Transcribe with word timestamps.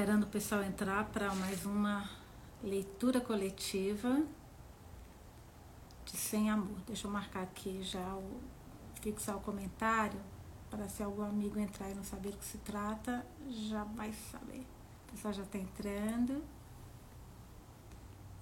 Esperando 0.00 0.22
o 0.22 0.28
pessoal 0.28 0.62
entrar 0.62 1.04
para 1.10 1.34
mais 1.34 1.66
uma 1.66 2.08
leitura 2.64 3.20
coletiva 3.20 4.24
de 6.06 6.16
Sem 6.16 6.48
Amor. 6.48 6.78
Deixa 6.86 7.06
eu 7.06 7.10
marcar 7.10 7.42
aqui 7.42 7.82
já 7.82 8.14
o 8.14 8.40
fixar 9.02 9.36
o 9.36 9.40
comentário 9.40 10.18
para 10.70 10.88
se 10.88 11.02
algum 11.02 11.22
amigo 11.22 11.58
entrar 11.58 11.90
e 11.90 11.94
não 11.94 12.02
saber 12.02 12.30
do 12.30 12.38
que 12.38 12.46
se 12.46 12.56
trata, 12.56 13.26
já 13.46 13.84
vai 13.84 14.10
saber. 14.32 14.66
O 15.06 15.10
pessoal 15.10 15.34
já 15.34 15.42
está 15.42 15.58
entrando. 15.58 16.42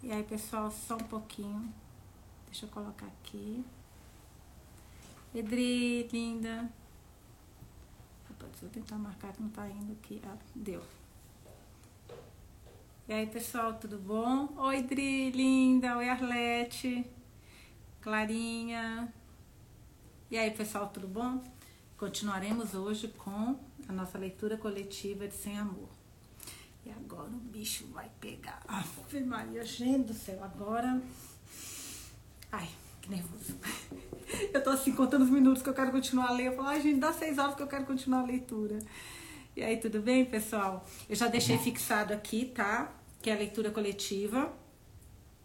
E 0.01 0.13
aí, 0.13 0.23
pessoal, 0.23 0.71
só 0.71 0.95
um 0.95 1.09
pouquinho. 1.09 1.75
Deixa 2.47 2.67
eu 2.67 2.71
colocar 2.71 3.07
aqui. 3.07 3.65
Edri, 5.35 6.07
linda. 6.13 6.71
Eu 8.63 8.69
tentar 8.69 8.97
marcar 8.97 9.33
que 9.33 9.43
não 9.43 9.51
tá 9.51 9.69
indo 9.69 9.93
aqui. 9.95 10.23
Ah, 10.25 10.37
deu. 10.55 10.85
E 13.09 13.13
aí, 13.15 13.27
pessoal, 13.27 13.73
tudo 13.73 13.97
bom? 13.97 14.53
Oi, 14.59 14.83
Dri, 14.83 15.31
linda. 15.31 15.97
Oi, 15.97 16.11
Arlete. 16.11 17.07
Clarinha. 18.03 19.11
E 20.31 20.37
aí, 20.37 20.51
pessoal, 20.51 20.89
tudo 20.89 21.09
bom? 21.09 21.43
Continuaremos 21.97 22.75
hoje 22.75 23.09
com 23.09 23.59
a 23.89 23.93
nossa 23.95 24.19
leitura 24.19 24.59
coletiva 24.59 25.27
de 25.27 25.35
Sem 25.35 25.59
Amor. 25.59 25.89
E 26.85 26.91
agora 26.91 27.31
o 27.31 27.39
bicho 27.39 27.87
vai 27.95 28.11
pegar. 28.21 28.63
Ave 28.69 29.21
Maria, 29.21 29.65
gente 29.65 30.09
do 30.09 30.13
céu, 30.13 30.45
agora. 30.45 31.01
Ai, 32.53 32.69
que 33.01 33.09
nervoso. 33.09 33.57
Eu 34.53 34.63
tô 34.63 34.69
assim 34.69 34.93
contando 34.93 35.23
os 35.23 35.31
minutos 35.31 35.63
que 35.63 35.71
eu 35.71 35.75
quero 35.75 35.91
continuar 35.91 36.29
a 36.29 36.33
ler. 36.33 36.49
Eu 36.49 36.57
falo, 36.57 36.69
ai, 36.69 36.83
gente, 36.83 37.01
dá 37.01 37.11
seis 37.11 37.39
horas 37.39 37.55
que 37.55 37.63
eu 37.63 37.67
quero 37.67 37.87
continuar 37.87 38.21
a 38.21 38.27
leitura. 38.27 38.79
E 39.57 39.63
aí, 39.63 39.79
tudo 39.79 40.03
bem, 40.03 40.27
pessoal? 40.27 40.87
Eu 41.09 41.17
já 41.17 41.27
deixei 41.27 41.57
fixado 41.57 42.13
aqui, 42.13 42.45
tá? 42.55 42.98
Que 43.23 43.31
é 43.31 43.35
a 43.35 43.37
leitura 43.37 43.71
coletiva. 43.71 44.53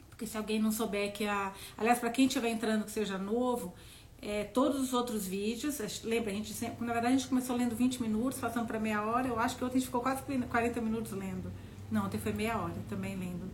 Porque 0.10 0.28
se 0.28 0.38
alguém 0.38 0.60
não 0.60 0.72
souber 0.72 1.12
que 1.12 1.26
a. 1.26 1.54
Aliás, 1.78 2.00
para 2.00 2.10
quem 2.10 2.28
estiver 2.28 2.50
entrando 2.50 2.86
que 2.86 2.92
seja 2.92 3.18
novo, 3.18 3.74
é, 4.22 4.46
todos 4.46 4.82
os 4.82 4.94
outros 4.94 5.28
vídeos, 5.28 5.80
lembra, 6.04 6.32
a 6.32 6.34
gente 6.34 6.54
sempre, 6.54 6.86
na 6.86 6.94
verdade 6.94 7.16
a 7.16 7.18
gente 7.18 7.28
começou 7.28 7.58
lendo 7.58 7.76
20 7.76 8.02
minutos, 8.02 8.40
passando 8.40 8.66
para 8.66 8.80
meia 8.80 9.02
hora, 9.02 9.28
eu 9.28 9.38
acho 9.38 9.58
que 9.58 9.66
ontem 9.66 9.76
a 9.76 9.80
gente 9.80 9.88
ficou 9.88 10.02
quase 10.02 10.22
40 10.24 10.80
minutos 10.80 11.12
lendo. 11.12 11.52
Não, 11.92 12.06
ontem 12.06 12.18
foi 12.18 12.32
meia 12.32 12.58
hora 12.58 12.74
também 12.90 13.18
lendo. 13.18 13.52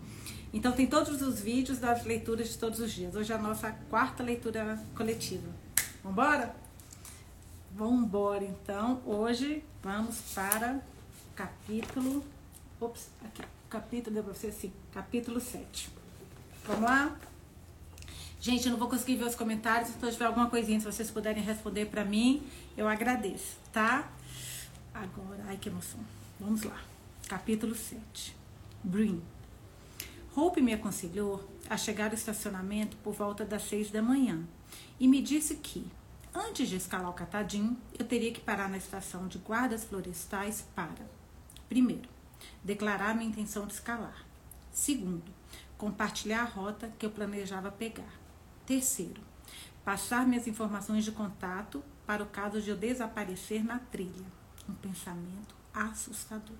Então 0.53 0.72
tem 0.72 0.86
todos 0.86 1.22
os 1.22 1.40
vídeos 1.42 1.80
das 1.80 2.06
leituras 2.06 2.50
de 2.50 2.58
todos 2.58 2.80
os 2.80 2.92
dias. 2.92 3.16
Hoje 3.16 3.31
é 3.31 3.36
a 3.36 3.40
nossa 3.40 3.72
quarta 3.90 4.22
leitura 4.22 4.80
coletiva. 4.95 5.50
Vambora? 6.03 6.56
Vambora, 7.75 8.44
então. 8.44 9.02
Hoje 9.06 9.64
vamos 9.81 10.22
para 10.34 10.75
o 11.31 11.36
capítulo. 11.36 12.23
Ops, 12.80 13.09
aqui 13.23 13.42
capítulo, 13.70 14.16
deu 14.16 14.23
pra 14.23 14.34
você 14.34 14.48
assim, 14.48 14.73
capítulo 14.92 15.39
7. 15.39 15.89
Vamos 16.66 16.84
lá? 16.84 17.16
Gente, 18.42 18.66
eu 18.66 18.72
não 18.72 18.80
vou 18.80 18.89
conseguir 18.89 19.17
ver 19.17 19.25
os 19.25 19.36
comentários, 19.36 19.89
então 19.89 20.09
se 20.09 20.16
tiver 20.16 20.25
alguma 20.25 20.50
coisinha, 20.50 20.80
se 20.80 20.86
vocês 20.86 21.12
puderem 21.12 21.44
responder 21.44 21.86
para 21.86 22.06
mim, 22.06 22.42
eu 22.78 22.88
agradeço, 22.88 23.58
tá? 23.72 24.09
Agora, 24.94 25.44
ai 25.47 25.58
que 25.58 25.70
emoção. 25.70 26.00
Vamos 26.40 26.64
lá. 26.64 26.81
Capítulo 27.28 27.75
7. 27.75 28.36
Brin. 28.84 29.22
Hope 30.36 30.62
me 30.62 30.73
aconselhou 30.73 31.47
a 31.70 31.75
chegar 31.75 32.08
ao 32.08 32.14
estacionamento 32.14 32.95
por 32.97 33.14
volta 33.14 33.44
das 33.44 33.64
seis 33.64 33.92
da 33.92 34.02
manhã 34.02 34.44
e 35.00 35.08
me 35.08 35.22
disse 35.22 35.56
que, 35.56 35.86
antes 36.34 36.70
de 36.70 36.78
escalar 36.78 37.09
o 37.09 37.14
catadinho, 37.14 37.78
eu 37.97 38.06
teria 38.06 38.31
que 38.31 38.40
parar 38.40 38.70
na 38.70 38.78
estação 38.78 39.28
de 39.28 39.38
guardas 39.38 39.84
florestais 39.84 40.64
para, 40.73 41.06
primeiro, 41.67 42.08
declarar 42.64 43.16
minha 43.16 43.30
intenção 43.30 43.66
de 43.66 43.73
escalar. 43.73 44.26
Segundo, 44.72 45.32
compartilhar 45.78 46.42
a 46.42 46.46
rota 46.46 46.92
que 47.00 47.06
eu 47.06 47.12
planejava 47.12 47.72
pegar. 47.72 48.13
Terceiro, 48.66 49.22
passar 49.84 50.28
minhas 50.28 50.47
informações 50.47 51.03
de 51.03 51.12
contato 51.12 51.84
para 52.06 52.24
o 52.24 52.28
caso 52.28 52.62
de 52.62 52.69
eu 52.69 52.78
desaparecer 52.78 53.63
na 53.63 53.80
trilha. 53.80 54.25
Um 54.68 54.74
pensamento 54.74 55.56
assustador. 55.74 56.58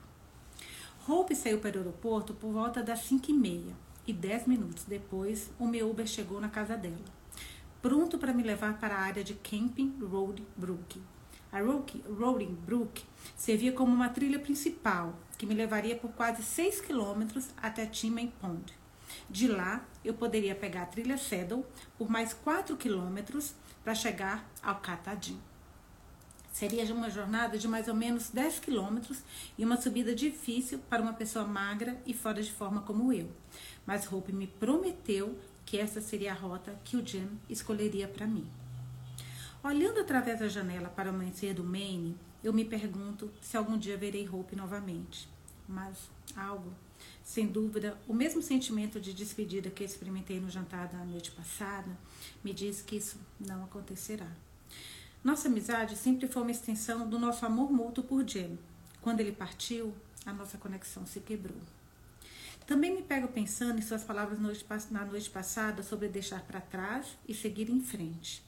Hope 1.08 1.36
saiu 1.36 1.60
para 1.60 1.78
o 1.78 1.80
aeroporto 1.80 2.34
por 2.34 2.52
volta 2.52 2.84
das 2.84 3.00
5 3.06 3.32
e 3.32 3.34
meia 3.34 3.76
e 4.06 4.14
dez 4.14 4.48
minutos 4.48 4.86
depois 4.86 5.52
o 5.60 5.68
meu 5.68 5.90
Uber 5.90 6.08
chegou 6.08 6.42
na 6.42 6.50
casa 6.50 6.76
dela, 6.76 6.98
pronto 7.82 8.18
para 8.18 8.34
me 8.34 8.44
levar 8.44 8.80
para 8.80 8.96
a 8.96 9.02
área 9.02 9.24
de 9.24 9.36
Camping 9.36 9.98
Road 10.02 10.44
Brook. 10.56 11.02
A 11.52 11.60
Rolling 11.62 12.56
Brook 12.66 13.04
servia 13.36 13.72
como 13.72 13.94
uma 13.94 14.10
trilha 14.10 14.40
principal 14.40 15.16
que 15.40 15.46
me 15.46 15.56
levaria 15.56 15.96
por 15.96 16.12
quase 16.12 16.44
6 16.44 16.82
quilômetros 16.82 17.48
até 17.58 17.86
Timmy 17.86 18.32
Pond. 18.42 18.78
De 19.30 19.48
lá, 19.48 19.84
eu 20.04 20.14
poderia 20.14 20.54
pegar 20.54 20.84
a 20.84 20.86
trilha 20.86 21.18
Saddle 21.18 21.66
por 21.98 22.10
mais 22.10 22.34
4 22.34 22.76
quilômetros 22.76 23.56
para 23.82 23.96
chegar 23.96 24.48
ao 24.62 24.76
Catadinho. 24.82 25.42
Seria 26.52 26.84
uma 26.94 27.10
jornada 27.10 27.58
de 27.58 27.70
mais 27.70 27.88
ou 27.88 27.96
menos 27.96 28.30
10 28.30 28.60
quilômetros 28.60 29.20
e 29.58 29.64
uma 29.64 29.80
subida 29.80 30.14
difícil 30.14 30.78
para 30.90 31.02
uma 31.02 31.14
pessoa 31.14 31.46
magra 31.46 31.98
e 32.06 32.14
fora 32.14 32.44
de 32.44 32.52
forma 32.52 32.82
como 32.82 33.14
eu. 33.14 33.32
Mas 33.86 34.12
Hope 34.12 34.34
me 34.34 34.46
prometeu 34.46 35.40
que 35.66 35.78
essa 35.78 36.02
seria 36.02 36.34
a 36.34 36.36
rota 36.36 36.78
que 36.84 36.98
o 36.98 37.06
Jim 37.06 37.30
escolheria 37.50 38.10
para 38.10 38.28
mim. 38.28 38.46
Olhando 39.64 40.02
através 40.02 40.40
da 40.40 40.50
janela 40.50 40.90
para 40.90 41.10
o 41.10 41.16
amanhecer 41.16 41.54
do 41.54 41.64
Maine, 41.64 42.18
eu 42.44 42.54
me 42.54 42.64
pergunto 42.64 43.32
se 43.42 43.58
algum 43.58 43.78
dia 43.78 43.98
verei 43.98 44.28
Hope 44.28 44.56
novamente. 44.56 45.28
Mas 45.68 46.10
algo, 46.36 46.74
sem 47.24 47.48
dúvida, 47.48 47.98
o 48.08 48.14
mesmo 48.14 48.42
sentimento 48.42 49.00
de 49.00 49.14
despedida 49.14 49.70
que 49.70 49.84
experimentei 49.84 50.40
no 50.40 50.50
jantar 50.50 50.88
da 50.88 51.06
noite 51.06 51.32
passada, 51.32 51.90
me 52.44 52.54
diz 52.54 52.82
que 52.82 52.96
isso 52.96 53.20
não 53.40 53.64
acontecerá. 53.64 54.28
Nossa 55.24 55.48
amizade 55.48 55.98
sempre 55.98 56.28
foi 56.28 56.42
uma 56.42 56.52
extensão 56.52 57.08
do 57.08 57.20
nosso 57.20 57.46
amor 57.46 57.72
mútuo 57.72 58.04
por 58.04 58.28
Jim. 58.28 58.58
Quando 59.02 59.20
ele 59.20 59.32
partiu, 59.32 59.94
a 60.26 60.34
nossa 60.34 60.58
conexão 60.58 61.06
se 61.06 61.20
quebrou. 61.20 61.60
Também 62.66 62.96
me 62.96 63.02
pego 63.02 63.28
pensando 63.28 63.80
em 63.80 63.82
suas 63.82 64.04
palavras 64.04 64.40
na 64.40 65.04
noite 65.04 65.30
passada 65.30 65.82
sobre 65.82 66.08
deixar 66.08 66.42
para 66.42 66.62
trás 66.62 67.18
e 67.28 67.34
seguir 67.34 67.70
em 67.70 67.82
frente. 67.82 68.44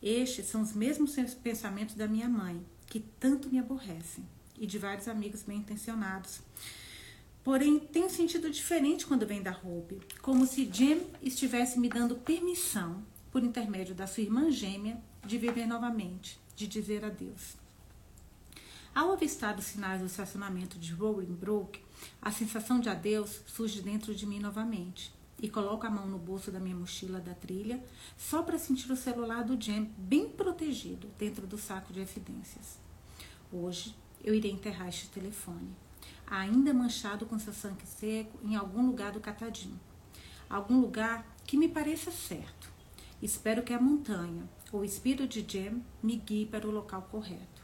Estes 0.00 0.46
são 0.46 0.62
os 0.62 0.72
mesmos 0.72 1.16
pensamentos 1.42 1.96
da 1.96 2.06
minha 2.06 2.28
mãe, 2.28 2.64
que 2.88 3.00
tanto 3.20 3.48
me 3.48 3.58
aborrecem, 3.58 4.26
e 4.56 4.66
de 4.66 4.78
vários 4.78 5.08
amigos 5.08 5.42
bem 5.42 5.58
intencionados. 5.58 6.40
Porém, 7.44 7.78
tem 7.78 8.04
um 8.04 8.10
sentido 8.10 8.50
diferente 8.50 9.06
quando 9.06 9.26
vem 9.26 9.42
da 9.42 9.52
Hope, 9.52 10.00
como 10.20 10.46
se 10.46 10.68
Jim 10.70 11.02
estivesse 11.22 11.78
me 11.78 11.88
dando 11.88 12.16
permissão, 12.16 13.02
por 13.30 13.42
intermédio 13.42 13.94
da 13.94 14.06
sua 14.06 14.22
irmã 14.22 14.50
gêmea, 14.50 15.00
de 15.24 15.38
viver 15.38 15.66
novamente, 15.66 16.38
de 16.56 16.66
dizer 16.66 17.04
adeus. 17.04 17.56
Ao 18.94 19.12
avistar 19.12 19.56
os 19.58 19.66
sinais 19.66 20.00
do 20.00 20.06
estacionamento 20.06 20.78
de 20.78 20.92
Rolling 20.92 21.34
Brook, 21.34 21.80
a 22.20 22.32
sensação 22.32 22.80
de 22.80 22.88
adeus 22.88 23.42
surge 23.46 23.80
dentro 23.80 24.14
de 24.14 24.26
mim 24.26 24.40
novamente 24.40 25.12
e 25.40 25.48
coloco 25.48 25.86
a 25.86 25.90
mão 25.90 26.06
no 26.06 26.18
bolso 26.18 26.50
da 26.50 26.58
minha 26.58 26.74
mochila 26.74 27.20
da 27.20 27.34
trilha 27.34 27.82
só 28.16 28.42
para 28.42 28.58
sentir 28.58 28.90
o 28.90 28.96
celular 28.96 29.44
do 29.44 29.60
Jam 29.60 29.88
bem 29.96 30.28
protegido 30.28 31.08
dentro 31.18 31.46
do 31.46 31.56
saco 31.56 31.92
de 31.92 32.00
evidências. 32.00 32.78
Hoje 33.52 33.94
eu 34.22 34.34
irei 34.34 34.50
enterrar 34.50 34.88
este 34.88 35.08
telefone, 35.08 35.70
ainda 36.26 36.74
manchado 36.74 37.24
com 37.26 37.38
seu 37.38 37.52
sangue 37.52 37.86
seco 37.86 38.38
em 38.44 38.56
algum 38.56 38.86
lugar 38.86 39.12
do 39.12 39.20
catadinho. 39.20 39.78
Algum 40.50 40.80
lugar 40.80 41.26
que 41.46 41.56
me 41.56 41.68
pareça 41.68 42.10
certo. 42.10 42.70
Espero 43.22 43.62
que 43.62 43.72
a 43.72 43.80
montanha 43.80 44.48
ou 44.72 44.80
o 44.80 44.84
espírito 44.84 45.26
de 45.26 45.44
Jam 45.46 45.80
me 46.02 46.16
guie 46.16 46.46
para 46.46 46.66
o 46.66 46.70
local 46.70 47.02
correto. 47.10 47.57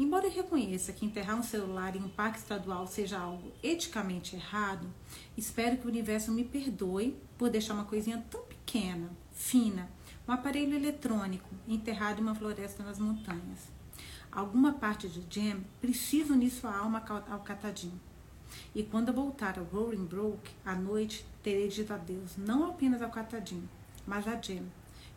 Embora 0.00 0.26
eu 0.26 0.32
reconheça 0.32 0.94
que 0.94 1.04
enterrar 1.04 1.38
um 1.38 1.42
celular 1.42 1.94
em 1.94 2.02
um 2.02 2.08
parque 2.08 2.38
estadual 2.38 2.86
seja 2.86 3.18
algo 3.18 3.52
eticamente 3.62 4.34
errado, 4.34 4.88
espero 5.36 5.76
que 5.76 5.84
o 5.84 5.90
universo 5.90 6.32
me 6.32 6.42
perdoe 6.42 7.14
por 7.36 7.50
deixar 7.50 7.74
uma 7.74 7.84
coisinha 7.84 8.24
tão 8.30 8.40
pequena, 8.44 9.10
fina, 9.30 9.90
um 10.26 10.32
aparelho 10.32 10.74
eletrônico 10.74 11.50
enterrado 11.68 12.18
em 12.18 12.22
uma 12.22 12.34
floresta 12.34 12.82
nas 12.82 12.98
montanhas. 12.98 13.68
Alguma 14.32 14.72
parte 14.72 15.06
de 15.06 15.22
Jam 15.28 15.60
precisa 15.82 16.32
unir 16.32 16.48
sua 16.48 16.74
alma 16.74 17.04
ao 17.28 17.40
catadinho. 17.40 18.00
E 18.74 18.82
quando 18.82 19.08
eu 19.08 19.14
voltar 19.14 19.58
ao 19.58 19.66
Rolling 19.66 20.06
Brook, 20.06 20.50
à 20.64 20.74
noite, 20.74 21.26
terei 21.42 21.68
dito 21.68 21.92
adeus 21.92 22.38
não 22.38 22.70
apenas 22.70 23.02
ao 23.02 23.10
catadinho, 23.10 23.68
mas 24.06 24.26
a 24.26 24.40
Jam 24.40 24.64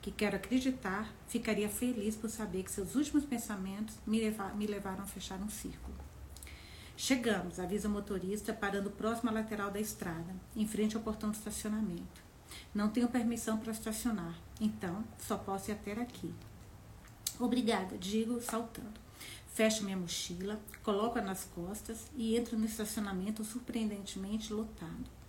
que 0.04 0.12
quero 0.12 0.36
acreditar, 0.36 1.10
ficaria 1.30 1.70
feliz 1.70 2.14
por 2.14 2.30
saber 2.30 2.64
que 2.64 2.72
seus 2.72 2.94
últimos 2.94 3.24
pensamentos 3.24 3.96
me, 4.06 4.20
levar, 4.20 4.54
me 4.54 4.68
levaram 4.68 5.02
a 5.02 5.08
fechar 5.08 5.40
um 5.40 5.50
círculo. 5.50 5.96
Chegamos, 6.98 7.58
avisa 7.58 7.88
o 7.88 7.92
motorista, 7.92 8.54
parando 8.54 8.92
próximo 8.92 9.30
à 9.30 9.34
lateral 9.34 9.72
da 9.72 9.80
estrada, 9.80 10.36
em 10.58 10.68
frente 10.68 10.98
ao 10.98 11.02
portão 11.02 11.32
de 11.32 11.38
estacionamento. 11.38 12.22
Não 12.76 12.90
tenho 12.90 13.08
permissão 13.08 13.58
para 13.58 13.72
estacionar, 13.72 14.38
então 14.60 15.06
só 15.18 15.38
posso 15.38 15.72
ir 15.72 15.76
até 15.76 15.94
aqui. 15.94 16.34
Obrigada, 17.40 17.98
digo, 17.98 18.42
saltando. 18.42 19.00
Fecho 19.54 19.86
minha 19.86 19.96
mochila, 19.96 20.60
coloco-a 20.84 21.22
nas 21.22 21.46
costas 21.46 22.08
e 22.18 22.36
entro 22.36 22.58
no 22.60 22.66
estacionamento 22.66 23.46
surpreendentemente 23.46 24.52
lotado. 24.52 25.23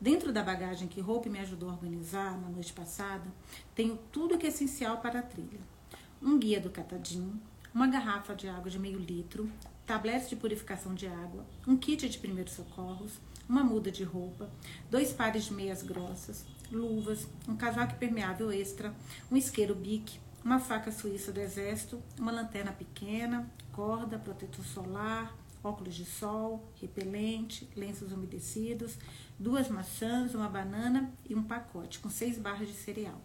Dentro 0.00 0.30
da 0.30 0.42
bagagem 0.42 0.88
que 0.88 1.00
Hope 1.00 1.30
me 1.30 1.38
ajudou 1.38 1.70
a 1.70 1.72
organizar 1.72 2.38
na 2.38 2.48
noite 2.48 2.72
passada, 2.72 3.24
tenho 3.74 3.98
tudo 4.12 4.34
o 4.34 4.38
que 4.38 4.46
é 4.46 4.50
essencial 4.50 4.98
para 4.98 5.20
a 5.20 5.22
trilha: 5.22 5.60
um 6.20 6.38
guia 6.38 6.60
do 6.60 6.70
Catadinho, 6.70 7.40
uma 7.72 7.86
garrafa 7.86 8.34
de 8.34 8.46
água 8.46 8.70
de 8.70 8.78
meio 8.78 8.98
litro, 8.98 9.50
tabletes 9.86 10.28
de 10.28 10.36
purificação 10.36 10.94
de 10.94 11.06
água, 11.06 11.46
um 11.66 11.78
kit 11.78 12.06
de 12.08 12.18
primeiros 12.18 12.52
socorros, 12.52 13.12
uma 13.48 13.64
muda 13.64 13.90
de 13.90 14.04
roupa, 14.04 14.50
dois 14.90 15.14
pares 15.14 15.44
de 15.44 15.54
meias 15.54 15.82
grossas, 15.82 16.44
luvas, 16.70 17.26
um 17.48 17.56
casaco 17.56 17.94
impermeável 17.94 18.52
extra, 18.52 18.94
um 19.30 19.36
isqueiro 19.36 19.74
bique, 19.74 20.20
uma 20.44 20.58
faca 20.58 20.92
suíça 20.92 21.32
do 21.32 21.40
exército, 21.40 22.02
uma 22.18 22.32
lanterna 22.32 22.72
pequena, 22.72 23.50
corda, 23.72 24.18
protetor 24.18 24.64
solar, 24.64 25.34
óculos 25.62 25.94
de 25.94 26.04
sol, 26.04 26.64
repelente, 26.80 27.68
lenços 27.76 28.12
umedecidos, 28.12 28.98
duas 29.38 29.68
maçãs, 29.68 30.34
uma 30.34 30.48
banana 30.48 31.12
e 31.28 31.34
um 31.34 31.42
pacote 31.42 31.98
com 31.98 32.08
seis 32.08 32.38
barras 32.38 32.68
de 32.68 32.74
cereal. 32.74 33.20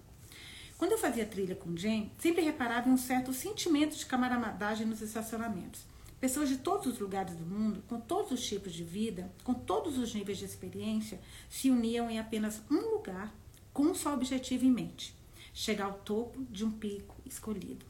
Quando 0.78 0.94
eu 0.94 0.98
fazia 0.98 1.26
trilha 1.26 1.56
com 1.56 1.76
Jen, 1.76 2.12
sempre 2.18 2.42
reparava 2.42 2.90
em 2.90 2.92
um 2.92 2.98
certo 2.98 3.32
sentimento 3.34 3.96
de 3.96 4.06
camaradagem 4.06 4.88
nos 4.88 5.02
estacionamentos. 5.02 5.86
Pessoas 6.20 6.50
de 6.50 6.58
todos 6.58 6.88
os 6.88 7.00
lugares 7.00 7.36
do 7.36 7.46
mundo, 7.46 7.84
com 7.88 8.00
todos 8.00 8.32
os 8.32 8.46
tipos 8.46 8.74
de 8.74 8.84
vida, 8.84 9.32
com 9.44 9.54
todos 9.54 9.98
os 9.98 10.14
níveis 10.14 10.38
de 10.38 10.46
experiência, 10.46 11.20
se 11.50 11.70
uniam 11.70 12.10
em 12.10 12.20
apenas 12.20 12.62
um 12.70 12.96
lugar 12.96 13.34
com 13.74 13.84
um 13.84 13.96
só 13.96 14.14
objetivo 14.14 14.66
em 14.66 14.72
mente: 14.72 15.16
chegar 15.54 15.86
ao 15.86 15.94
topo 15.94 16.44
de 16.50 16.66
um 16.66 16.72
pico 16.72 17.16
escolhido. 17.26 17.86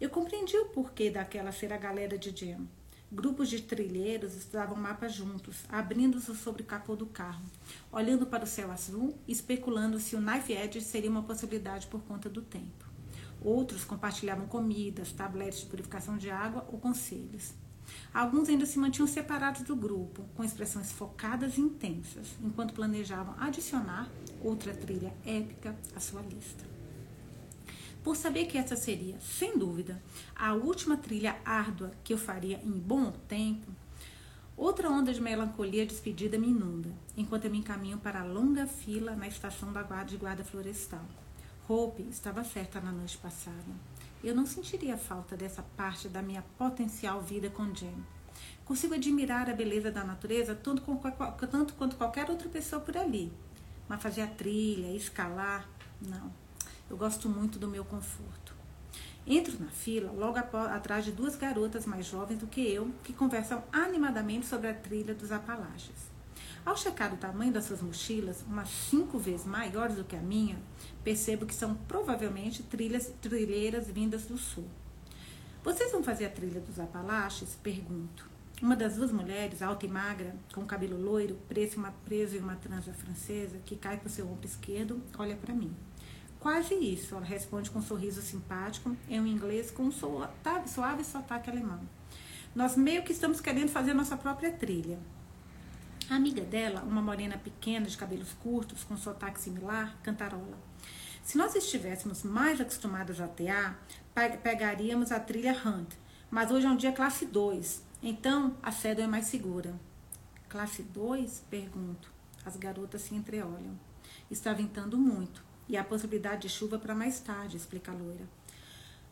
Eu 0.00 0.10
compreendi 0.10 0.56
o 0.56 0.66
porquê 0.66 1.10
daquela 1.10 1.52
ser 1.52 1.72
a 1.72 1.76
galera 1.76 2.18
de 2.18 2.30
Jam. 2.30 2.66
Grupos 3.12 3.50
de 3.50 3.60
trilheiros 3.60 4.34
estudavam 4.34 4.74
mapas 4.74 5.12
juntos, 5.12 5.66
abrindo-se 5.68 6.34
sobre 6.34 6.62
o 6.62 6.64
capô 6.64 6.96
do 6.96 7.04
carro, 7.04 7.44
olhando 7.92 8.24
para 8.24 8.44
o 8.44 8.46
céu 8.46 8.72
azul 8.72 9.14
especulando 9.28 10.00
se 10.00 10.16
o 10.16 10.18
Knife 10.18 10.54
Edge 10.54 10.80
seria 10.80 11.10
uma 11.10 11.22
possibilidade 11.22 11.88
por 11.88 12.00
conta 12.04 12.30
do 12.30 12.40
tempo. 12.40 12.86
Outros 13.42 13.84
compartilhavam 13.84 14.46
comidas, 14.46 15.12
tabletes 15.12 15.60
de 15.60 15.66
purificação 15.66 16.16
de 16.16 16.30
água 16.30 16.66
ou 16.72 16.78
conselhos. 16.78 17.52
Alguns 18.14 18.48
ainda 18.48 18.64
se 18.64 18.78
mantinham 18.78 19.06
separados 19.06 19.60
do 19.60 19.76
grupo, 19.76 20.24
com 20.34 20.42
expressões 20.42 20.90
focadas 20.90 21.58
e 21.58 21.60
intensas, 21.60 22.28
enquanto 22.42 22.72
planejavam 22.72 23.34
adicionar 23.38 24.10
outra 24.42 24.72
trilha 24.72 25.12
épica 25.26 25.76
à 25.94 26.00
sua 26.00 26.22
lista 26.22 26.71
por 28.02 28.16
saber 28.16 28.46
que 28.46 28.58
essa 28.58 28.74
seria, 28.74 29.18
sem 29.20 29.56
dúvida, 29.56 30.02
a 30.34 30.54
última 30.54 30.96
trilha 30.96 31.36
árdua 31.44 31.92
que 32.02 32.12
eu 32.12 32.18
faria 32.18 32.60
em 32.64 32.70
bom 32.70 33.12
tempo, 33.28 33.70
outra 34.56 34.90
onda 34.90 35.12
de 35.12 35.20
melancolia 35.20 35.86
despedida 35.86 36.38
me 36.38 36.48
inunda, 36.48 36.90
enquanto 37.16 37.44
eu 37.44 37.50
me 37.50 37.58
encaminho 37.58 37.98
para 37.98 38.20
a 38.20 38.24
longa 38.24 38.66
fila 38.66 39.14
na 39.14 39.28
estação 39.28 39.72
da 39.72 39.82
guarda 39.82 40.10
de 40.10 40.16
guarda 40.16 40.44
florestal. 40.44 41.04
Hope 41.68 42.02
estava 42.10 42.42
certa 42.42 42.80
na 42.80 42.90
noite 42.90 43.16
passada. 43.18 43.72
Eu 44.22 44.34
não 44.34 44.46
sentiria 44.46 44.96
falta 44.96 45.36
dessa 45.36 45.62
parte 45.76 46.08
da 46.08 46.20
minha 46.20 46.42
potencial 46.58 47.20
vida 47.20 47.48
com 47.50 47.72
Jen. 47.72 48.04
Consigo 48.64 48.94
admirar 48.94 49.48
a 49.48 49.54
beleza 49.54 49.90
da 49.90 50.04
natureza 50.04 50.54
tanto, 50.54 50.82
tanto 51.50 51.74
quanto 51.74 51.96
qualquer 51.96 52.28
outra 52.30 52.48
pessoa 52.48 52.80
por 52.80 52.96
ali. 52.96 53.32
Mas 53.88 54.02
fazer 54.02 54.22
a 54.22 54.26
trilha, 54.26 54.94
escalar, 54.94 55.68
não. 56.00 56.41
Eu 56.92 56.98
gosto 56.98 57.26
muito 57.26 57.58
do 57.58 57.66
meu 57.66 57.86
conforto. 57.86 58.54
Entro 59.26 59.58
na 59.58 59.70
fila 59.70 60.12
logo 60.12 60.36
atrás 60.36 61.06
de 61.06 61.10
duas 61.10 61.34
garotas 61.34 61.86
mais 61.86 62.04
jovens 62.04 62.36
do 62.36 62.46
que 62.46 62.60
eu, 62.60 62.90
que 63.02 63.14
conversam 63.14 63.64
animadamente 63.72 64.44
sobre 64.44 64.68
a 64.68 64.74
trilha 64.74 65.14
dos 65.14 65.32
Apalaches. 65.32 66.12
Ao 66.66 66.76
checar 66.76 67.14
o 67.14 67.16
tamanho 67.16 67.50
das 67.50 67.64
suas 67.64 67.80
mochilas, 67.80 68.44
umas 68.46 68.68
cinco 68.68 69.18
vezes 69.18 69.46
maiores 69.46 69.96
do 69.96 70.04
que 70.04 70.14
a 70.14 70.20
minha, 70.20 70.58
percebo 71.02 71.46
que 71.46 71.54
são 71.54 71.74
provavelmente 71.74 72.62
trilhas, 72.62 73.10
trilheiras 73.22 73.86
vindas 73.86 74.26
do 74.26 74.36
sul. 74.36 74.68
Vocês 75.64 75.90
vão 75.92 76.04
fazer 76.04 76.26
a 76.26 76.30
trilha 76.30 76.60
dos 76.60 76.78
Apalaches? 76.78 77.56
Pergunto. 77.62 78.28
Uma 78.60 78.76
das 78.76 78.96
duas 78.96 79.10
mulheres, 79.10 79.62
alta 79.62 79.86
e 79.86 79.88
magra, 79.88 80.36
com 80.52 80.66
cabelo 80.66 81.00
loiro, 81.02 81.38
preso 81.48 81.76
em 81.76 81.78
uma, 81.78 81.92
preso 82.04 82.36
em 82.36 82.40
uma 82.40 82.56
trança 82.56 82.92
francesa, 82.92 83.56
que 83.64 83.76
cai 83.76 83.96
para 83.96 84.08
o 84.08 84.10
seu 84.10 84.28
ombro 84.28 84.46
esquerdo, 84.46 85.00
olha 85.18 85.36
para 85.36 85.54
mim. 85.54 85.74
Quase 86.42 86.74
isso, 86.74 87.14
ela 87.14 87.24
responde 87.24 87.70
com 87.70 87.78
um 87.78 87.82
sorriso 87.82 88.20
simpático, 88.20 88.96
em 89.08 89.20
um 89.20 89.26
inglês 89.28 89.70
com 89.70 89.84
um 89.84 89.92
suave, 89.92 90.32
suave 90.66 91.04
sotaque 91.04 91.48
alemão. 91.48 91.78
Nós 92.52 92.76
meio 92.76 93.04
que 93.04 93.12
estamos 93.12 93.40
querendo 93.40 93.68
fazer 93.68 93.94
nossa 93.94 94.16
própria 94.16 94.50
trilha. 94.50 94.98
A 96.10 96.16
amiga 96.16 96.42
dela, 96.42 96.82
uma 96.82 97.00
morena 97.00 97.38
pequena 97.38 97.86
de 97.86 97.96
cabelos 97.96 98.32
curtos, 98.42 98.82
com 98.82 98.96
sotaque 98.96 99.40
similar, 99.40 99.96
cantarola. 100.02 100.58
Se 101.22 101.38
nós 101.38 101.54
estivéssemos 101.54 102.24
mais 102.24 102.60
acostumados 102.60 103.20
a 103.20 103.28
tear, 103.28 103.80
pegaríamos 104.42 105.12
a 105.12 105.20
trilha 105.20 105.52
Hunt, 105.52 105.94
mas 106.28 106.50
hoje 106.50 106.66
é 106.66 106.70
um 106.70 106.76
dia 106.76 106.90
classe 106.90 107.24
2, 107.24 107.84
então 108.02 108.56
a 108.60 108.72
cédula 108.72 109.06
é 109.06 109.08
mais 109.08 109.26
segura. 109.26 109.78
Classe 110.48 110.82
2? 110.82 111.44
Pergunto. 111.48 112.12
As 112.44 112.56
garotas 112.56 113.02
se 113.02 113.14
entreolham. 113.14 113.78
Está 114.28 114.52
ventando 114.52 114.98
muito. 114.98 115.51
E 115.72 115.76
a 115.78 115.82
possibilidade 115.82 116.42
de 116.42 116.48
chuva 116.50 116.78
para 116.78 116.94
mais 116.94 117.18
tarde, 117.18 117.56
explica 117.56 117.90
a 117.90 117.94
loira. 117.94 118.28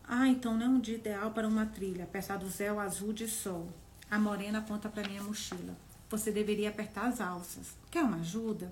Ah, 0.04 0.28
então 0.28 0.54
não 0.54 0.66
é 0.66 0.68
um 0.68 0.78
dia 0.78 0.96
ideal 0.96 1.30
para 1.30 1.48
uma 1.48 1.64
trilha, 1.64 2.04
apesar 2.04 2.36
do 2.36 2.50
céu 2.50 2.78
azul 2.78 3.14
de 3.14 3.26
sol. 3.26 3.66
A 4.10 4.18
morena 4.18 4.58
aponta 4.58 4.86
para 4.86 5.08
minha 5.08 5.22
mochila. 5.22 5.74
Você 6.10 6.30
deveria 6.30 6.68
apertar 6.68 7.06
as 7.06 7.18
alças. 7.18 7.68
Quer 7.90 8.02
uma 8.02 8.18
ajuda? 8.18 8.70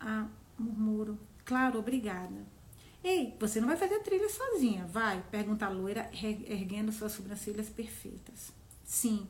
Ah, 0.00 0.26
murmuro. 0.58 1.16
Claro, 1.44 1.78
obrigada. 1.78 2.44
Ei, 3.04 3.36
você 3.38 3.60
não 3.60 3.68
vai 3.68 3.76
fazer 3.76 4.00
trilha 4.00 4.28
sozinha, 4.28 4.84
vai? 4.86 5.22
Pergunta 5.30 5.66
a 5.66 5.68
loira, 5.68 6.10
erguendo 6.12 6.90
suas 6.90 7.12
sobrancelhas 7.12 7.68
perfeitas. 7.68 8.52
Sim, 8.84 9.28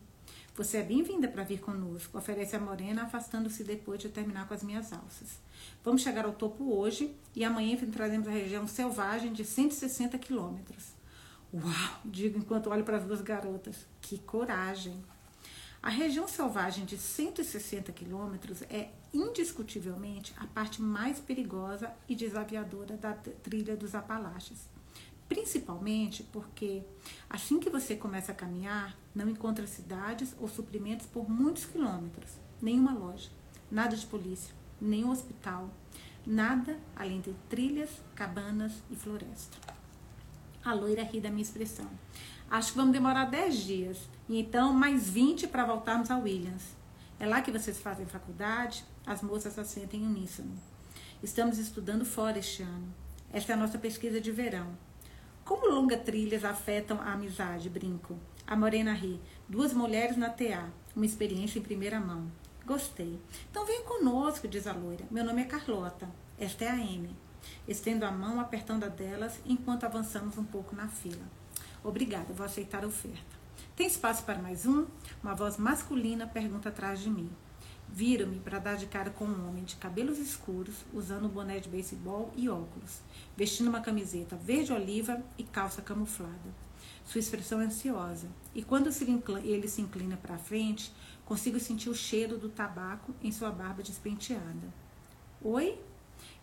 você 0.57 0.77
é 0.77 0.83
bem-vinda 0.85 1.27
para 1.27 1.43
vir 1.43 1.59
conosco, 1.61 2.17
oferece 2.17 2.55
a 2.55 2.61
morena, 2.61 3.03
afastando-se 3.03 3.65
depois 3.65 4.01
de 4.01 4.09
terminar 4.09 4.47
com 4.47 4.55
as 4.55 4.63
minhas 4.63 4.93
alças. 4.93 5.41
Vamos 5.83 6.03
chegar 6.03 6.25
ao 6.25 6.33
topo 6.33 6.73
hoje 6.73 7.13
e 7.35 7.43
amanhã 7.43 7.73
entraremos 7.73 8.29
a 8.29 8.31
região 8.31 8.65
selvagem 8.69 9.33
de 9.33 9.45
160 9.45 10.17
quilômetros. 10.19 10.93
Uau! 11.53 12.01
Digo 12.05 12.39
enquanto 12.39 12.71
olho 12.71 12.85
para 12.85 12.99
as 12.99 13.05
duas 13.05 13.21
garotas. 13.21 13.85
Que 14.01 14.17
coragem! 14.19 15.03
A 15.83 15.91
região 15.91 16.29
selvagem 16.29 16.85
de 16.85 16.99
160 16.99 17.91
quilômetros 17.91 18.63
é 18.63 18.91
indiscutivelmente 19.13 20.33
a 20.37 20.47
parte 20.47 20.81
mais 20.81 21.19
perigosa 21.19 21.93
e 22.09 22.15
desafiadora 22.15 22.97
da 22.97 23.13
trilha 23.13 23.77
dos 23.77 23.95
Apalaches. 23.95 24.74
Principalmente 25.29 26.23
porque, 26.25 26.83
assim 27.29 27.59
que 27.59 27.71
você 27.71 27.97
começa 27.97 28.33
a 28.33 28.35
caminhar, 28.35 28.97
não 29.15 29.29
encontra 29.29 29.67
cidades 29.67 30.35
ou 30.39 30.49
suprimentos 30.49 31.07
por 31.07 31.29
muitos 31.29 31.65
quilômetros, 31.65 32.33
nenhuma 32.61 32.93
loja, 32.93 33.31
nada 33.71 33.97
de 33.97 34.07
polícia, 34.07 34.55
nenhum 34.81 35.11
hospital, 35.11 35.71
nada 36.27 36.79
além 36.95 37.21
de 37.21 37.35
trilhas, 37.49 37.91
cabanas 38.15 38.73
e 38.91 38.97
floresta. 38.97 39.57
A 40.65 40.73
loira 40.73 41.03
ri 41.03 41.21
da 41.21 41.31
minha 41.31 41.43
expressão. 41.43 41.89
Acho 42.51 42.73
que 42.73 42.79
vamos 42.79 42.93
demorar 42.93 43.25
10 43.25 43.57
dias, 43.57 44.09
e 44.29 44.39
então 44.39 44.73
mais 44.73 45.09
20 45.11 45.49
para 45.49 45.65
voltarmos 45.65 46.11
a 46.11 46.19
Williams. 46.19 46.77
É 47.19 47.27
lá 47.27 47.41
que 47.41 47.51
vocês 47.51 47.79
fazem 47.79 48.07
faculdade? 48.07 48.85
As 49.07 49.23
moças 49.23 49.59
assentam 49.59 50.01
em 50.01 50.07
uníssono. 50.07 50.53
Estamos 51.23 51.59
estudando 51.59 52.05
fora 52.05 52.39
este 52.39 52.63
ano. 52.63 52.95
Esta 53.33 53.53
é 53.53 53.55
a 53.55 53.59
nossa 53.59 53.79
pesquisa 53.79 54.21
de 54.21 54.31
verão. 54.31 54.77
Como 55.45 55.69
longas 55.69 56.03
trilhas 56.03 56.43
afetam 56.43 56.99
a 57.03 57.13
amizade? 57.13 57.69
Brinco. 57.69 58.19
A 58.47 58.57
Morena 58.57 58.95
ri. 58.95 59.21
Duas 59.47 59.75
mulheres 59.75 60.17
na 60.17 60.31
TA. 60.31 60.71
Uma 60.97 61.05
experiência 61.05 61.59
em 61.59 61.63
primeira 61.63 62.01
mão. 62.01 62.33
Gostei. 62.65 63.21
Então 63.51 63.67
venha 63.67 63.83
conosco, 63.83 64.49
diz 64.49 64.67
a 64.67 64.73
loira. 64.73 65.05
Meu 65.11 65.23
nome 65.23 65.43
é 65.43 65.45
Carlota. 65.45 66.09
Esta 66.39 66.65
é 66.65 66.71
a 66.71 66.79
M. 66.79 67.15
Estendo 67.69 68.07
a 68.07 68.11
mão, 68.11 68.41
apertando 68.41 68.85
a 68.85 68.89
delas, 68.89 69.39
enquanto 69.45 69.85
avançamos 69.85 70.39
um 70.39 70.45
pouco 70.45 70.75
na 70.75 70.89
fila. 70.89 71.25
Obrigada, 71.83 72.33
vou 72.33 72.47
aceitar 72.47 72.83
a 72.83 72.87
oferta. 72.87 73.37
Tem 73.77 73.87
espaço 73.87 74.25
para 74.25 74.39
mais 74.39 74.65
um? 74.65 74.87
Uma 75.23 75.35
voz 75.35 75.59
masculina 75.59 76.27
pergunta 76.27 76.71
atrás 76.71 77.01
de 77.01 77.11
mim. 77.11 77.31
Viro-me 77.97 78.41
para 78.41 78.59
dar 78.59 78.77
de 78.77 78.87
cara 78.87 79.11
com 79.11 79.25
um 79.25 79.49
homem 79.49 79.63
de 79.63 79.77
cabelos 79.77 80.19
escuros, 80.19 80.75
usando 80.93 81.27
um 81.27 81.29
boné 81.29 81.61
de 81.61 81.69
beisebol 81.69 82.33
e 82.37 82.49
óculos, 82.49 83.01
vestindo 83.37 83.69
uma 83.69 83.81
camiseta 83.81 84.35
verde-oliva 84.35 85.23
e 85.39 85.45
calça 85.45 85.81
camuflada. 85.81 86.65
Sua 87.05 87.21
expressão 87.21 87.61
é 87.61 87.67
ansiosa, 87.67 88.27
e 88.55 88.63
quando 88.63 88.91
ele 89.45 89.69
se 89.69 89.81
inclina 89.81 90.17
para 90.17 90.39
frente, 90.39 90.93
Consigo 91.25 91.59
sentir 91.59 91.89
o 91.89 91.95
cheiro 91.95 92.37
do 92.37 92.51
tabaco 92.51 93.15
em 93.23 93.33
sua 93.33 93.51
barba 93.51 93.83
despenteada. 93.83 94.75
Oi? 95.43 95.79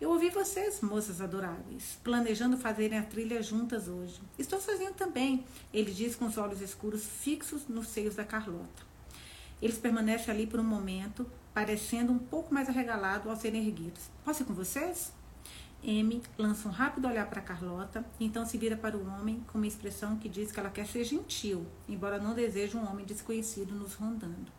Eu 0.00 0.10
ouvi 0.10 0.28
vocês, 0.28 0.80
moças 0.80 1.20
adoráveis, 1.20 1.98
planejando 2.02 2.56
fazerem 2.56 2.98
a 2.98 3.02
trilha 3.02 3.40
juntas 3.42 3.86
hoje. 3.86 4.20
Estou 4.36 4.60
sozinho 4.60 4.92
também, 4.92 5.44
ele 5.72 5.92
diz 5.92 6.16
com 6.16 6.26
os 6.26 6.36
olhos 6.36 6.60
escuros 6.60 7.04
fixos 7.04 7.68
nos 7.68 7.88
seios 7.88 8.16
da 8.16 8.24
Carlota. 8.24 8.82
Eles 9.60 9.78
permanecem 9.78 10.34
ali 10.34 10.46
por 10.46 10.58
um 10.58 10.64
momento, 10.64 11.26
parecendo 11.54 12.12
um 12.12 12.18
pouco 12.18 12.52
mais 12.52 12.68
arregalado 12.68 13.28
ao 13.28 13.36
serem 13.36 13.66
erguidos. 13.66 14.10
Posso 14.24 14.42
ir 14.42 14.46
com 14.46 14.54
vocês? 14.54 15.12
M 15.84 16.22
lança 16.38 16.68
um 16.68 16.70
rápido 16.70 17.08
olhar 17.08 17.28
para 17.28 17.40
Carlota 17.40 18.04
então 18.20 18.46
se 18.46 18.56
vira 18.56 18.76
para 18.76 18.96
o 18.96 19.04
homem 19.04 19.42
com 19.48 19.58
uma 19.58 19.66
expressão 19.66 20.16
que 20.16 20.28
diz 20.28 20.52
que 20.52 20.60
ela 20.60 20.70
quer 20.70 20.86
ser 20.86 21.02
gentil, 21.02 21.66
embora 21.88 22.20
não 22.20 22.34
deseje 22.34 22.76
um 22.76 22.88
homem 22.88 23.04
desconhecido 23.04 23.74
nos 23.74 23.94
rondando. 23.94 24.52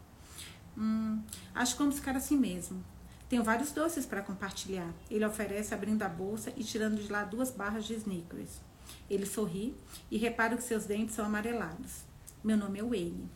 Hum, 0.78 1.22
acho 1.56 1.74
que 1.74 1.80
vamos 1.80 1.96
ficar 1.96 2.18
assim 2.18 2.38
mesmo. 2.38 2.84
Tenho 3.30 3.44
vários 3.44 3.72
doces 3.72 4.06
para 4.06 4.22
compartilhar. 4.22 4.92
Ele 5.10 5.26
oferece 5.26 5.74
abrindo 5.74 6.04
a 6.04 6.10
bolsa 6.10 6.52
e 6.58 6.64
tirando 6.64 7.02
de 7.02 7.12
lá 7.12 7.24
duas 7.24 7.52
barras 7.52 7.86
de 7.86 7.94
Snickers. 7.94 8.62
Ele 9.10 9.26
sorri 9.26 9.76
e 10.12 10.18
repara 10.18 10.58
que 10.58 10.64
seus 10.64 10.86
dentes 10.86 11.16
são 11.16 11.26
amarelados. 11.26 12.04
Meu 12.44 12.58
nome 12.58 12.80
é 12.80 12.84
Wayne. 12.84 13.30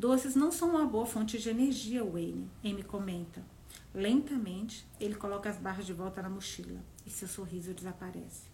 Doces 0.00 0.34
não 0.34 0.50
são 0.50 0.70
uma 0.70 0.86
boa 0.86 1.04
fonte 1.04 1.38
de 1.38 1.50
energia, 1.50 2.02
Wayne, 2.02 2.50
Amy 2.64 2.82
comenta. 2.82 3.44
Lentamente, 3.92 4.86
ele 4.98 5.14
coloca 5.14 5.50
as 5.50 5.58
barras 5.58 5.84
de 5.84 5.92
volta 5.92 6.22
na 6.22 6.30
mochila 6.30 6.82
e 7.04 7.10
seu 7.10 7.28
sorriso 7.28 7.74
desaparece. 7.74 8.44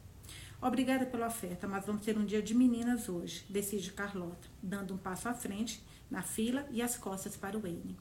Obrigada 0.60 1.06
pela 1.06 1.28
oferta, 1.28 1.68
mas 1.68 1.86
vamos 1.86 2.02
ter 2.02 2.18
um 2.18 2.24
dia 2.24 2.42
de 2.42 2.52
meninas 2.52 3.08
hoje, 3.08 3.46
decide 3.48 3.92
Carlota, 3.92 4.48
dando 4.60 4.92
um 4.92 4.98
passo 4.98 5.28
à 5.28 5.34
frente 5.34 5.80
na 6.10 6.20
fila 6.20 6.66
e 6.72 6.82
as 6.82 6.96
costas 6.96 7.36
para 7.36 7.56
o 7.56 7.60
Wayne. 7.60 7.96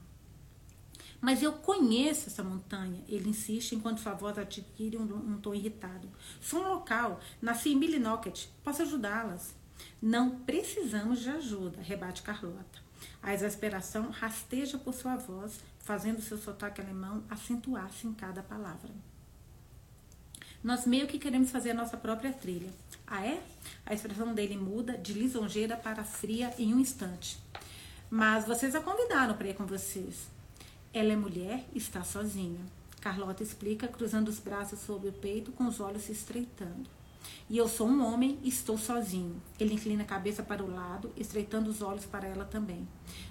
Mas 1.20 1.40
eu 1.40 1.52
conheço 1.52 2.28
essa 2.28 2.42
montanha, 2.42 3.04
ele 3.06 3.28
insiste 3.28 3.76
enquanto 3.76 4.00
sua 4.00 4.14
voz 4.14 4.36
adquire 4.36 4.96
um, 4.96 5.04
um 5.04 5.38
tom 5.38 5.54
irritado. 5.54 6.10
Sou 6.40 6.64
um 6.64 6.68
local, 6.68 7.20
nasci 7.40 7.68
em 7.68 7.76
Millinocket, 7.76 8.48
posso 8.64 8.82
ajudá-las. 8.82 9.54
Não 10.02 10.40
precisamos 10.40 11.20
de 11.20 11.30
ajuda, 11.30 11.80
rebate 11.80 12.22
Carlota. 12.22 12.85
A 13.22 13.34
exasperação 13.34 14.10
rasteja 14.10 14.78
por 14.78 14.94
sua 14.94 15.16
voz, 15.16 15.60
fazendo 15.78 16.22
seu 16.22 16.38
sotaque 16.38 16.80
alemão 16.80 17.24
acentuar-se 17.28 18.06
em 18.06 18.14
cada 18.14 18.42
palavra. 18.42 18.90
Nós 20.62 20.86
meio 20.86 21.06
que 21.06 21.18
queremos 21.18 21.50
fazer 21.50 21.70
a 21.70 21.74
nossa 21.74 21.96
própria 21.96 22.32
trilha. 22.32 22.70
Ah, 23.06 23.24
é? 23.24 23.40
A 23.84 23.94
expressão 23.94 24.34
dele 24.34 24.56
muda 24.56 24.98
de 24.98 25.12
lisonjeira 25.12 25.76
para 25.76 26.02
fria 26.02 26.52
em 26.58 26.74
um 26.74 26.80
instante. 26.80 27.38
Mas 28.10 28.46
vocês 28.46 28.74
a 28.74 28.80
convidaram 28.80 29.36
para 29.36 29.48
ir 29.48 29.54
com 29.54 29.66
vocês. 29.66 30.26
Ela 30.92 31.12
é 31.12 31.16
mulher 31.16 31.64
e 31.72 31.78
está 31.78 32.02
sozinha. 32.02 32.60
Carlota 33.00 33.42
explica, 33.42 33.86
cruzando 33.86 34.28
os 34.28 34.40
braços 34.40 34.80
sobre 34.80 35.08
o 35.08 35.12
peito, 35.12 35.52
com 35.52 35.66
os 35.66 35.78
olhos 35.78 36.02
se 36.02 36.12
estreitando. 36.12 36.95
E 37.48 37.56
eu 37.56 37.68
sou 37.68 37.88
um 37.88 38.04
homem 38.04 38.38
e 38.42 38.48
estou 38.48 38.76
sozinho. 38.76 39.40
Ele 39.58 39.74
inclina 39.74 40.02
a 40.02 40.06
cabeça 40.06 40.42
para 40.42 40.64
o 40.64 40.72
lado, 40.72 41.12
estreitando 41.16 41.70
os 41.70 41.82
olhos 41.82 42.04
para 42.04 42.26
ela 42.26 42.44
também. 42.44 42.86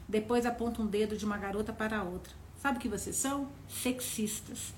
Depois 0.08 0.46
aponta 0.46 0.82
um 0.82 0.88
dedo 0.88 1.18
de 1.18 1.26
uma 1.26 1.38
garota 1.38 1.74
para 1.74 2.00
a 2.00 2.04
outra. 2.04 2.34
Sabe 2.58 2.78
o 2.78 2.82
que 2.82 2.90
vocês 2.90 3.16
são? 3.16 3.50
Sexistas. 3.68 4.74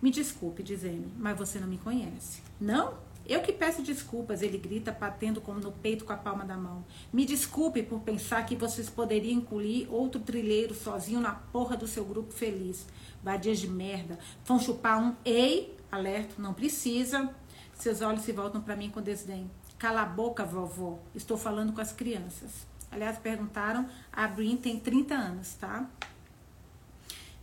Me 0.00 0.10
desculpe, 0.10 0.62
diz 0.62 0.84
Amy, 0.84 1.12
mas 1.16 1.36
você 1.36 1.58
não 1.58 1.66
me 1.66 1.78
conhece. 1.78 2.42
Não? 2.60 2.94
Eu 3.26 3.40
que 3.40 3.52
peço 3.52 3.82
desculpas, 3.82 4.42
ele 4.42 4.58
grita, 4.58 4.92
batendo 4.92 5.40
como 5.40 5.58
no 5.58 5.72
peito 5.72 6.04
com 6.04 6.12
a 6.12 6.16
palma 6.16 6.44
da 6.44 6.58
mão. 6.58 6.84
Me 7.10 7.24
desculpe 7.24 7.82
por 7.82 8.00
pensar 8.00 8.44
que 8.44 8.54
vocês 8.54 8.90
poderiam 8.90 9.38
incluir 9.38 9.88
outro 9.90 10.20
trilheiro 10.20 10.74
sozinho 10.74 11.20
na 11.20 11.32
porra 11.32 11.74
do 11.74 11.86
seu 11.86 12.04
grupo 12.04 12.34
feliz. 12.34 12.86
Vadias 13.22 13.60
de 13.60 13.68
merda. 13.68 14.18
Vão 14.44 14.60
chupar 14.60 15.02
um 15.02 15.14
ei, 15.24 15.74
alerta, 15.90 16.34
não 16.36 16.52
precisa. 16.52 17.34
Seus 17.74 18.00
olhos 18.00 18.22
se 18.22 18.32
voltam 18.32 18.60
para 18.60 18.76
mim 18.76 18.90
com 18.90 19.02
desdém. 19.02 19.50
Cala 19.78 20.02
a 20.02 20.06
boca, 20.06 20.44
vovó. 20.44 20.98
Estou 21.14 21.36
falando 21.36 21.72
com 21.72 21.80
as 21.80 21.92
crianças. 21.92 22.66
Aliás, 22.90 23.18
perguntaram, 23.18 23.88
a 24.12 24.26
Brin 24.26 24.56
tem 24.56 24.78
30 24.78 25.14
anos, 25.14 25.54
tá? 25.54 25.88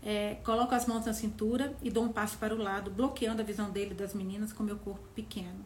É, 0.04 0.36
coloco 0.44 0.74
as 0.74 0.88
mãos 0.88 1.06
na 1.06 1.14
cintura 1.14 1.76
e 1.84 1.92
dou 1.92 2.04
um 2.06 2.12
passo 2.12 2.38
para 2.38 2.56
o 2.56 2.58
lado, 2.58 2.90
bloqueando 2.90 3.42
a 3.42 3.46
visão 3.46 3.70
dele 3.70 3.94
das 3.94 4.14
meninas 4.14 4.52
com 4.52 4.64
meu 4.64 4.78
corpo 4.78 5.08
pequeno. 5.14 5.64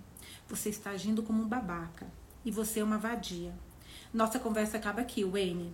Você 0.47 0.69
está 0.69 0.89
agindo 0.89 1.23
como 1.23 1.43
um 1.43 1.47
babaca. 1.47 2.07
E 2.43 2.51
você 2.51 2.79
é 2.79 2.83
uma 2.83 2.97
vadia. 2.97 3.53
Nossa 4.13 4.39
conversa 4.39 4.77
acaba 4.77 5.01
aqui, 5.01 5.23
Wayne. 5.23 5.73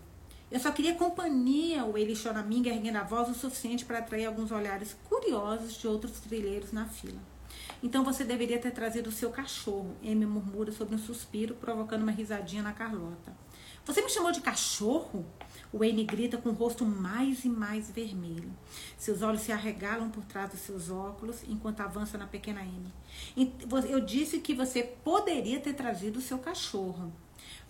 Eu 0.51 0.59
só 0.59 0.71
queria 0.71 0.95
companhia, 0.95 1.85
o 1.85 2.15
choraminga, 2.15 2.69
erguendo 2.69 2.97
a 2.97 3.03
voz 3.03 3.29
o 3.29 3.33
suficiente 3.33 3.85
para 3.85 3.99
atrair 3.99 4.25
alguns 4.25 4.51
olhares 4.51 4.95
curiosos 5.07 5.75
de 5.75 5.87
outros 5.87 6.19
trilheiros 6.19 6.71
na 6.71 6.85
fila. 6.85 7.30
Então 7.83 8.03
você 8.03 8.23
deveria 8.23 8.59
ter 8.59 8.71
trazido 8.71 9.09
o 9.09 9.11
seu 9.11 9.31
cachorro, 9.31 9.95
Amy 10.03 10.25
murmura 10.25 10.71
sobre 10.71 10.93
um 10.93 10.99
suspiro, 10.99 11.55
provocando 11.55 12.03
uma 12.03 12.11
risadinha 12.11 12.61
na 12.61 12.73
Carlota. 12.73 13.35
Você 13.83 14.01
me 14.03 14.09
chamou 14.09 14.31
de 14.31 14.41
cachorro? 14.41 15.25
Wayne 15.73 16.03
grita 16.03 16.37
com 16.37 16.49
o 16.49 16.53
rosto 16.53 16.85
mais 16.85 17.43
e 17.43 17.49
mais 17.49 17.89
vermelho. 17.89 18.51
Seus 18.97 19.23
olhos 19.23 19.41
se 19.41 19.51
arregalam 19.51 20.11
por 20.11 20.23
trás 20.25 20.51
dos 20.51 20.59
seus 20.59 20.91
óculos 20.91 21.41
enquanto 21.47 21.81
avança 21.81 22.17
na 22.17 22.27
pequena 22.27 22.61
Amy. 22.61 22.93
Eu 23.89 23.99
disse 23.99 24.39
que 24.39 24.53
você 24.53 24.83
poderia 24.83 25.59
ter 25.59 25.73
trazido 25.73 26.19
o 26.19 26.21
seu 26.21 26.37
cachorro. 26.37 27.11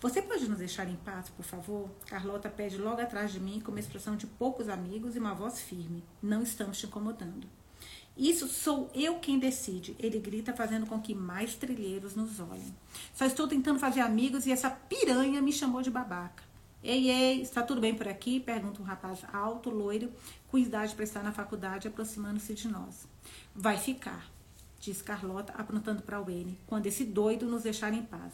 Você 0.02 0.20
pode 0.20 0.46
nos 0.46 0.58
deixar 0.58 0.86
em 0.86 0.96
paz, 0.96 1.30
por 1.30 1.44
favor? 1.44 1.88
Carlota 2.06 2.50
pede 2.50 2.76
logo 2.76 3.00
atrás 3.00 3.32
de 3.32 3.40
mim 3.40 3.60
com 3.60 3.70
uma 3.70 3.80
expressão 3.80 4.16
de 4.16 4.26
poucos 4.26 4.68
amigos 4.68 5.16
e 5.16 5.18
uma 5.18 5.32
voz 5.32 5.62
firme. 5.62 6.04
Não 6.20 6.42
estamos 6.42 6.78
te 6.78 6.86
incomodando. 6.86 7.48
Isso 8.16 8.46
sou 8.46 8.90
eu 8.94 9.18
quem 9.18 9.38
decide, 9.38 9.96
ele 9.98 10.18
grita, 10.18 10.52
fazendo 10.52 10.86
com 10.86 11.00
que 11.00 11.14
mais 11.14 11.54
trilheiros 11.54 12.14
nos 12.14 12.38
olhem. 12.40 12.74
Só 13.14 13.24
estou 13.24 13.48
tentando 13.48 13.78
fazer 13.78 14.00
amigos 14.00 14.46
e 14.46 14.52
essa 14.52 14.70
piranha 14.70 15.40
me 15.40 15.52
chamou 15.52 15.80
de 15.80 15.90
babaca. 15.90 16.42
Ei, 16.82 17.10
ei, 17.10 17.42
está 17.42 17.62
tudo 17.62 17.80
bem 17.80 17.94
por 17.94 18.08
aqui? 18.08 18.40
Pergunta 18.40 18.82
um 18.82 18.84
rapaz 18.84 19.20
alto, 19.32 19.70
loiro, 19.70 20.12
com 20.48 20.58
idade 20.58 20.94
para 20.94 21.04
estar 21.04 21.22
na 21.22 21.32
faculdade, 21.32 21.88
aproximando-se 21.88 22.54
de 22.54 22.68
nós. 22.68 23.06
Vai 23.54 23.78
ficar, 23.78 24.28
diz 24.80 25.00
Carlota, 25.00 25.54
apontando 25.56 26.02
para 26.02 26.20
Wayne, 26.20 26.58
quando 26.66 26.86
esse 26.86 27.04
doido 27.04 27.46
nos 27.46 27.62
deixar 27.62 27.94
em 27.94 28.02
paz. 28.02 28.32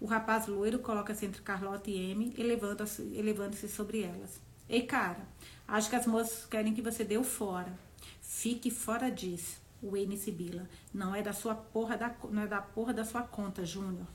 O 0.00 0.06
rapaz 0.06 0.46
loiro 0.48 0.80
coloca-se 0.80 1.24
entre 1.24 1.40
Carlota 1.40 1.88
e 1.88 2.12
Amy, 2.12 2.34
elevando-se 2.36 3.02
elevando 3.14 3.56
sobre 3.56 4.02
elas. 4.02 4.40
Ei, 4.68 4.82
cara, 4.82 5.26
acho 5.66 5.88
que 5.88 5.96
as 5.96 6.06
moças 6.06 6.44
querem 6.46 6.74
que 6.74 6.82
você 6.82 7.04
dê 7.04 7.16
o 7.16 7.24
fora. 7.24 7.87
Fique 8.28 8.70
fora 8.70 9.10
disso. 9.10 9.58
Wayne 9.82 10.18
Sibila. 10.18 10.68
Não 10.92 11.14
é 11.14 11.22
da 11.22 11.32
sua 11.32 11.54
porra 11.54 11.96
da, 11.96 12.14
não 12.30 12.42
é 12.42 12.46
da 12.46 12.60
porra 12.60 12.92
da 12.92 13.02
sua 13.02 13.22
conta, 13.22 13.64
Júnior. 13.64 14.06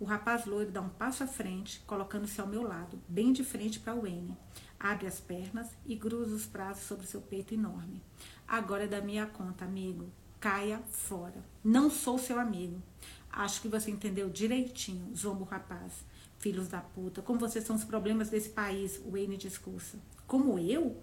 O 0.00 0.04
rapaz 0.06 0.46
loiro 0.46 0.72
dá 0.72 0.80
um 0.80 0.88
passo 0.88 1.22
à 1.22 1.26
frente, 1.26 1.80
colocando-se 1.86 2.40
ao 2.40 2.48
meu 2.48 2.62
lado, 2.62 2.98
bem 3.06 3.34
de 3.34 3.44
frente 3.44 3.78
para 3.78 3.94
o 3.94 4.00
Wayne. 4.00 4.34
Abre 4.80 5.06
as 5.06 5.20
pernas 5.20 5.68
e 5.84 5.94
cruza 5.94 6.34
os 6.34 6.46
braços 6.46 6.86
sobre 6.86 7.06
seu 7.06 7.20
peito 7.20 7.52
enorme. 7.52 8.02
Agora 8.48 8.84
é 8.84 8.88
da 8.88 9.02
minha 9.02 9.26
conta, 9.26 9.66
amigo. 9.66 10.10
Caia 10.40 10.80
fora. 10.88 11.44
Não 11.62 11.90
sou 11.90 12.18
seu 12.18 12.40
amigo. 12.40 12.82
Acho 13.30 13.60
que 13.60 13.68
você 13.68 13.90
entendeu 13.90 14.30
direitinho, 14.30 15.14
zombo 15.14 15.44
o 15.44 15.48
rapaz. 15.48 16.02
Filhos 16.38 16.68
da 16.68 16.80
puta, 16.80 17.20
como 17.20 17.38
vocês 17.38 17.64
são 17.64 17.76
os 17.76 17.84
problemas 17.84 18.30
desse 18.30 18.48
país, 18.48 18.98
o 19.04 19.10
Wayne 19.10 19.36
discursa. 19.36 19.98
Como 20.26 20.58
eu? 20.58 20.98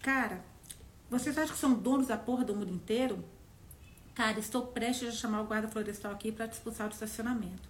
Cara, 0.00 0.42
vocês 1.12 1.36
acham 1.36 1.52
que 1.54 1.60
são 1.60 1.74
donos 1.74 2.06
da 2.06 2.16
porra 2.16 2.42
do 2.42 2.56
mundo 2.56 2.72
inteiro? 2.72 3.22
Cara, 4.14 4.38
estou 4.38 4.68
prestes 4.68 5.10
a 5.10 5.12
chamar 5.12 5.42
o 5.42 5.46
guarda 5.46 5.68
florestal 5.68 6.10
aqui 6.10 6.32
para 6.32 6.48
te 6.48 6.54
expulsar 6.54 6.88
do 6.88 6.94
estacionamento. 6.94 7.68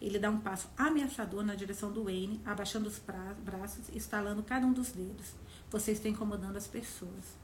Ele 0.00 0.16
dá 0.16 0.30
um 0.30 0.38
passo 0.38 0.68
ameaçador 0.78 1.42
na 1.42 1.56
direção 1.56 1.90
do 1.90 2.04
Wayne, 2.04 2.40
abaixando 2.46 2.88
os 2.88 3.00
braços 3.44 3.88
e 3.92 3.98
estalando 3.98 4.44
cada 4.44 4.64
um 4.64 4.72
dos 4.72 4.92
dedos. 4.92 5.32
Você 5.72 5.90
está 5.90 6.08
incomodando 6.08 6.56
as 6.56 6.68
pessoas. 6.68 7.36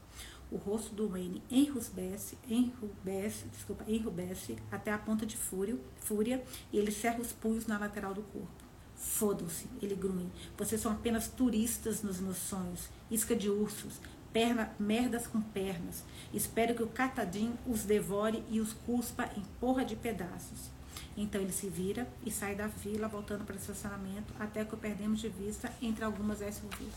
O 0.52 0.56
rosto 0.56 0.94
do 0.94 1.08
Wayne 1.08 1.42
enrubesce, 1.50 2.38
enrubesce, 2.48 3.46
desculpa, 3.48 3.84
enrubesce 3.88 4.56
até 4.70 4.92
a 4.92 4.98
ponta 4.98 5.26
de 5.26 5.36
fúria, 5.36 5.76
fúria 5.96 6.44
e 6.72 6.78
ele 6.78 6.92
cerra 6.92 7.18
os 7.18 7.32
punhos 7.32 7.66
na 7.66 7.76
lateral 7.76 8.14
do 8.14 8.22
corpo. 8.22 8.64
Fodam-se, 8.94 9.66
ele 9.82 9.96
grunhe. 9.96 10.30
Vocês 10.56 10.80
são 10.80 10.92
apenas 10.92 11.26
turistas 11.26 12.02
nos 12.02 12.20
meus 12.20 12.36
sonhos. 12.36 12.88
Isca 13.10 13.34
de 13.34 13.48
ursos, 13.48 14.00
perna, 14.32 14.70
merdas 14.78 15.26
com 15.26 15.40
pernas. 15.40 16.04
Espero 16.32 16.74
que 16.74 16.82
o 16.82 16.88
Catadim 16.88 17.54
os 17.66 17.84
devore 17.84 18.44
e 18.48 18.60
os 18.60 18.72
cuspa 18.72 19.28
em 19.36 19.42
porra 19.60 19.84
de 19.84 19.96
pedaços. 19.96 20.70
Então 21.16 21.40
ele 21.40 21.52
se 21.52 21.68
vira 21.68 22.08
e 22.24 22.30
sai 22.30 22.54
da 22.54 22.68
fila, 22.68 23.08
voltando 23.08 23.44
para 23.44 23.54
o 23.54 23.58
estacionamento, 23.58 24.32
até 24.38 24.64
que 24.64 24.74
o 24.74 24.78
perdemos 24.78 25.20
de 25.20 25.28
vista 25.28 25.72
entre 25.82 26.04
algumas 26.04 26.38
SUVs. 26.38 26.94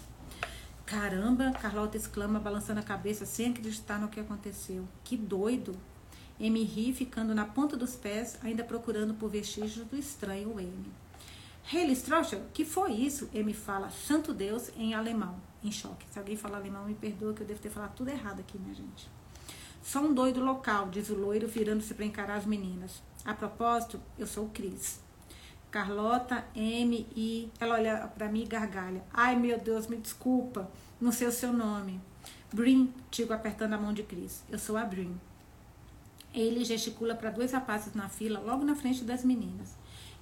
Caramba! 0.85 1.51
Carlota 1.53 1.97
exclama, 1.97 2.39
balançando 2.39 2.79
a 2.79 2.83
cabeça 2.83 3.25
sem 3.25 3.51
acreditar 3.51 3.99
no 3.99 4.09
que 4.09 4.19
aconteceu. 4.19 4.87
Que 5.03 5.17
doido! 5.17 5.75
Amy 6.39 6.63
ri, 6.63 6.93
ficando 6.93 7.33
na 7.33 7.45
ponta 7.45 7.77
dos 7.77 7.95
pés, 7.95 8.37
ainda 8.43 8.63
procurando 8.63 9.13
por 9.13 9.29
vestígios 9.29 9.87
do 9.87 9.95
estranho 9.95 10.53
Wayne. 10.53 10.91
Haley 11.71 11.93
Strasser, 11.93 12.41
que 12.53 12.65
foi 12.65 12.91
isso? 12.93 13.29
Amy 13.33 13.53
fala, 13.53 13.89
santo 13.89 14.33
Deus, 14.33 14.69
em 14.75 14.93
alemão, 14.93 15.35
em 15.63 15.71
choque. 15.71 16.05
Se 16.11 16.19
alguém 16.19 16.35
falar 16.35 16.57
alemão, 16.57 16.85
me 16.85 16.93
perdoa 16.93 17.33
que 17.33 17.41
eu 17.41 17.47
devo 17.47 17.59
ter 17.59 17.69
falado 17.69 17.95
tudo 17.95 18.09
errado 18.09 18.39
aqui, 18.39 18.57
minha 18.57 18.73
gente. 18.73 19.09
Só 19.81 19.99
um 19.99 20.13
doido 20.13 20.43
local, 20.43 20.89
diz 20.89 21.09
o 21.09 21.15
loiro, 21.15 21.47
virando-se 21.47 21.93
para 21.93 22.05
encarar 22.05 22.35
as 22.35 22.45
meninas. 22.45 23.01
A 23.25 23.33
propósito, 23.33 23.99
eu 24.17 24.25
sou 24.25 24.45
o 24.45 24.49
Cris. 24.49 25.01
Carlota 25.69 26.45
M 26.55 27.07
e 27.15 27.51
ela 27.59 27.75
olha 27.75 28.07
para 28.07 28.29
mim 28.29 28.43
e 28.43 28.45
gargalha. 28.45 29.03
Ai, 29.11 29.35
meu 29.35 29.59
Deus, 29.59 29.87
me 29.87 29.97
desculpa, 29.97 30.69
não 31.01 31.11
sei 31.11 31.27
o 31.27 31.31
seu 31.31 31.51
nome. 31.51 31.99
Brin, 32.53 32.93
digo 33.09 33.33
apertando 33.33 33.73
a 33.73 33.77
mão 33.77 33.91
de 33.91 34.03
Cris. 34.03 34.43
Eu 34.49 34.59
sou 34.59 34.77
a 34.77 34.85
Brin. 34.85 35.19
Ele 36.33 36.63
gesticula 36.63 37.15
para 37.15 37.31
dois 37.31 37.51
rapazes 37.51 37.93
na 37.93 38.07
fila, 38.07 38.39
logo 38.39 38.63
na 38.63 38.75
frente 38.75 39.03
das 39.03 39.23
meninas. 39.23 39.75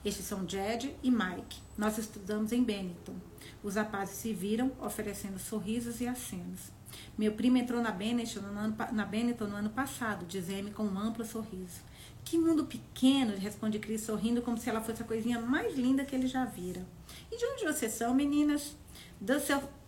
Estes 0.04 0.26
são 0.26 0.48
Jed 0.48 0.96
e 1.04 1.12
Mike. 1.12 1.60
Nós 1.78 1.98
estudamos 1.98 2.52
em 2.52 2.64
Bennington. 2.64 3.16
Os 3.64 3.76
rapazes 3.76 4.16
se 4.16 4.34
viram, 4.34 4.72
oferecendo 4.82 5.38
sorrisos 5.38 6.02
e 6.02 6.08
acenos. 6.08 6.72
Meu 7.18 7.34
primo 7.34 7.58
entrou 7.58 7.82
na 7.82 7.92
Bennington 7.92 8.42
no 8.42 8.60
ano, 8.60 8.76
na 8.92 9.06
no 9.06 9.56
ano 9.56 9.70
passado, 9.70 10.26
diz 10.26 10.50
Amy 10.50 10.72
com 10.72 10.84
um 10.84 11.00
amplo 11.00 11.24
sorriso. 11.24 11.82
Que 12.24 12.38
mundo 12.38 12.66
pequeno, 12.66 13.38
responde 13.38 13.80
Cris, 13.80 14.02
sorrindo 14.02 14.42
como 14.42 14.58
se 14.58 14.70
ela 14.70 14.82
fosse 14.82 15.02
a 15.02 15.06
coisinha 15.06 15.40
mais 15.40 15.76
linda 15.76 16.06
que 16.06 16.16
ele 16.16 16.28
já 16.28 16.46
vira. 16.46 16.86
E 17.32 17.38
de 17.38 17.46
onde 17.46 17.66
vocês 17.66 17.94
são, 17.94 18.14
meninas? 18.14 18.76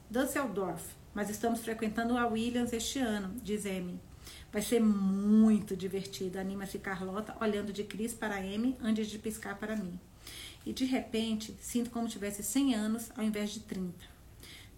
Dusseldorf. 0.10 0.84
Mas 1.14 1.30
estamos 1.30 1.60
frequentando 1.60 2.18
a 2.18 2.28
Williams 2.28 2.74
este 2.74 3.00
ano, 3.00 3.36
diz 3.42 3.66
Amy. 3.66 4.00
Vai 4.54 4.62
ser 4.62 4.80
muito 4.80 5.76
divertido, 5.76 6.40
anima-se 6.40 6.78
Carlota, 6.78 7.36
olhando 7.42 7.74
de 7.74 7.84
Cris 7.84 8.14
para 8.14 8.38
Amy 8.38 8.78
antes 8.80 9.08
de 9.08 9.18
piscar 9.18 9.58
para 9.58 9.76
mim. 9.76 10.00
E 10.66 10.72
de 10.72 10.86
repente, 10.86 11.58
sinto 11.60 11.90
como 11.90 12.08
tivesse 12.08 12.44
100 12.44 12.76
anos 12.76 13.12
ao 13.18 13.24
invés 13.24 13.50
de 13.50 13.62
30. 13.62 14.14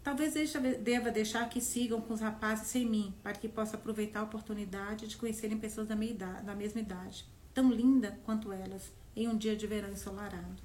Talvez 0.01 0.34
deva 0.82 1.12
deixar 1.12 1.50
que 1.50 1.60
sigam 1.60 2.00
com 2.00 2.13
os 2.13 2.22
rapazes 2.22 2.67
sem 2.67 2.86
mim, 2.86 3.13
para 3.22 3.34
que 3.34 3.50
possa 3.50 3.75
aproveitar 3.75 4.22
a 4.22 4.24
oportunidade 4.24 5.08
de 5.08 5.17
conhecerem 5.17 5.58
pessoas 5.58 5.88
da, 5.88 5.96
idade, 5.96 6.46
da 6.46 6.55
mesma 6.55 6.79
idade 6.79 7.25
tão 7.55 7.72
linda 7.72 8.20
quanto 8.25 8.51
elas, 8.51 8.91
em 9.15 9.29
um 9.29 9.38
dia 9.38 9.55
de 9.55 9.65
verão 9.65 9.89
ensolarado. 9.89 10.62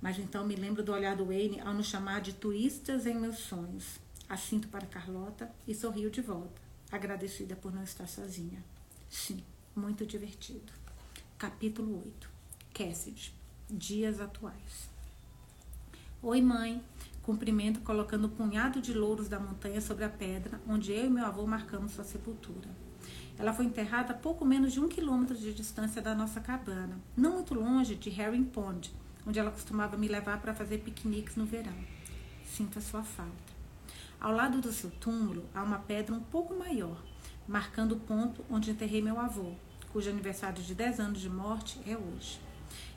Mas 0.00 0.18
então 0.18 0.46
me 0.46 0.56
lembro 0.56 0.82
do 0.82 0.92
olhar 0.92 1.14
do 1.14 1.26
Wayne 1.26 1.60
ao 1.60 1.74
nos 1.74 1.88
chamar 1.88 2.22
de 2.22 2.32
turistas 2.32 3.04
em 3.04 3.14
meus 3.14 3.38
sonhos. 3.38 4.00
Assinto 4.26 4.68
para 4.68 4.86
Carlota 4.86 5.50
e 5.68 5.74
sorrio 5.74 6.10
de 6.10 6.22
volta, 6.22 6.60
agradecida 6.90 7.56
por 7.56 7.72
não 7.72 7.82
estar 7.82 8.06
sozinha. 8.06 8.62
Sim, 9.08 9.42
muito 9.74 10.04
divertido. 10.04 10.72
Capítulo 11.38 12.02
8 12.04 12.30
Cassidy 12.74 13.34
Dias 13.68 14.20
atuais. 14.20 14.90
Oi, 16.22 16.40
mãe. 16.42 16.82
Cumprimento 17.22 17.80
colocando 17.80 18.26
um 18.26 18.30
punhado 18.30 18.80
de 18.80 18.92
louros 18.92 19.28
da 19.28 19.38
montanha 19.38 19.80
sobre 19.80 20.04
a 20.04 20.08
pedra 20.08 20.60
onde 20.66 20.92
eu 20.92 21.06
e 21.06 21.10
meu 21.10 21.24
avô 21.24 21.46
marcamos 21.46 21.92
sua 21.92 22.04
sepultura. 22.04 22.68
Ela 23.38 23.52
foi 23.52 23.64
enterrada 23.64 24.12
a 24.12 24.16
pouco 24.16 24.44
menos 24.44 24.72
de 24.72 24.80
um 24.80 24.88
quilômetro 24.88 25.36
de 25.36 25.54
distância 25.54 26.02
da 26.02 26.14
nossa 26.14 26.40
cabana, 26.40 26.98
não 27.16 27.34
muito 27.34 27.54
longe 27.54 27.94
de 27.94 28.10
Herring 28.10 28.44
Pond, 28.44 28.92
onde 29.26 29.38
ela 29.38 29.50
costumava 29.50 29.96
me 29.96 30.08
levar 30.08 30.40
para 30.40 30.54
fazer 30.54 30.78
piqueniques 30.78 31.36
no 31.36 31.46
verão. 31.46 31.76
Sinto 32.44 32.78
a 32.78 32.82
sua 32.82 33.02
falta. 33.02 33.59
Ao 34.20 34.34
lado 34.34 34.60
do 34.60 34.70
seu 34.70 34.90
túmulo 34.90 35.46
há 35.54 35.62
uma 35.62 35.78
pedra 35.78 36.14
um 36.14 36.20
pouco 36.20 36.54
maior, 36.54 37.02
marcando 37.48 37.92
o 37.92 38.00
ponto 38.00 38.44
onde 38.50 38.70
enterrei 38.70 39.00
meu 39.00 39.18
avô, 39.18 39.52
cujo 39.94 40.10
aniversário 40.10 40.62
de 40.62 40.74
10 40.74 41.00
anos 41.00 41.20
de 41.22 41.30
morte 41.30 41.80
é 41.86 41.96
hoje. 41.96 42.38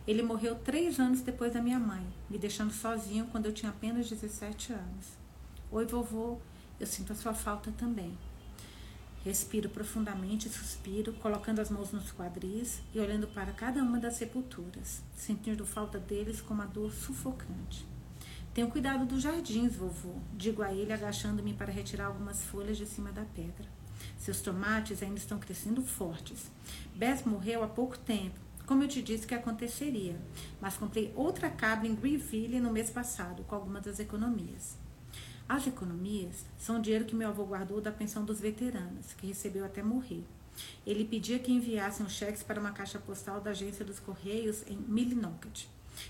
Ele 0.05 0.21
morreu 0.21 0.55
três 0.55 0.99
anos 0.99 1.21
depois 1.21 1.53
da 1.53 1.61
minha 1.61 1.79
mãe, 1.79 2.05
me 2.29 2.37
deixando 2.37 2.73
sozinho 2.73 3.25
quando 3.27 3.45
eu 3.45 3.53
tinha 3.53 3.69
apenas 3.71 4.09
17 4.09 4.73
anos. 4.73 5.17
Oi, 5.71 5.85
vovô, 5.85 6.39
eu 6.77 6.85
sinto 6.85 7.13
a 7.13 7.15
sua 7.15 7.33
falta 7.33 7.71
também. 7.71 8.17
Respiro 9.23 9.69
profundamente 9.69 10.49
e 10.49 10.51
suspiro, 10.51 11.13
colocando 11.13 11.61
as 11.61 11.71
mãos 11.71 11.93
nos 11.93 12.11
quadris 12.11 12.81
e 12.93 12.99
olhando 12.99 13.27
para 13.27 13.53
cada 13.53 13.81
uma 13.81 13.97
das 13.97 14.15
sepulturas, 14.15 15.01
sentindo 15.15 15.65
falta 15.65 15.97
deles 15.97 16.41
com 16.41 16.53
uma 16.53 16.65
dor 16.65 16.91
sufocante. 16.91 17.92
Tenho 18.53 18.69
cuidado 18.69 19.03
dos 19.05 19.23
jardins, 19.23 19.75
vovô, 19.75 20.13
digo 20.31 20.61
a 20.61 20.71
ele, 20.71 20.93
agachando-me 20.93 21.55
para 21.55 21.71
retirar 21.71 22.05
algumas 22.05 22.43
folhas 22.43 22.77
de 22.77 22.85
cima 22.85 23.11
da 23.11 23.23
pedra. 23.23 23.67
Seus 24.15 24.41
tomates 24.41 25.01
ainda 25.01 25.17
estão 25.17 25.39
crescendo 25.39 25.81
fortes. 25.81 26.51
Bess 26.95 27.23
morreu 27.25 27.63
há 27.63 27.67
pouco 27.67 27.97
tempo, 27.97 28.39
como 28.67 28.83
eu 28.83 28.87
te 28.87 29.01
disse 29.01 29.25
que 29.25 29.33
aconteceria, 29.33 30.15
mas 30.61 30.77
comprei 30.77 31.11
outra 31.15 31.49
cabra 31.49 31.87
em 31.87 31.95
Greenville 31.95 32.59
no 32.59 32.71
mês 32.71 32.91
passado, 32.91 33.43
com 33.43 33.55
algumas 33.55 33.85
das 33.85 33.99
economias. 33.99 34.77
As 35.49 35.65
economias 35.65 36.45
são 36.55 36.77
o 36.77 36.81
dinheiro 36.81 37.05
que 37.05 37.15
meu 37.15 37.29
avô 37.29 37.45
guardou 37.45 37.81
da 37.81 37.91
pensão 37.91 38.23
dos 38.23 38.39
veteranos, 38.39 39.13
que 39.13 39.25
recebeu 39.25 39.65
até 39.65 39.81
morrer. 39.81 40.23
Ele 40.85 41.03
pedia 41.05 41.39
que 41.39 41.51
enviassem 41.51 42.05
os 42.05 42.13
cheques 42.13 42.43
para 42.43 42.59
uma 42.59 42.71
caixa 42.71 42.99
postal 42.99 43.41
da 43.41 43.49
agência 43.49 43.83
dos 43.83 43.99
Correios 43.99 44.63
em 44.67 44.77
Millinocket. 44.77 45.65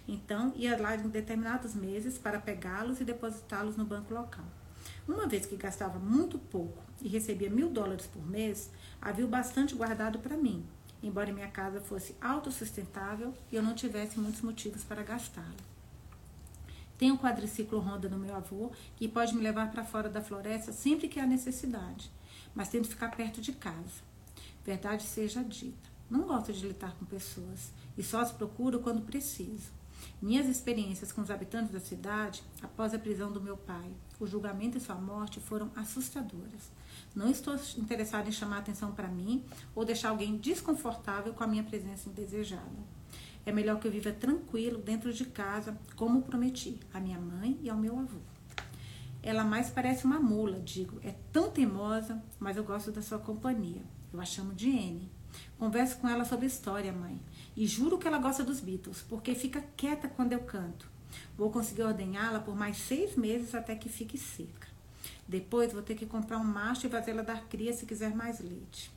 Então, 0.08 0.54
ia 0.56 0.80
lá 0.80 0.96
em 0.96 1.10
determinados 1.10 1.74
meses 1.74 2.18
para 2.18 2.40
pegá-los 2.40 3.00
e 3.00 3.04
depositá-los 3.04 3.76
no 3.76 3.86
banco 3.86 4.14
local. 4.14 4.46
Uma 5.08 5.28
vez 5.28 5.46
que 5.46 5.56
gastava 5.56 6.00
muito 6.00 6.40
pouco 6.40 6.82
e 7.02 7.08
recebia 7.08 7.50
mil 7.50 7.70
dólares 7.70 8.08
por 8.08 8.26
mês, 8.26 8.70
havia 9.02 9.28
bastante 9.28 9.76
guardado 9.76 10.20
para 10.20 10.38
mim, 10.38 10.66
embora 11.02 11.34
minha 11.34 11.50
casa 11.50 11.82
fosse 11.82 12.16
autossustentável 12.22 13.34
e 13.52 13.56
eu 13.56 13.64
não 13.64 13.76
tivesse 13.76 14.20
muitos 14.20 14.42
motivos 14.42 14.84
para 14.84 15.04
gastá-lo. 15.04 15.74
Tem 16.98 17.12
um 17.12 17.18
quadriciclo 17.18 17.80
Honda 17.80 18.08
no 18.08 18.18
meu 18.18 18.34
avô 18.36 18.72
que 18.96 19.10
pode 19.10 19.36
me 19.36 19.42
levar 19.42 19.72
para 19.72 19.84
fora 19.84 20.10
da 20.10 20.22
floresta 20.22 20.72
sempre 20.72 21.10
que 21.10 21.20
há 21.20 21.26
necessidade, 21.26 22.10
mas 22.56 22.70
tento 22.70 22.88
ficar 22.88 23.12
perto 23.12 23.42
de 23.42 23.52
casa. 23.52 24.14
Verdade 24.64 25.04
seja 25.04 25.44
dita, 25.44 25.90
não 26.10 26.22
gosto 26.22 26.54
de 26.54 26.66
lidar 26.66 26.96
com 26.96 27.06
pessoas 27.06 27.74
e 27.98 28.04
só 28.04 28.22
as 28.22 28.32
procuro 28.32 28.80
quando 28.80 29.02
preciso. 29.02 29.72
Minhas 30.22 30.48
experiências 30.48 31.12
com 31.12 31.22
os 31.22 31.32
habitantes 31.32 31.72
da 31.72 31.80
cidade, 31.80 32.44
após 32.62 32.94
a 32.94 33.00
prisão 33.00 33.32
do 33.32 33.42
meu 33.42 33.58
pai, 33.58 33.92
o 34.20 34.28
julgamento 34.28 34.78
e 34.78 34.82
sua 34.82 34.96
morte 34.96 35.40
foram 35.40 35.70
assustadoras. 35.76 36.72
Não 37.16 37.30
estou 37.30 37.56
interessada 37.78 38.28
em 38.28 38.32
chamar 38.32 38.60
atenção 38.60 38.92
para 38.92 39.08
mim 39.08 39.44
ou 39.76 39.86
deixar 39.86 40.10
alguém 40.10 40.38
desconfortável 40.38 41.34
com 41.34 41.44
a 41.44 41.48
minha 41.48 41.64
presença 41.64 42.10
indesejada. 42.10 42.94
É 43.46 43.52
melhor 43.52 43.80
que 43.80 43.88
eu 43.88 43.92
viva 43.92 44.12
tranquilo 44.12 44.80
dentro 44.80 45.12
de 45.12 45.26
casa, 45.26 45.78
como 45.96 46.22
prometi, 46.22 46.80
a 46.94 47.00
minha 47.00 47.20
mãe 47.20 47.60
e 47.62 47.70
ao 47.70 47.78
meu 47.78 48.00
avô. 48.00 48.20
Ela 49.22 49.44
mais 49.44 49.70
parece 49.70 50.06
uma 50.06 50.20
mula, 50.20 50.60
digo. 50.60 51.00
É 51.04 51.14
tão 51.32 51.50
teimosa, 51.50 52.22
mas 52.40 52.58
eu 52.58 52.64
gosto 52.64 52.92
da 52.92 53.02
sua 53.02 53.20
companhia. 53.20 53.82
Eu 54.12 54.20
a 54.20 54.26
chamo 54.26 54.54
de 54.54 54.70
N. 54.70 55.10
Converso 55.58 55.98
com 55.98 56.08
ela 56.08 56.26
sobre 56.26 56.46
história, 56.46 56.92
mãe. 56.92 57.20
E 57.56 57.68
juro 57.68 57.98
que 57.98 58.08
ela 58.08 58.18
gosta 58.18 58.44
dos 58.44 58.60
Beatles, 58.60 59.04
porque 59.08 59.36
fica 59.36 59.64
quieta 59.78 60.08
quando 60.08 60.34
eu 60.34 60.40
canto. 60.40 60.88
Vou 61.38 61.52
conseguir 61.52 61.84
ordenhá-la 61.84 62.40
por 62.40 62.56
mais 62.56 62.78
seis 62.78 63.16
meses 63.16 63.54
até 63.54 63.76
que 63.76 63.90
fique 63.90 64.18
seca. 64.18 64.68
Depois 65.28 65.72
vou 65.72 65.82
ter 65.82 65.96
que 65.96 66.06
comprar 66.06 66.38
um 66.38 66.44
macho 66.44 66.88
e 66.88 66.90
fazê-la 66.90 67.22
dar 67.22 67.46
cria 67.46 67.74
se 67.74 67.86
quiser 67.86 68.16
mais 68.16 68.40
leite. 68.40 68.92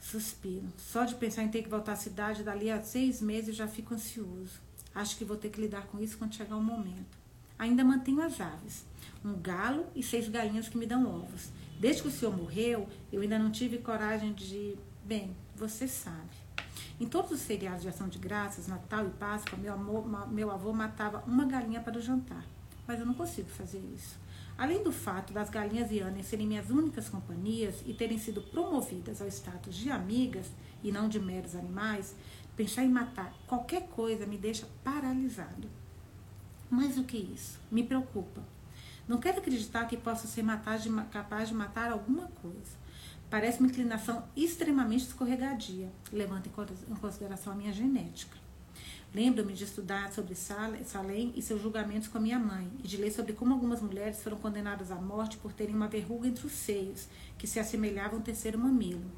Suspiro. 0.00 0.66
Só 0.76 1.04
de 1.04 1.14
pensar 1.14 1.42
em 1.42 1.48
ter 1.48 1.62
que 1.62 1.68
voltar 1.68 1.92
à 1.92 1.96
cidade 1.96 2.42
dali 2.42 2.70
a 2.70 2.82
seis 2.82 3.22
meses 3.22 3.56
já 3.56 3.66
fico 3.66 3.94
ansioso. 3.94 4.60
Acho 4.94 5.16
que 5.16 5.24
vou 5.24 5.36
ter 5.36 5.50
que 5.50 5.60
lidar 5.60 5.86
com 5.86 5.98
isso 5.98 6.18
quando 6.18 6.34
chegar 6.34 6.56
o 6.56 6.62
momento. 6.62 7.18
Ainda 7.58 7.84
mantenho 7.84 8.20
as 8.22 8.40
aves. 8.40 8.84
Um 9.24 9.34
galo 9.40 9.86
e 9.94 10.02
seis 10.02 10.28
galinhas 10.28 10.68
que 10.68 10.76
me 10.76 10.86
dão 10.86 11.06
ovos. 11.06 11.48
Desde 11.80 12.02
que 12.02 12.08
o 12.08 12.10
senhor 12.10 12.36
morreu, 12.36 12.88
eu 13.12 13.22
ainda 13.22 13.38
não 13.38 13.50
tive 13.50 13.78
coragem 13.78 14.32
de. 14.34 14.76
Bem, 15.04 15.34
você 15.56 15.88
sabe. 15.88 16.43
Em 17.00 17.06
todos 17.06 17.32
os 17.32 17.42
feriados 17.42 17.82
de 17.82 17.88
ação 17.88 18.08
de 18.08 18.18
graças, 18.18 18.68
Natal 18.68 19.06
e 19.06 19.10
Páscoa, 19.10 19.58
meu, 19.58 19.72
amor, 19.72 20.30
meu 20.30 20.50
avô 20.50 20.72
matava 20.72 21.24
uma 21.26 21.44
galinha 21.44 21.80
para 21.80 21.98
o 21.98 22.00
jantar. 22.00 22.44
Mas 22.86 23.00
eu 23.00 23.06
não 23.06 23.14
consigo 23.14 23.48
fazer 23.48 23.82
isso. 23.94 24.16
Além 24.56 24.84
do 24.84 24.92
fato 24.92 25.32
das 25.32 25.50
galinhas 25.50 25.90
Ianes 25.90 26.26
serem 26.26 26.46
minhas 26.46 26.70
únicas 26.70 27.08
companhias 27.08 27.82
e 27.84 27.92
terem 27.92 28.18
sido 28.18 28.40
promovidas 28.40 29.20
ao 29.20 29.26
status 29.26 29.74
de 29.74 29.90
amigas 29.90 30.52
e 30.84 30.92
não 30.92 31.08
de 31.08 31.18
meros 31.18 31.56
animais, 31.56 32.14
pensar 32.56 32.84
em 32.84 32.88
matar 32.88 33.34
qualquer 33.48 33.88
coisa 33.88 34.24
me 34.24 34.38
deixa 34.38 34.68
paralisado. 34.84 35.68
Mais 36.70 36.94
do 36.94 37.02
que 37.02 37.16
isso, 37.16 37.58
me 37.72 37.82
preocupa. 37.82 38.40
Não 39.08 39.18
quero 39.18 39.38
acreditar 39.38 39.86
que 39.86 39.96
possa 39.96 40.28
ser 40.28 40.44
capaz 41.10 41.48
de 41.48 41.54
matar 41.54 41.90
alguma 41.90 42.28
coisa. 42.40 42.83
Parece 43.34 43.58
uma 43.58 43.66
inclinação 43.66 44.22
extremamente 44.36 45.06
escorregadia, 45.06 45.90
levando 46.12 46.46
em 46.46 46.94
consideração 46.94 47.52
a 47.52 47.56
minha 47.56 47.72
genética. 47.72 48.38
Lembro-me 49.12 49.52
de 49.54 49.64
estudar 49.64 50.12
sobre 50.12 50.36
Salem 50.36 51.32
e 51.34 51.42
seus 51.42 51.60
julgamentos 51.60 52.06
com 52.06 52.18
a 52.18 52.20
minha 52.20 52.38
mãe, 52.38 52.70
e 52.78 52.86
de 52.86 52.96
ler 52.96 53.10
sobre 53.10 53.32
como 53.32 53.52
algumas 53.52 53.82
mulheres 53.82 54.22
foram 54.22 54.36
condenadas 54.36 54.92
à 54.92 54.94
morte 54.94 55.36
por 55.36 55.52
terem 55.52 55.74
uma 55.74 55.88
verruga 55.88 56.28
entre 56.28 56.46
os 56.46 56.52
seios, 56.52 57.08
que 57.36 57.48
se 57.48 57.58
assemelhava 57.58 58.14
a 58.14 58.20
um 58.20 58.22
terceiro 58.22 58.56
mamilo. 58.56 59.10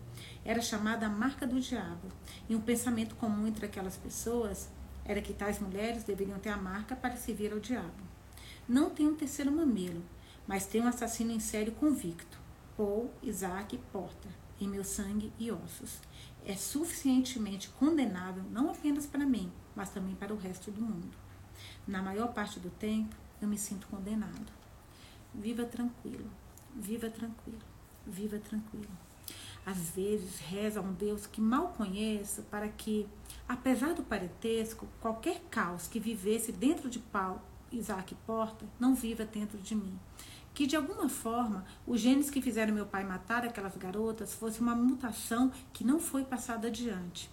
Era 0.47 0.63
chamada 0.63 1.05
a 1.05 1.11
marca 1.11 1.47
do 1.47 1.61
diabo, 1.61 2.09
e 2.49 2.57
um 2.57 2.61
pensamento 2.63 3.17
comum 3.17 3.47
entre 3.47 3.67
aquelas 3.67 3.99
pessoas 3.99 4.71
era 5.05 5.21
que 5.21 5.35
tais 5.35 5.61
mulheres 5.61 6.05
deveriam 6.05 6.39
ter 6.39 6.49
a 6.49 6.57
marca 6.57 6.97
para 6.97 7.17
servir 7.17 7.53
ao 7.53 7.61
diabo. 7.61 7.93
Não 8.67 8.89
tem 8.89 9.07
um 9.07 9.15
terceiro 9.15 9.53
mamilo, 9.53 10.03
mas 10.49 10.65
tem 10.65 10.81
um 10.81 10.89
assassino 10.89 11.33
em 11.33 11.39
série 11.39 11.71
convicto, 11.71 12.46
Paul 12.77 13.11
Isaac 13.23 13.79
Porter. 13.91 14.31
em 14.61 14.69
meu 14.69 14.85
sangue 14.85 15.33
e 15.39 15.51
ossos. 15.51 15.99
É 16.45 16.55
suficientemente 16.55 17.69
condenável 17.71 18.43
não 18.51 18.71
apenas 18.71 19.07
para 19.07 19.27
mim, 19.27 19.53
mas 19.75 19.91
também 19.91 20.15
para 20.15 20.33
o 20.33 20.39
resto 20.39 20.71
do 20.71 20.81
mundo. 20.81 21.15
Na 21.87 22.03
maior 22.03 22.33
parte 22.33 22.59
do 22.59 22.71
tempo, 22.71 23.15
eu 23.41 23.49
me 23.49 23.59
sinto 23.59 23.87
condenado. 23.89 24.53
Viva 25.35 25.65
tranquilo, 25.65 26.31
viva 26.75 27.11
tranquilo, 27.11 27.59
viva 28.07 28.39
tranquilo. 28.39 28.89
Às 29.65 29.91
vezes 29.91 30.39
reza 30.39 30.81
a 30.81 30.83
um 30.83 30.93
Deus 30.95 31.27
que 31.27 31.41
mal 31.41 31.75
conheço 31.75 32.43
para 32.45 32.69
que, 32.69 33.07
apesar 33.47 33.93
do 33.93 34.03
parentesco, 34.03 34.87
qualquer 35.01 35.41
caos 35.51 35.87
que 35.87 36.01
vivesse 36.01 36.53
dentro 36.53 36.89
de 36.89 36.99
Paulo, 36.99 37.43
Isaac 37.71 38.15
Porta, 38.27 38.65
não 38.81 38.95
viva 38.95 39.25
dentro 39.25 39.59
de 39.59 39.75
mim 39.75 39.99
que 40.57 40.67
de 40.67 40.75
alguma 40.75 41.07
forma 41.07 41.67
os 41.87 42.01
genes 42.01 42.31
que 42.31 42.41
fizeram 42.41 42.73
meu 42.73 42.87
pai 42.87 43.05
matar 43.05 43.45
aquelas 43.45 43.77
garotas 43.77 44.33
fosse 44.33 44.59
uma 44.59 44.75
mutação 44.75 45.53
que 45.71 45.85
não 45.85 46.01
foi 46.01 46.25
passada 46.25 46.69
adiante. 46.69 47.31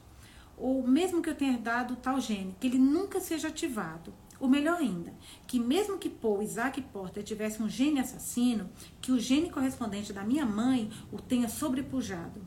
Ou 0.57 0.85
mesmo 0.85 1.21
que 1.21 1.29
eu 1.29 1.35
tenha 1.35 1.53
herdado 1.53 1.95
tal 1.95 2.19
gene, 2.19 2.53
que 2.59 2.67
ele 2.67 2.77
nunca 2.77 3.21
seja 3.21 3.47
ativado. 3.47 4.13
Ou 4.41 4.49
melhor 4.49 4.77
ainda, 4.77 5.13
que 5.47 5.57
mesmo 5.57 5.97
que 5.97 6.09
Paul 6.09 6.43
Isaac 6.43 6.81
Porter 6.81 7.23
tivesse 7.23 7.63
um 7.63 7.69
gene 7.69 8.01
assassino, 8.01 8.69
que 8.99 9.13
o 9.13 9.19
gene 9.19 9.49
correspondente 9.49 10.11
da 10.11 10.25
minha 10.25 10.45
mãe 10.45 10.91
o 11.09 11.17
tenha 11.17 11.47
sobrepujado. 11.47 12.45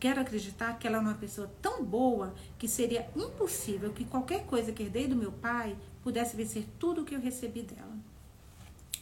Quero 0.00 0.22
acreditar 0.22 0.78
que 0.78 0.86
ela 0.86 0.96
é 0.96 1.00
uma 1.00 1.14
pessoa 1.14 1.52
tão 1.60 1.84
boa 1.84 2.34
que 2.58 2.66
seria 2.66 3.10
impossível 3.14 3.92
que 3.92 4.06
qualquer 4.06 4.46
coisa 4.46 4.72
que 4.72 4.84
herdei 4.84 5.06
do 5.06 5.16
meu 5.16 5.32
pai 5.32 5.76
pudesse 6.02 6.34
vencer 6.34 6.64
tudo 6.78 7.02
o 7.02 7.04
que 7.04 7.14
eu 7.14 7.20
recebi 7.20 7.60
dela. 7.60 8.03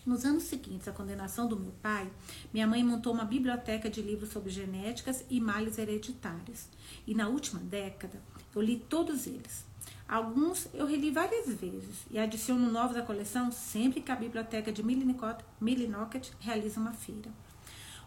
Nos 0.05 0.25
anos 0.25 0.43
seguintes 0.43 0.89
à 0.89 0.93
condenação 0.93 1.47
do 1.47 1.57
meu 1.57 1.71
pai, 1.81 2.11
minha 2.53 2.67
mãe 2.67 2.83
montou 2.83 3.13
uma 3.13 3.25
biblioteca 3.25 3.89
de 3.89 4.03
livros 4.03 4.31
sobre 4.31 4.51
genéticas 4.51 5.25
e 5.31 5.41
males 5.41 5.79
hereditários. 5.79 6.67
E 7.07 7.15
na 7.15 7.29
última 7.29 7.61
década, 7.61 8.21
eu 8.53 8.61
li 8.61 8.79
todos 8.89 9.29
eles. 9.29 9.65
Alguns 10.09 10.67
eu 10.75 10.87
reli 10.87 11.13
várias 11.13 11.47
vezes 11.55 12.05
e 12.11 12.19
adiciono 12.19 12.69
novos 12.71 12.97
à 12.97 13.03
coleção 13.03 13.53
sempre 13.53 14.01
que 14.01 14.11
a 14.11 14.17
biblioteca 14.17 14.73
de 14.73 14.83
Millinocket 14.83 16.33
realiza 16.41 16.81
uma 16.81 16.93
feira. 16.93 17.31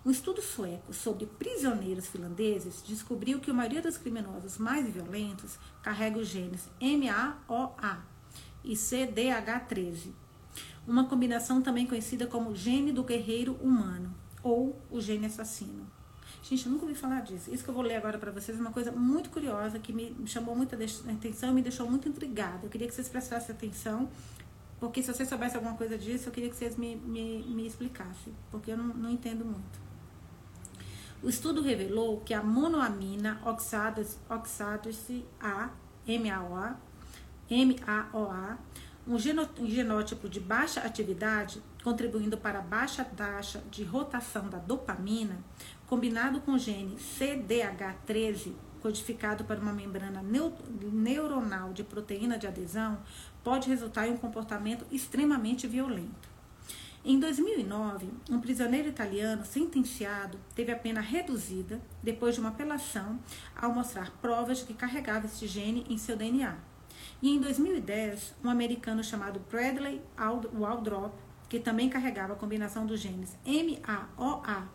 Um 0.05 0.11
estudo 0.11 0.41
sueco 0.41 0.93
sobre 0.93 1.25
prisioneiros 1.25 2.07
finlandeses 2.07 2.83
descobriu 2.85 3.39
que 3.39 3.49
a 3.49 3.53
maioria 3.53 3.81
dos 3.81 3.97
criminosos 3.97 4.57
mais 4.57 4.87
violentos 4.87 5.57
carrega 5.81 6.19
os 6.19 6.27
genes 6.27 6.69
MAOA 6.81 8.05
e 8.63 8.73
CDH13, 8.73 10.11
uma 10.87 11.05
combinação 11.05 11.61
também 11.61 11.85
conhecida 11.85 12.27
como 12.27 12.55
gene 12.55 12.91
do 12.91 13.03
guerreiro 13.03 13.53
humano 13.61 14.13
ou 14.43 14.79
o 14.91 15.01
gene 15.01 15.25
assassino. 15.25 15.87
Gente, 16.43 16.65
eu 16.67 16.71
nunca 16.71 16.85
ouvi 16.85 16.93
falar 16.93 17.21
disso. 17.21 17.51
Isso 17.51 17.63
que 17.63 17.69
eu 17.69 17.73
vou 17.73 17.83
ler 17.83 17.95
agora 17.95 18.19
para 18.19 18.31
vocês 18.31 18.57
é 18.57 18.61
uma 18.61 18.71
coisa 18.71 18.91
muito 18.91 19.31
curiosa 19.31 19.79
que 19.79 19.91
me 19.91 20.15
chamou 20.27 20.55
muita 20.55 20.75
atenção 20.75 21.49
e 21.49 21.53
me 21.53 21.61
deixou 21.63 21.89
muito 21.89 22.07
intrigada. 22.07 22.59
Eu 22.63 22.69
queria 22.69 22.87
que 22.87 22.93
vocês 22.93 23.09
prestassem 23.09 23.55
atenção, 23.55 24.07
porque 24.79 25.01
se 25.01 25.11
vocês 25.11 25.27
soubessem 25.27 25.55
alguma 25.57 25.75
coisa 25.75 25.97
disso, 25.97 26.29
eu 26.29 26.31
queria 26.31 26.49
que 26.49 26.55
vocês 26.55 26.77
me, 26.77 26.95
me, 26.97 27.43
me 27.43 27.65
explicassem, 27.65 28.33
porque 28.51 28.71
eu 28.71 28.77
não, 28.77 28.87
não 28.93 29.09
entendo 29.09 29.43
muito. 29.43 29.85
O 31.23 31.29
estudo 31.29 31.63
revelou 31.63 32.21
que 32.21 32.35
a 32.35 32.43
monoamina 32.43 33.41
oxidase 33.43 34.19
A, 35.39 35.71
MAOA, 36.07 36.77
MAOA 37.49 38.59
um 39.07 39.19
genótipo 39.19 40.27
de 40.27 40.39
baixa 40.39 40.81
atividade, 40.81 41.61
contribuindo 41.83 42.37
para 42.37 42.59
a 42.59 42.61
baixa 42.61 43.05
taxa 43.05 43.63
de 43.69 43.83
rotação 43.83 44.49
da 44.49 44.57
dopamina, 44.57 45.37
combinado 45.85 46.41
com 46.41 46.53
o 46.53 46.59
gene 46.59 46.95
CDH13, 46.95 48.53
codificado 48.81 49.43
para 49.43 49.59
uma 49.59 49.73
membrana 49.73 50.23
neuronal 50.91 51.71
de 51.71 51.83
proteína 51.83 52.37
de 52.37 52.47
adesão, 52.47 52.97
pode 53.43 53.69
resultar 53.69 54.07
em 54.07 54.13
um 54.13 54.17
comportamento 54.17 54.85
extremamente 54.91 55.67
violento. 55.67 56.35
Em 57.03 57.19
2009, 57.19 58.09
um 58.31 58.41
prisioneiro 58.41 58.89
italiano 58.89 59.45
sentenciado 59.45 60.39
teve 60.55 60.71
a 60.71 60.75
pena 60.75 61.01
reduzida 61.01 61.79
depois 62.01 62.33
de 62.33 62.41
uma 62.41 62.49
apelação 62.49 63.19
ao 63.55 63.71
mostrar 63.71 64.09
provas 64.19 64.57
de 64.57 64.65
que 64.65 64.73
carregava 64.73 65.27
este 65.27 65.45
gene 65.45 65.85
em 65.87 65.99
seu 65.99 66.17
DNA. 66.17 66.57
E 67.21 67.29
em 67.29 67.39
2010, 67.39 68.33
um 68.43 68.49
americano 68.49 69.03
chamado 69.03 69.39
Bradley 69.49 70.01
Waldrop, 70.17 71.13
que 71.47 71.59
também 71.59 71.89
carregava 71.89 72.33
a 72.33 72.35
combinação 72.35 72.85
dos 72.85 72.99
genes 72.99 73.37
MAOA 73.45 74.67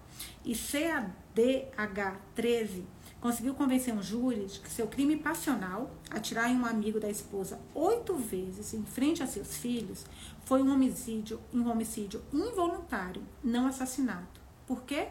e 0.44 0.53
CADH13, 0.53 2.85
conseguiu 3.20 3.55
convencer 3.55 3.92
um 3.92 4.03
júri 4.03 4.46
de 4.46 4.61
que 4.61 4.70
seu 4.70 4.87
crime 4.87 5.16
passional, 5.16 5.90
atirar 6.11 6.50
em 6.50 6.57
um 6.57 6.64
amigo 6.64 6.98
da 6.98 7.11
esposa 7.11 7.61
oito 7.74 8.14
vezes 8.14 8.72
em 8.72 8.85
frente 8.85 9.22
a 9.22 9.26
seus 9.26 9.57
filhos, 9.57 10.07
foi 10.44 10.62
um 10.62 10.72
homicídio, 10.72 11.38
um 11.53 11.68
homicídio 11.68 12.22
involuntário, 12.33 13.22
não 13.44 13.66
assassinato. 13.66 14.40
Por 14.66 14.85
quê? 14.85 15.09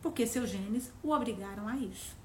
Porque 0.00 0.26
seus 0.26 0.48
genes 0.48 0.92
o 1.02 1.10
obrigaram 1.10 1.66
a 1.66 1.76
isso. 1.76 2.19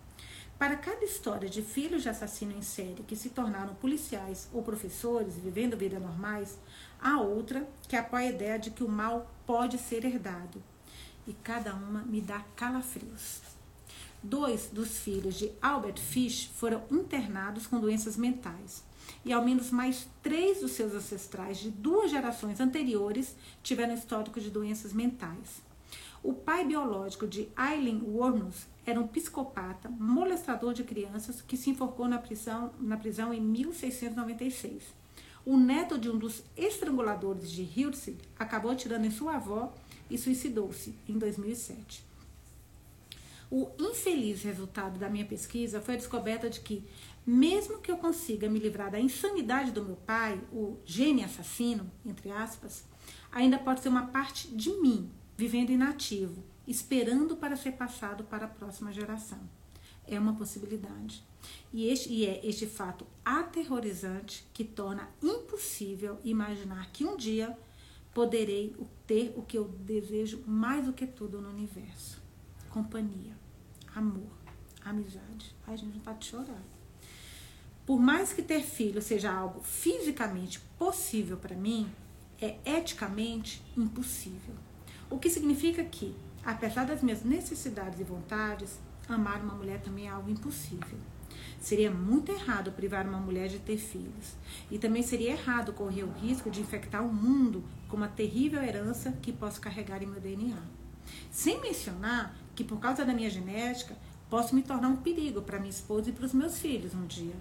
Para 0.57 0.77
cada 0.77 1.03
história 1.03 1.49
de 1.49 1.61
filhos 1.61 2.01
de 2.01 2.07
assassino 2.07 2.53
em 2.53 2.61
série 2.61 3.03
que 3.03 3.15
se 3.15 3.29
tornaram 3.29 3.75
policiais 3.75 4.47
ou 4.53 4.63
professores 4.63 5.35
vivendo 5.35 5.75
vida 5.75 5.99
normais, 5.99 6.57
há 7.01 7.19
outra 7.19 7.67
que 7.89 7.95
apoia 7.97 8.29
a 8.29 8.31
ideia 8.31 8.57
de 8.57 8.71
que 8.71 8.83
o 8.83 8.87
mal 8.87 9.29
pode 9.45 9.77
ser 9.77 10.05
herdado. 10.05 10.63
E 11.27 11.33
cada 11.33 11.73
uma 11.73 12.03
me 12.03 12.21
dá 12.21 12.39
calafrios. 12.55 13.41
Dois 14.23 14.69
dos 14.71 14.97
filhos 14.97 15.35
de 15.35 15.51
Albert 15.61 15.99
Fish 15.99 16.49
foram 16.55 16.83
internados 16.89 17.67
com 17.67 17.77
doenças 17.77 18.15
mentais. 18.15 18.81
E 19.25 19.33
ao 19.33 19.43
menos 19.43 19.71
mais 19.71 20.07
três 20.23 20.61
dos 20.61 20.71
seus 20.71 20.93
ancestrais 20.93 21.57
de 21.57 21.69
duas 21.69 22.09
gerações 22.09 22.61
anteriores 22.61 23.35
tiveram 23.61 23.93
histórico 23.93 24.39
de 24.39 24.49
doenças 24.49 24.93
mentais. 24.93 25.61
O 26.23 26.33
pai 26.33 26.65
biológico 26.65 27.27
de 27.27 27.49
Eileen 27.57 28.01
Wormus 28.01 28.65
era 28.85 28.99
um 28.99 29.07
psicopata, 29.07 29.89
molestador 29.89 30.73
de 30.73 30.83
crianças 30.83 31.41
que 31.41 31.57
se 31.57 31.69
enforcou 31.69 32.07
na 32.07 32.19
prisão, 32.19 32.71
na 32.79 32.97
prisão 32.97 33.33
em 33.33 33.41
1696. 33.41 34.83
O 35.45 35.57
neto 35.57 35.97
de 35.97 36.09
um 36.09 36.17
dos 36.17 36.43
estranguladores 36.55 37.51
de 37.51 37.63
Hilsey 37.63 38.17
acabou 38.37 38.71
atirando 38.71 39.05
em 39.05 39.11
sua 39.11 39.35
avó 39.35 39.73
e 40.09 40.17
suicidou-se 40.17 40.95
em 41.07 41.17
2007. 41.17 42.03
O 43.49 43.69
infeliz 43.79 44.41
resultado 44.41 44.97
da 44.97 45.09
minha 45.09 45.25
pesquisa 45.25 45.79
foi 45.79 45.93
a 45.93 45.97
descoberta 45.97 46.49
de 46.49 46.61
que, 46.61 46.83
mesmo 47.25 47.79
que 47.79 47.91
eu 47.91 47.97
consiga 47.97 48.49
me 48.49 48.59
livrar 48.59 48.89
da 48.89 48.99
insanidade 48.99 49.71
do 49.71 49.83
meu 49.83 49.95
pai, 49.95 50.41
o 50.51 50.77
gene 50.83 51.23
assassino, 51.23 51.89
entre 52.05 52.31
aspas, 52.31 52.83
ainda 53.31 53.59
pode 53.59 53.81
ser 53.81 53.89
uma 53.89 54.07
parte 54.07 54.47
de 54.47 54.71
mim 54.81 55.11
vivendo 55.37 55.69
inativo, 55.69 56.43
esperando 56.67 57.35
para 57.35 57.55
ser 57.55 57.73
passado 57.73 58.23
para 58.23 58.45
a 58.45 58.49
próxima 58.49 58.91
geração. 58.91 59.39
É 60.07 60.19
uma 60.19 60.35
possibilidade. 60.35 61.23
E, 61.73 61.87
este, 61.87 62.11
e 62.11 62.25
é 62.25 62.45
este 62.45 62.67
fato 62.67 63.05
aterrorizante 63.23 64.45
que 64.53 64.63
torna 64.63 65.09
impossível 65.21 66.19
imaginar 66.23 66.91
que 66.91 67.05
um 67.05 67.17
dia 67.17 67.57
poderei 68.13 68.75
ter 69.05 69.33
o 69.35 69.41
que 69.41 69.57
eu 69.57 69.65
desejo 69.65 70.43
mais 70.47 70.85
do 70.85 70.93
que 70.93 71.05
tudo 71.05 71.41
no 71.41 71.49
universo: 71.49 72.21
companhia, 72.69 73.35
amor, 73.95 74.31
amizade. 74.83 75.55
Ai, 75.67 75.77
gente, 75.77 75.95
não 75.95 76.01
tá 76.01 76.13
de 76.13 76.25
chorar. 76.25 76.63
Por 77.85 77.99
mais 77.99 78.33
que 78.33 78.41
ter 78.41 78.61
filho 78.61 79.01
seja 79.01 79.31
algo 79.31 79.61
fisicamente 79.61 80.59
possível 80.77 81.37
para 81.37 81.55
mim, 81.55 81.87
é 82.41 82.57
eticamente 82.65 83.61
impossível. 83.77 84.55
O 85.09 85.19
que 85.19 85.29
significa 85.29 85.83
que, 85.83 86.15
apesar 86.45 86.85
das 86.85 87.01
minhas 87.01 87.23
necessidades 87.23 87.99
e 87.99 88.03
vontades, 88.03 88.79
amar 89.09 89.41
uma 89.41 89.55
mulher 89.55 89.81
também 89.81 90.07
é 90.07 90.09
algo 90.09 90.29
impossível. 90.29 90.97
Seria 91.59 91.89
muito 91.89 92.31
errado 92.31 92.71
privar 92.71 93.07
uma 93.07 93.19
mulher 93.19 93.47
de 93.47 93.59
ter 93.59 93.77
filhos. 93.77 94.35
E 94.69 94.77
também 94.77 95.01
seria 95.01 95.31
errado 95.31 95.73
correr 95.73 96.03
o 96.03 96.11
risco 96.11 96.49
de 96.49 96.61
infectar 96.61 97.03
o 97.03 97.11
mundo 97.11 97.63
com 97.89 97.97
uma 97.97 98.07
terrível 98.07 98.61
herança 98.61 99.11
que 99.21 99.33
posso 99.33 99.59
carregar 99.59 100.03
em 100.03 100.05
meu 100.05 100.21
DNA. 100.21 100.57
Sem 101.31 101.59
mencionar 101.61 102.35
que, 102.55 102.63
por 102.63 102.79
causa 102.79 103.03
da 103.03 103.13
minha 103.13 103.29
genética, 103.29 103.95
posso 104.29 104.55
me 104.55 104.61
tornar 104.61 104.89
um 104.89 104.97
perigo 104.97 105.41
para 105.41 105.59
minha 105.59 105.69
esposa 105.69 106.09
e 106.09 106.13
para 106.13 106.25
os 106.25 106.33
meus 106.33 106.59
filhos 106.59 106.93
um 106.93 107.05
dia. 107.05 107.35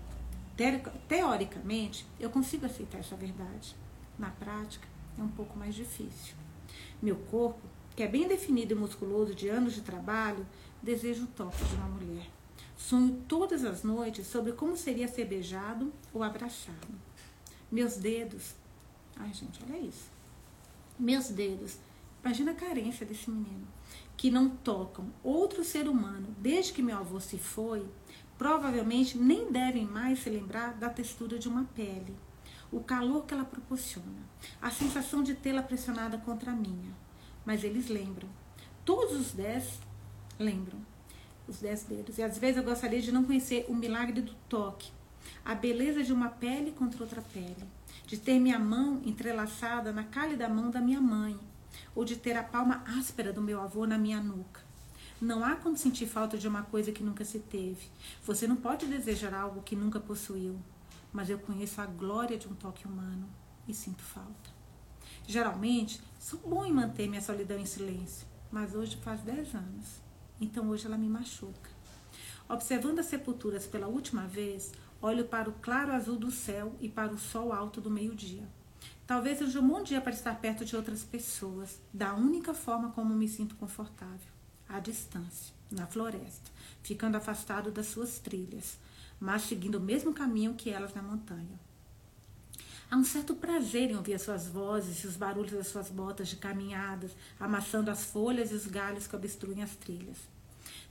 Teoricamente, 1.08 2.06
eu 2.18 2.30
consigo 2.30 2.66
aceitar 2.66 2.98
essa 2.98 3.16
verdade. 3.16 3.76
Na 4.18 4.30
prática, 4.30 4.86
é 5.18 5.22
um 5.22 5.28
pouco 5.28 5.58
mais 5.58 5.74
difícil. 5.74 6.34
Meu 7.02 7.16
corpo, 7.16 7.60
que 7.94 8.02
é 8.02 8.08
bem 8.08 8.26
definido 8.26 8.74
e 8.74 8.76
musculoso 8.76 9.34
de 9.34 9.48
anos 9.48 9.74
de 9.74 9.80
trabalho, 9.80 10.46
deseja 10.82 11.22
o 11.22 11.28
toque 11.28 11.64
de 11.64 11.74
uma 11.76 11.88
mulher. 11.88 12.30
Sonho 12.76 13.22
todas 13.28 13.64
as 13.64 13.82
noites 13.82 14.26
sobre 14.26 14.52
como 14.52 14.76
seria 14.76 15.08
ser 15.08 15.26
beijado 15.26 15.92
ou 16.12 16.22
abraçado. 16.22 16.88
Meus 17.70 17.96
dedos. 17.96 18.54
Ai, 19.16 19.32
gente, 19.32 19.60
olha 19.64 19.78
isso. 19.78 20.10
Meus 20.98 21.28
dedos 21.28 21.78
Imagina 22.24 22.52
a 22.52 22.54
carência 22.54 23.04
desse 23.04 23.30
menino. 23.30 23.68
Que 24.16 24.30
não 24.30 24.48
tocam 24.48 25.12
outro 25.22 25.62
ser 25.62 25.86
humano 25.86 26.34
desde 26.38 26.72
que 26.72 26.82
meu 26.82 26.96
avô 26.96 27.20
se 27.20 27.36
foi, 27.36 27.86
provavelmente 28.38 29.18
nem 29.18 29.52
devem 29.52 29.84
mais 29.84 30.20
se 30.20 30.30
lembrar 30.30 30.72
da 30.72 30.88
textura 30.88 31.38
de 31.38 31.48
uma 31.48 31.64
pele, 31.74 32.16
o 32.72 32.80
calor 32.80 33.26
que 33.26 33.34
ela 33.34 33.44
proporciona, 33.44 34.22
a 34.62 34.70
sensação 34.70 35.22
de 35.22 35.34
tê-la 35.34 35.62
pressionada 35.62 36.16
contra 36.16 36.52
a 36.52 36.56
minha. 36.56 36.94
Mas 37.44 37.64
eles 37.64 37.88
lembram. 37.88 38.28
Todos 38.84 39.18
os 39.18 39.32
dez 39.32 39.78
lembram. 40.38 40.78
Os 41.46 41.58
dez 41.60 41.82
dedos. 41.84 42.18
E 42.18 42.22
às 42.22 42.38
vezes 42.38 42.56
eu 42.56 42.62
gostaria 42.62 43.00
de 43.00 43.12
não 43.12 43.24
conhecer 43.24 43.66
o 43.68 43.74
milagre 43.74 44.22
do 44.22 44.34
toque, 44.48 44.90
a 45.44 45.54
beleza 45.54 46.02
de 46.02 46.12
uma 46.12 46.28
pele 46.28 46.72
contra 46.72 47.02
outra 47.02 47.20
pele, 47.20 47.64
de 48.06 48.16
ter 48.16 48.38
minha 48.38 48.58
mão 48.58 49.02
entrelaçada 49.04 49.92
na 49.92 50.04
cálida 50.04 50.48
mão 50.48 50.70
da 50.70 50.80
minha 50.80 51.00
mãe, 51.00 51.38
ou 51.94 52.04
de 52.04 52.16
ter 52.16 52.36
a 52.36 52.42
palma 52.42 52.82
áspera 52.98 53.32
do 53.32 53.42
meu 53.42 53.60
avô 53.60 53.86
na 53.86 53.98
minha 53.98 54.20
nuca. 54.20 54.62
Não 55.20 55.44
há 55.44 55.56
como 55.56 55.76
sentir 55.76 56.06
falta 56.06 56.36
de 56.36 56.48
uma 56.48 56.62
coisa 56.62 56.92
que 56.92 57.02
nunca 57.02 57.24
se 57.24 57.38
teve. 57.38 57.88
Você 58.24 58.46
não 58.46 58.56
pode 58.56 58.86
desejar 58.86 59.32
algo 59.32 59.62
que 59.62 59.76
nunca 59.76 60.00
possuiu. 60.00 60.58
Mas 61.12 61.30
eu 61.30 61.38
conheço 61.38 61.80
a 61.80 61.86
glória 61.86 62.36
de 62.36 62.48
um 62.48 62.54
toque 62.54 62.86
humano 62.86 63.28
e 63.68 63.72
sinto 63.72 64.02
falta. 64.02 64.50
Geralmente, 65.26 66.02
sou 66.24 66.40
bom 66.40 66.64
em 66.64 66.72
manter 66.72 67.06
minha 67.06 67.20
solidão 67.20 67.58
em 67.58 67.66
silêncio, 67.66 68.26
mas 68.50 68.74
hoje 68.74 68.96
faz 68.96 69.20
10 69.20 69.56
anos. 69.56 70.00
Então 70.40 70.70
hoje 70.70 70.86
ela 70.86 70.96
me 70.96 71.06
machuca. 71.06 71.68
Observando 72.48 73.00
as 73.00 73.06
sepulturas 73.06 73.66
pela 73.66 73.88
última 73.88 74.26
vez, 74.26 74.72
olho 75.02 75.26
para 75.26 75.50
o 75.50 75.52
claro 75.60 75.92
azul 75.92 76.16
do 76.16 76.30
céu 76.30 76.74
e 76.80 76.88
para 76.88 77.12
o 77.12 77.18
sol 77.18 77.52
alto 77.52 77.78
do 77.78 77.90
meio-dia. 77.90 78.48
Talvez 79.06 79.36
seja 79.36 79.60
um 79.60 79.68
bom 79.68 79.82
dia 79.82 80.00
para 80.00 80.14
estar 80.14 80.40
perto 80.40 80.64
de 80.64 80.74
outras 80.74 81.04
pessoas, 81.04 81.78
da 81.92 82.14
única 82.14 82.54
forma 82.54 82.90
como 82.92 83.14
me 83.14 83.28
sinto 83.28 83.54
confortável, 83.56 84.32
à 84.66 84.80
distância, 84.80 85.54
na 85.70 85.86
floresta, 85.86 86.50
ficando 86.82 87.18
afastado 87.18 87.70
das 87.70 87.88
suas 87.88 88.18
trilhas, 88.18 88.78
mas 89.20 89.42
seguindo 89.42 89.74
o 89.74 89.80
mesmo 89.80 90.14
caminho 90.14 90.54
que 90.54 90.70
elas 90.70 90.94
na 90.94 91.02
montanha. 91.02 91.60
Há 92.94 92.96
um 92.96 93.02
certo 93.02 93.34
prazer 93.34 93.90
em 93.90 93.96
ouvir 93.96 94.14
as 94.14 94.22
suas 94.22 94.46
vozes 94.46 95.02
e 95.02 95.08
os 95.08 95.16
barulhos 95.16 95.50
das 95.50 95.66
suas 95.66 95.90
botas 95.90 96.28
de 96.28 96.36
caminhadas, 96.36 97.10
amassando 97.40 97.90
as 97.90 98.04
folhas 98.04 98.52
e 98.52 98.54
os 98.54 98.68
galhos 98.68 99.08
que 99.08 99.16
obstruem 99.16 99.64
as 99.64 99.74
trilhas. 99.74 100.16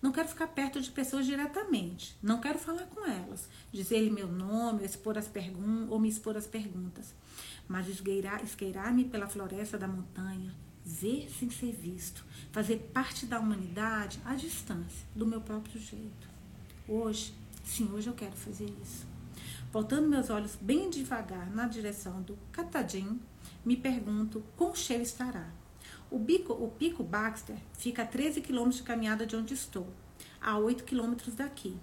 Não 0.01 0.11
quero 0.11 0.27
ficar 0.27 0.47
perto 0.47 0.81
de 0.81 0.91
pessoas 0.91 1.25
diretamente. 1.25 2.13
Não 2.21 2.41
quero 2.41 2.59
falar 2.59 2.87
com 2.87 3.05
elas, 3.05 3.47
dizer-lhe 3.71 4.09
meu 4.09 4.27
nome, 4.27 4.83
expor 4.83 5.17
as 5.17 5.29
pergun 5.29 5.87
ou 5.87 5.97
me 5.97 6.09
expor 6.09 6.35
as 6.35 6.45
perguntas. 6.45 7.13
Mas 7.69 7.87
esgueirar-me 7.87 9.05
pela 9.05 9.29
floresta 9.29 9.77
da 9.77 9.87
montanha, 9.87 10.53
ver 10.85 11.29
sem 11.39 11.49
ser 11.49 11.71
visto, 11.71 12.25
fazer 12.51 12.79
parte 12.93 13.25
da 13.25 13.39
humanidade 13.39 14.19
à 14.25 14.35
distância, 14.35 15.07
do 15.15 15.25
meu 15.25 15.39
próprio 15.39 15.79
jeito. 15.79 16.27
Hoje, 16.85 17.33
sim, 17.63 17.89
hoje 17.93 18.07
eu 18.07 18.13
quero 18.13 18.35
fazer 18.35 18.69
isso. 18.83 19.12
Voltando 19.73 20.07
meus 20.07 20.29
olhos 20.29 20.55
bem 20.55 20.87
devagar 20.87 21.49
na 21.49 21.67
direção 21.67 22.21
do 22.21 22.37
Catadim, 22.51 23.19
me 23.65 23.75
pergunto 23.75 24.43
quão 24.55 24.75
cheio 24.75 25.01
estará. 25.01 25.49
O, 26.11 26.19
bico, 26.19 26.53
o 26.53 26.69
Pico 26.69 27.03
Baxter 27.03 27.57
fica 27.73 28.03
a 28.03 28.05
13 28.05 28.41
quilômetros 28.41 28.77
de 28.77 28.83
caminhada 28.83 29.25
de 29.25 29.35
onde 29.35 29.55
estou, 29.55 29.87
a 30.39 30.59
8 30.59 30.83
quilômetros 30.83 31.33
daqui. 31.33 31.75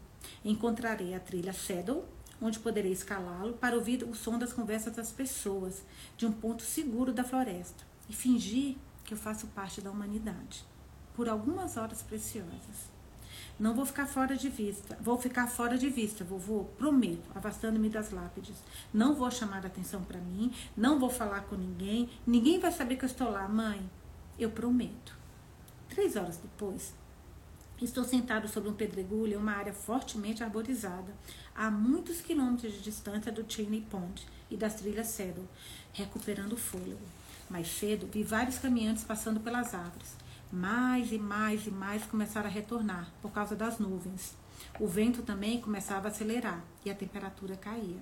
Encontrarei 0.44 1.14
a 1.14 1.18
trilha 1.18 1.52
Saddle, 1.52 2.04
onde 2.40 2.60
poderei 2.60 2.92
escalá-lo 2.92 3.54
para 3.54 3.74
ouvir 3.74 4.04
o 4.04 4.14
som 4.14 4.38
das 4.38 4.52
conversas 4.52 4.94
das 4.94 5.10
pessoas, 5.10 5.82
de 6.16 6.24
um 6.26 6.30
ponto 6.30 6.62
seguro 6.62 7.12
da 7.12 7.24
floresta, 7.24 7.84
e 8.08 8.12
fingir 8.12 8.76
que 9.02 9.14
eu 9.14 9.18
faço 9.18 9.48
parte 9.48 9.80
da 9.80 9.90
humanidade, 9.90 10.64
por 11.12 11.28
algumas 11.28 11.76
horas 11.76 12.04
preciosas. 12.04 12.99
Não 13.60 13.74
vou 13.74 13.84
ficar 13.84 14.06
fora 14.06 14.34
de 14.34 14.48
vista. 14.48 14.96
Vou 15.02 15.18
ficar 15.18 15.46
fora 15.46 15.76
de 15.76 15.90
vista, 15.90 16.24
vovô. 16.24 16.64
Prometo, 16.78 17.30
afastando-me 17.34 17.90
das 17.90 18.10
lápides. 18.10 18.56
Não 18.90 19.14
vou 19.14 19.30
chamar 19.30 19.66
atenção 19.66 20.02
para 20.02 20.18
mim. 20.18 20.50
Não 20.74 20.98
vou 20.98 21.10
falar 21.10 21.42
com 21.42 21.56
ninguém. 21.56 22.08
Ninguém 22.26 22.58
vai 22.58 22.72
saber 22.72 22.96
que 22.96 23.04
eu 23.04 23.08
estou 23.08 23.28
lá, 23.30 23.46
mãe. 23.46 23.78
Eu 24.38 24.50
prometo. 24.50 25.14
Três 25.90 26.16
horas 26.16 26.38
depois, 26.38 26.94
estou 27.82 28.02
sentado 28.02 28.48
sobre 28.48 28.70
um 28.70 28.74
pedregulho 28.74 29.34
em 29.34 29.36
uma 29.36 29.52
área 29.52 29.74
fortemente 29.74 30.42
arborizada, 30.42 31.12
a 31.54 31.70
muitos 31.70 32.22
quilômetros 32.22 32.72
de 32.72 32.80
distância 32.80 33.30
do 33.30 33.44
Cheney 33.46 33.82
Pond 33.90 34.26
e 34.50 34.56
das 34.56 34.76
trilhas 34.76 35.08
Saddle, 35.08 35.46
recuperando 35.92 36.54
o 36.54 36.56
fôlego. 36.56 37.04
Mais 37.50 37.68
cedo, 37.68 38.08
vi 38.10 38.22
vários 38.22 38.58
caminhantes 38.58 39.04
passando 39.04 39.40
pelas 39.40 39.74
árvores 39.74 40.19
mais 40.52 41.12
e 41.12 41.18
mais 41.18 41.66
e 41.66 41.70
mais 41.70 42.04
começaram 42.04 42.48
a 42.48 42.52
retornar 42.52 43.12
por 43.22 43.30
causa 43.30 43.54
das 43.54 43.78
nuvens. 43.78 44.36
O 44.78 44.86
vento 44.86 45.22
também 45.22 45.60
começava 45.60 46.08
a 46.08 46.10
acelerar 46.10 46.62
e 46.84 46.90
a 46.90 46.94
temperatura 46.94 47.56
caía. 47.56 48.00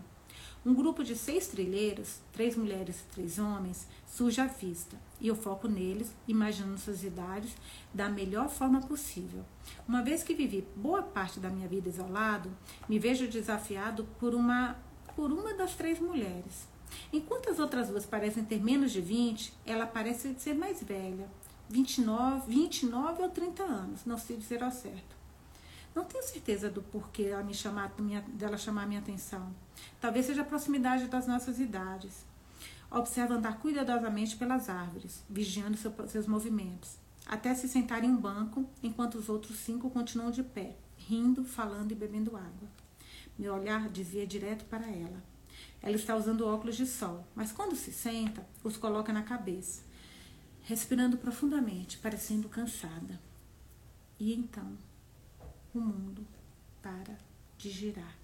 Um 0.67 0.75
grupo 0.75 1.05
de 1.05 1.17
seis 1.17 1.47
trilheiros, 1.47 2.21
três 2.33 2.57
mulheres 2.57 3.01
e 3.01 3.15
três 3.15 3.39
homens, 3.39 3.87
surge 4.07 4.41
à 4.41 4.47
vista 4.47 4.97
e 5.21 5.29
eu 5.29 5.37
foco 5.37 5.69
neles, 5.69 6.13
imaginando 6.27 6.79
suas 6.79 7.05
idades 7.05 7.57
da 7.95 8.09
melhor 8.09 8.49
forma 8.49 8.81
possível. 8.81 9.45
Uma 9.87 10.03
vez 10.03 10.23
que 10.23 10.35
vivi 10.35 10.67
boa 10.77 11.03
parte 11.03 11.39
da 11.41 11.49
minha 11.49 11.69
vida 11.69 11.89
isolado, 11.89 12.51
me 12.89 12.99
vejo 12.99 13.29
desafiado 13.29 14.05
por 14.19 14.35
uma, 14.35 14.77
por 15.15 15.33
uma 15.33 15.55
das 15.55 15.75
três 15.75 16.01
mulheres. 16.01 16.69
Enquanto 17.13 17.51
as 17.51 17.59
outras 17.59 17.89
duas 17.89 18.07
parecem 18.07 18.45
ter 18.45 18.63
menos 18.63 18.93
de 18.93 19.01
20, 19.01 19.53
ela 19.65 19.87
parece 19.87 20.35
ser 20.39 20.55
mais 20.55 20.83
velha, 20.83 21.29
29, 21.71 22.51
29 22.51 23.23
ou 23.23 23.29
30 23.29 23.63
anos, 23.63 24.05
não 24.07 24.17
sei 24.17 24.37
dizer 24.37 24.63
ao 24.63 24.71
certo. 24.71 25.17
Não 25.95 26.05
tenho 26.05 26.23
certeza 26.23 26.71
do 26.71 26.83
porquê 26.83 27.25
ela 27.25 27.43
me 27.43 27.53
chamar, 27.53 27.93
minha, 27.99 28.23
dela 28.23 28.57
chamar 28.57 28.87
minha 28.87 29.01
atenção. 29.01 29.55
Talvez 30.01 30.27
seja 30.27 30.43
a 30.43 30.45
proximidade 30.45 31.07
das 31.09 31.27
nossas 31.27 31.59
idades. 31.59 32.25
Observa 32.91 33.35
andar 33.35 33.59
cuidadosamente 33.59 34.37
pelas 34.37 34.69
árvores, 34.71 35.23
vigiando 35.29 35.77
seu, 35.77 35.93
seus 36.09 36.27
movimentos, 36.27 36.97
até 37.27 37.55
se 37.55 37.69
sentar 37.69 38.03
em 38.03 38.11
um 38.11 38.17
banco, 38.17 38.65
enquanto 38.83 39.17
os 39.17 39.29
outros 39.29 39.59
cinco 39.59 39.91
continuam 39.91 40.31
de 40.31 40.43
pé, 40.43 40.77
rindo, 40.97 41.45
falando 41.45 41.93
e 41.93 41.95
bebendo 41.95 42.37
água. 42.37 42.69
Meu 43.39 43.55
olhar 43.55 43.89
desvia 43.89 44.27
direto 44.27 44.65
para 44.65 44.87
ela. 44.87 45.23
Ela 45.83 45.97
está 45.97 46.17
usando 46.17 46.47
óculos 46.47 46.77
de 46.77 46.87
sol, 46.87 47.27
mas 47.35 47.53
quando 47.53 47.77
se 47.77 47.93
senta, 47.93 48.47
os 48.65 48.77
coloca 48.77 49.13
na 49.13 49.23
cabeça 49.23 49.88
respirando 50.69 51.17
profundamente, 51.17 51.97
parecendo 51.97 52.47
cansada. 52.47 53.19
E 54.21 54.35
então, 54.35 54.77
o 55.75 55.81
mundo 55.81 56.27
para 56.83 57.19
de 57.57 57.71
girar. 57.71 58.15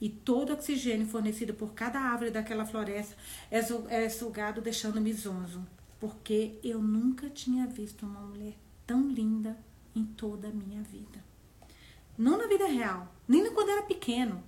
E 0.00 0.08
todo 0.08 0.52
oxigênio 0.52 1.08
fornecido 1.08 1.52
por 1.52 1.74
cada 1.74 1.98
árvore 1.98 2.30
daquela 2.30 2.64
floresta 2.64 3.16
é 3.50 4.08
sugado, 4.08 4.60
deixando-me 4.60 5.12
zonzo, 5.12 5.66
porque 5.98 6.60
eu 6.62 6.80
nunca 6.80 7.28
tinha 7.28 7.66
visto 7.66 8.06
uma 8.06 8.20
mulher 8.20 8.54
tão 8.86 9.08
linda 9.10 9.58
em 9.96 10.04
toda 10.04 10.46
a 10.46 10.52
minha 10.52 10.80
vida. 10.84 11.24
Não 12.16 12.38
na 12.38 12.46
vida 12.46 12.68
real, 12.68 13.12
nem 13.26 13.52
quando 13.52 13.70
era 13.70 13.82
pequeno, 13.82 14.44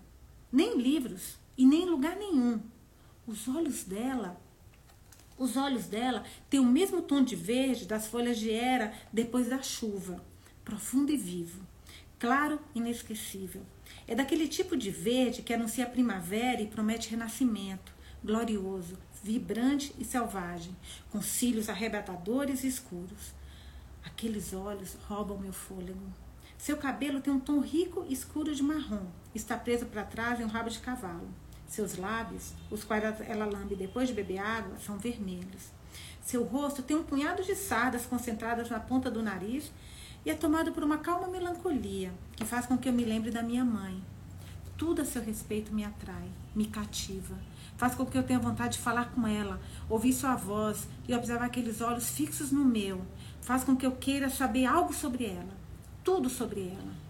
nem 0.52 0.76
em 0.76 0.80
livros 0.80 1.40
e 1.58 1.66
nem 1.66 1.82
em 1.82 1.90
lugar 1.90 2.14
nenhum. 2.14 2.62
Os 3.26 3.48
olhos 3.48 3.82
dela 3.82 4.40
os 5.40 5.56
olhos 5.56 5.86
dela 5.86 6.22
têm 6.50 6.60
o 6.60 6.66
mesmo 6.66 7.00
tom 7.00 7.24
de 7.24 7.34
verde 7.34 7.86
das 7.86 8.06
folhas 8.06 8.38
de 8.38 8.52
era 8.52 8.92
depois 9.10 9.48
da 9.48 9.62
chuva, 9.62 10.22
profundo 10.62 11.10
e 11.10 11.16
vivo, 11.16 11.62
claro 12.18 12.60
e 12.74 12.78
inesquecível. 12.78 13.62
É 14.06 14.14
daquele 14.14 14.46
tipo 14.46 14.76
de 14.76 14.90
verde 14.90 15.40
que 15.40 15.54
anuncia 15.54 15.86
a 15.86 15.90
primavera 15.90 16.60
e 16.60 16.66
promete 16.66 17.08
renascimento, 17.08 17.90
glorioso, 18.22 18.98
vibrante 19.24 19.94
e 19.98 20.04
selvagem, 20.04 20.76
com 21.10 21.22
cílios 21.22 21.70
arrebatadores 21.70 22.62
e 22.62 22.66
escuros. 22.66 23.32
Aqueles 24.04 24.52
olhos 24.52 24.94
roubam 25.08 25.38
meu 25.38 25.54
fôlego. 25.54 26.12
Seu 26.58 26.76
cabelo 26.76 27.22
tem 27.22 27.32
um 27.32 27.40
tom 27.40 27.60
rico 27.60 28.04
e 28.06 28.12
escuro 28.12 28.54
de 28.54 28.62
marrom, 28.62 29.06
está 29.34 29.56
preso 29.56 29.86
para 29.86 30.04
trás 30.04 30.38
em 30.38 30.44
um 30.44 30.48
rabo 30.48 30.68
de 30.68 30.80
cavalo. 30.80 31.30
Seus 31.70 31.96
lábios, 31.96 32.52
os 32.68 32.82
quais 32.82 33.04
ela 33.28 33.46
lambe 33.46 33.76
depois 33.76 34.08
de 34.08 34.14
beber 34.14 34.38
água, 34.38 34.76
são 34.84 34.98
vermelhos. 34.98 35.70
Seu 36.20 36.42
rosto 36.42 36.82
tem 36.82 36.96
um 36.96 37.04
punhado 37.04 37.44
de 37.44 37.54
sardas 37.54 38.06
concentradas 38.06 38.68
na 38.68 38.80
ponta 38.80 39.08
do 39.08 39.22
nariz 39.22 39.70
e 40.26 40.30
é 40.30 40.34
tomado 40.34 40.72
por 40.72 40.82
uma 40.82 40.98
calma 40.98 41.28
melancolia 41.28 42.12
que 42.34 42.44
faz 42.44 42.66
com 42.66 42.76
que 42.76 42.88
eu 42.88 42.92
me 42.92 43.04
lembre 43.04 43.30
da 43.30 43.40
minha 43.40 43.64
mãe. 43.64 44.02
Tudo 44.76 45.02
a 45.02 45.04
seu 45.04 45.22
respeito 45.22 45.72
me 45.72 45.84
atrai, 45.84 46.28
me 46.56 46.66
cativa, 46.66 47.38
faz 47.76 47.94
com 47.94 48.04
que 48.04 48.18
eu 48.18 48.24
tenha 48.24 48.40
vontade 48.40 48.72
de 48.72 48.82
falar 48.82 49.12
com 49.12 49.24
ela, 49.24 49.60
ouvir 49.88 50.12
sua 50.12 50.34
voz 50.34 50.88
e 51.06 51.14
observar 51.14 51.44
aqueles 51.44 51.80
olhos 51.80 52.10
fixos 52.10 52.50
no 52.50 52.64
meu, 52.64 53.00
faz 53.40 53.62
com 53.62 53.76
que 53.76 53.86
eu 53.86 53.92
queira 53.92 54.28
saber 54.28 54.66
algo 54.66 54.92
sobre 54.92 55.24
ela, 55.24 55.54
tudo 56.02 56.28
sobre 56.28 56.62
ela. 56.62 57.09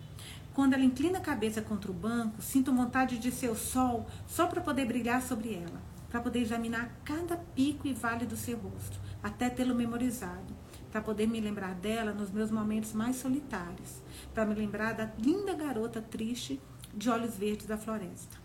Quando 0.55 0.75
ela 0.75 0.85
inclina 0.85 1.19
a 1.19 1.23
cabeça 1.23 1.63
contra 1.63 1.91
o 1.91 1.95
banco, 1.95 2.43
sinto 2.43 2.75
vontade 2.75 3.19
de 3.19 3.31
ser 3.31 3.51
o 3.51 3.57
sol 3.57 4.07
só 4.27 4.47
para 4.47 4.61
poder 4.61 4.85
brilhar 4.85 5.23
sobre 5.23 5.55
ela, 5.55 5.81
para 6.11 6.21
poder 6.21 6.41
examinar 6.41 6.91
cada 7.05 7.37
pico 7.37 7.87
e 7.87 7.95
vale 7.95 8.27
do 8.27 8.37
seu 8.37 8.59
rosto, 8.59 8.99
até 9.23 9.49
tê-lo 9.49 9.75
memorizado, 9.75 10.55
para 10.91 11.01
poder 11.01 11.29
me 11.29 11.41
lembrar 11.41 11.75
dela 11.75 12.13
nos 12.13 12.31
meus 12.31 12.51
momentos 12.51 12.93
mais 12.93 13.17
solitários, 13.17 14.03
para 14.35 14.45
me 14.45 14.55
lembrar 14.55 14.93
da 14.93 15.09
linda 15.19 15.55
garota 15.55 16.03
triste 16.03 16.61
de 16.93 17.09
olhos 17.09 17.37
verdes 17.37 17.67
da 17.67 17.79
floresta. 17.79 18.37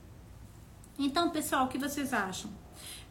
Então, 0.98 1.32
pessoal, 1.32 1.66
o 1.66 1.68
que 1.68 1.80
vocês 1.80 2.14
acham? 2.14 2.52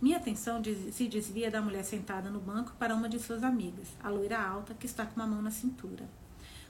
Minha 0.01 0.19
atenção 0.19 0.63
se 0.93 1.09
desvia 1.09 1.51
da 1.51 1.61
mulher 1.61 1.85
sentada 1.85 2.31
no 2.31 2.39
banco 2.39 2.73
para 2.79 2.95
uma 2.95 3.09
de 3.09 3.19
suas 3.19 3.43
amigas, 3.43 3.89
a 4.03 4.09
loira 4.09 4.41
alta 4.41 4.73
que 4.73 4.87
está 4.87 5.05
com 5.05 5.17
uma 5.17 5.27
mão 5.27 5.43
na 5.43 5.51
cintura. 5.51 6.09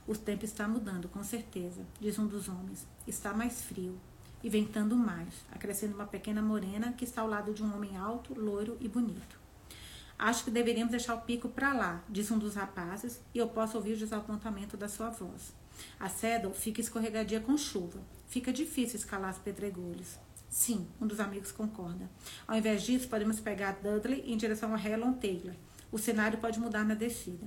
O 0.07 0.15
tempo 0.15 0.45
está 0.45 0.69
mudando, 0.69 1.09
com 1.09 1.25
certeza, 1.25 1.81
diz 1.99 2.19
um 2.19 2.27
dos 2.27 2.49
homens. 2.49 2.87
Está 3.07 3.33
mais 3.33 3.63
frio 3.63 3.99
e 4.43 4.51
ventando 4.51 4.95
mais, 4.95 5.33
acrescendo 5.51 5.95
uma 5.95 6.07
pequena 6.07 6.43
morena 6.43 6.93
que 6.93 7.05
está 7.05 7.23
ao 7.23 7.29
lado 7.29 7.55
de 7.55 7.63
um 7.63 7.75
homem 7.75 7.97
alto, 7.97 8.39
loiro 8.39 8.77
e 8.81 8.89
bonito. 8.89 9.39
Acho 10.19 10.45
que 10.45 10.51
deveríamos 10.51 10.91
deixar 10.91 11.15
o 11.15 11.23
pico 11.23 11.49
para 11.49 11.73
lá, 11.73 12.05
diz 12.09 12.31
um 12.31 12.39
dos 12.39 12.55
rapazes, 12.55 13.21
e 13.35 13.39
eu 13.39 13.49
posso 13.49 13.77
ouvir 13.77 13.95
o 13.95 13.97
desapontamento 13.97 14.77
da 14.77 14.89
sua 14.89 15.09
voz. 15.09 15.53
A 15.99 16.09
Cedal 16.09 16.53
fica 16.53 16.81
escorregadia 16.81 17.41
com 17.41 17.57
chuva. 17.57 18.01
Fica 18.29 18.53
difícil 18.53 18.97
escalar 18.97 19.33
os 19.33 19.39
pedregulhos. 19.39 20.19
Sim, 20.49 20.87
um 21.01 21.07
dos 21.07 21.19
amigos 21.19 21.51
concorda. 21.51 22.09
Ao 22.47 22.57
invés 22.57 22.83
disso, 22.83 23.09
podemos 23.09 23.41
pegar 23.41 23.79
Dudley 23.83 24.23
em 24.27 24.37
direção 24.37 24.75
a 24.75 24.79
Helen 24.79 25.15
Taylor. 25.15 25.55
O 25.95 25.99
cenário 25.99 26.39
pode 26.39 26.59
mudar 26.59 26.85
na 26.85 26.95
descida. 26.95 27.47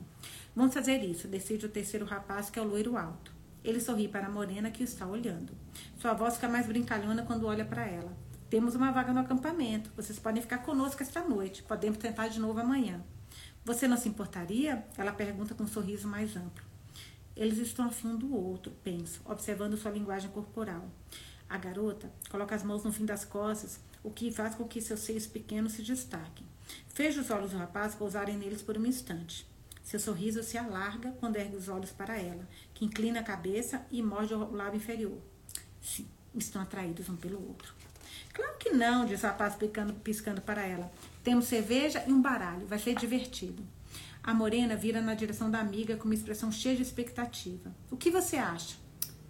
Vamos 0.55 0.73
fazer 0.73 1.03
isso, 1.03 1.27
decide 1.27 1.65
o 1.65 1.69
terceiro 1.69 2.05
rapaz, 2.05 2.49
que 2.49 2.57
é 2.57 2.61
o 2.61 2.65
loiro 2.65 2.95
alto. 2.95 3.33
Ele 3.61 3.77
sorri 3.77 4.07
para 4.07 4.27
a 4.27 4.29
morena 4.29 4.71
que 4.71 4.81
o 4.81 4.85
está 4.85 5.05
olhando. 5.05 5.51
Sua 5.97 6.13
voz 6.13 6.35
fica 6.35 6.47
mais 6.47 6.65
brincalhona 6.65 7.23
quando 7.23 7.45
olha 7.45 7.65
para 7.65 7.85
ela. 7.85 8.17
Temos 8.49 8.73
uma 8.73 8.89
vaga 8.89 9.11
no 9.11 9.19
acampamento. 9.19 9.91
Vocês 9.97 10.17
podem 10.17 10.41
ficar 10.41 10.59
conosco 10.59 11.03
esta 11.03 11.19
noite. 11.27 11.61
Podemos 11.61 11.97
tentar 11.97 12.29
de 12.29 12.39
novo 12.39 12.57
amanhã. 12.57 13.03
Você 13.65 13.85
não 13.85 13.97
se 13.97 14.07
importaria? 14.07 14.81
Ela 14.97 15.11
pergunta 15.11 15.53
com 15.53 15.63
um 15.63 15.67
sorriso 15.67 16.07
mais 16.07 16.37
amplo. 16.37 16.63
Eles 17.35 17.57
estão 17.57 17.87
afim 17.87 18.15
do 18.15 18.33
outro, 18.33 18.71
penso, 18.81 19.19
observando 19.25 19.75
sua 19.75 19.91
linguagem 19.91 20.31
corporal. 20.31 20.89
A 21.49 21.57
garota 21.57 22.09
coloca 22.29 22.55
as 22.55 22.63
mãos 22.63 22.85
no 22.85 22.93
fim 22.93 23.03
das 23.03 23.25
costas, 23.25 23.81
o 24.01 24.09
que 24.09 24.31
faz 24.31 24.55
com 24.55 24.63
que 24.63 24.79
seus 24.79 25.01
seios 25.01 25.27
pequenos 25.27 25.73
se 25.73 25.81
destaquem. 25.81 26.47
Fecha 26.89 27.21
os 27.21 27.29
olhos 27.29 27.51
do 27.51 27.57
rapaz 27.57 27.95
pousarem 27.95 28.37
neles 28.37 28.61
por 28.61 28.77
um 28.77 28.85
instante. 28.85 29.47
Seu 29.83 29.99
sorriso 29.99 30.43
se 30.43 30.57
alarga 30.57 31.11
quando 31.19 31.37
ergue 31.37 31.55
os 31.55 31.69
olhos 31.69 31.91
para 31.91 32.17
ela, 32.17 32.47
que 32.73 32.83
inclina 32.83 33.21
a 33.21 33.23
cabeça 33.23 33.85
e 33.89 34.03
morde 34.03 34.33
o 34.33 34.51
lábio 34.51 34.77
inferior. 34.77 35.17
Sim, 35.81 36.07
estão 36.35 36.61
atraídos 36.61 37.07
um 37.07 37.15
pelo 37.15 37.41
outro. 37.47 37.73
Claro 38.33 38.57
que 38.57 38.71
não, 38.71 39.05
diz 39.05 39.23
o 39.23 39.27
rapaz 39.27 39.55
piscando, 39.55 39.93
piscando 39.93 40.41
para 40.41 40.61
ela. 40.61 40.91
Temos 41.23 41.45
cerveja 41.45 42.03
e 42.05 42.11
um 42.11 42.21
baralho, 42.21 42.67
vai 42.67 42.77
ser 42.79 42.95
divertido. 42.95 43.63
A 44.21 44.33
morena 44.33 44.75
vira 44.75 44.99
na 44.99 45.13
direção 45.13 45.49
da 45.49 45.59
amiga 45.59 45.95
com 45.95 46.03
uma 46.03 46.13
expressão 46.13 46.51
cheia 46.51 46.75
de 46.75 46.81
expectativa. 46.81 47.73
O 47.89 47.95
que 47.95 48.11
você 48.11 48.35
acha? 48.35 48.75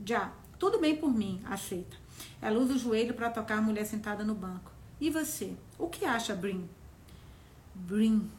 Já, 0.04 0.34
tudo 0.58 0.80
bem 0.80 0.96
por 0.96 1.14
mim, 1.14 1.40
aceita. 1.46 1.96
Ela 2.42 2.58
usa 2.58 2.74
o 2.74 2.80
joelho 2.80 3.14
para 3.14 3.30
tocar 3.30 3.60
a 3.60 3.62
mulher 3.62 3.86
sentada 3.86 4.24
no 4.24 4.34
banco. 4.34 4.72
E 5.00 5.12
você? 5.12 5.54
O 5.78 5.88
que 5.88 6.04
acha, 6.04 6.34
Brin? 6.34 6.68
Brin. 7.86 8.30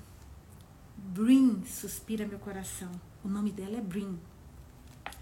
Brin, 0.96 1.62
suspira 1.64 2.26
meu 2.26 2.38
coração. 2.38 2.90
O 3.24 3.28
nome 3.28 3.52
dela 3.52 3.78
é 3.78 3.80
Brin. 3.80 4.18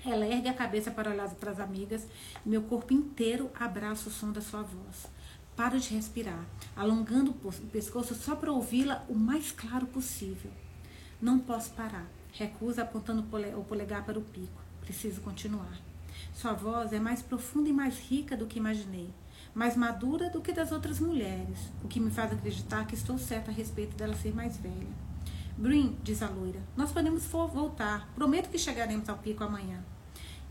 Ela 0.04 0.26
ergue 0.26 0.48
a 0.48 0.54
cabeça 0.54 0.90
para 0.90 1.10
olhar 1.10 1.28
para 1.34 1.50
as 1.50 1.60
amigas. 1.60 2.06
Meu 2.44 2.62
corpo 2.62 2.92
inteiro 2.92 3.50
abraça 3.54 4.08
o 4.08 4.12
som 4.12 4.32
da 4.32 4.40
sua 4.40 4.62
voz. 4.62 5.06
Paro 5.54 5.78
de 5.78 5.94
respirar, 5.94 6.44
alongando 6.74 7.30
o 7.30 7.52
pescoço 7.68 8.14
só 8.14 8.34
para 8.34 8.52
ouvi-la 8.52 9.04
o 9.08 9.14
mais 9.14 9.52
claro 9.52 9.86
possível. 9.86 10.50
Não 11.20 11.38
posso 11.38 11.70
parar. 11.72 12.06
Recusa 12.32 12.82
apontando 12.82 13.22
o 13.22 13.64
polegar 13.64 14.04
para 14.04 14.18
o 14.18 14.22
pico. 14.22 14.62
Preciso 14.80 15.20
continuar. 15.20 15.80
Sua 16.34 16.52
voz 16.52 16.92
é 16.92 16.98
mais 16.98 17.22
profunda 17.22 17.68
e 17.68 17.72
mais 17.72 17.98
rica 17.98 18.36
do 18.36 18.46
que 18.46 18.58
imaginei, 18.58 19.10
mais 19.56 19.74
madura 19.74 20.28
do 20.28 20.42
que 20.42 20.52
das 20.52 20.70
outras 20.70 21.00
mulheres, 21.00 21.72
o 21.82 21.88
que 21.88 21.98
me 21.98 22.10
faz 22.10 22.30
acreditar 22.30 22.86
que 22.86 22.94
estou 22.94 23.18
certa 23.18 23.50
a 23.50 23.54
respeito 23.54 23.96
dela 23.96 24.14
ser 24.14 24.34
mais 24.34 24.58
velha. 24.58 25.06
Brin, 25.56 25.96
diz 26.02 26.22
a 26.22 26.28
loira, 26.28 26.60
nós 26.76 26.92
podemos 26.92 27.24
voltar. 27.24 28.06
Prometo 28.14 28.50
que 28.50 28.58
chegaremos 28.58 29.08
ao 29.08 29.16
pico 29.16 29.42
amanhã. 29.42 29.82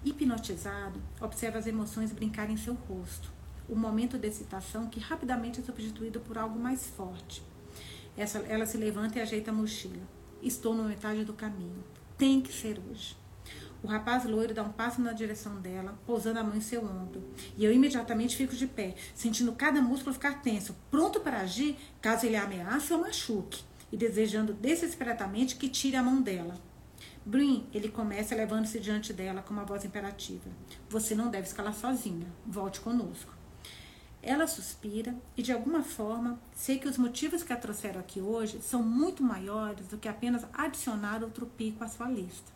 Hipnotizado, 0.04 1.00
observa 1.22 1.60
as 1.60 1.68
emoções 1.68 2.12
brincarem 2.12 2.56
em 2.56 2.58
seu 2.58 2.74
rosto 2.74 3.32
o 3.68 3.76
momento 3.76 4.18
de 4.18 4.28
excitação 4.28 4.88
que 4.88 5.00
rapidamente 5.00 5.60
é 5.60 5.64
substituído 5.64 6.20
por 6.20 6.38
algo 6.38 6.60
mais 6.60 6.88
forte. 6.88 7.44
Essa, 8.16 8.40
ela 8.40 8.66
se 8.66 8.78
levanta 8.78 9.20
e 9.20 9.22
ajeita 9.22 9.52
a 9.52 9.54
mochila. 9.54 10.04
Estou 10.42 10.76
na 10.76 10.84
metade 10.84 11.26
do 11.26 11.34
caminho. 11.34 11.84
Tem 12.18 12.42
que 12.42 12.54
ser 12.54 12.80
hoje. 12.80 13.18
O 13.86 13.88
rapaz 13.88 14.26
loiro 14.26 14.52
dá 14.52 14.64
um 14.64 14.72
passo 14.72 15.00
na 15.00 15.14
direção 15.14 15.62
dela, 15.62 15.96
pousando 16.08 16.40
a 16.40 16.44
mão 16.44 16.56
em 16.56 16.60
seu 16.60 16.84
ombro. 16.84 17.24
E 17.56 17.64
eu 17.64 17.72
imediatamente 17.72 18.36
fico 18.36 18.56
de 18.56 18.66
pé, 18.66 18.96
sentindo 19.14 19.52
cada 19.52 19.80
músculo 19.80 20.12
ficar 20.12 20.42
tenso, 20.42 20.76
pronto 20.90 21.20
para 21.20 21.42
agir 21.42 21.78
caso 22.02 22.26
ele 22.26 22.36
ameace 22.36 22.92
ou 22.92 23.02
machuque, 23.02 23.64
e 23.92 23.96
desejando 23.96 24.56
desesperadamente 24.56 25.56
que 25.56 25.70
tire 25.70 25.98
a 25.98 26.02
mão 26.02 26.20
dela. 26.20 26.56
Brin, 27.24 27.68
ele 27.72 27.90
começa 27.90 28.34
levando-se 28.34 28.80
diante 28.80 29.14
dela 29.14 29.44
com 29.44 29.54
uma 29.54 29.66
voz 29.66 29.86
imperativa. 29.86 30.50
Você 30.90 31.14
não 31.14 31.30
deve 31.30 31.46
escalar 31.46 31.76
sozinha. 31.76 32.26
Volte 32.44 32.82
conosco. 32.82 33.36
Ela 34.20 34.48
suspira 34.48 35.14
e, 35.38 35.44
de 35.44 35.52
alguma 35.52 35.84
forma, 35.84 36.40
sei 36.56 36.80
que 36.80 36.88
os 36.88 36.98
motivos 36.98 37.44
que 37.44 37.54
a 37.54 37.56
trouxeram 37.56 38.00
aqui 38.00 38.20
hoje 38.20 38.60
são 38.64 38.82
muito 38.82 39.22
maiores 39.22 39.86
do 39.90 40.00
que 40.00 40.08
apenas 40.08 40.44
adicionar 40.52 41.22
outro 41.22 41.46
pico 41.46 41.84
à 41.84 41.88
sua 41.88 42.10
lista. 42.10 42.55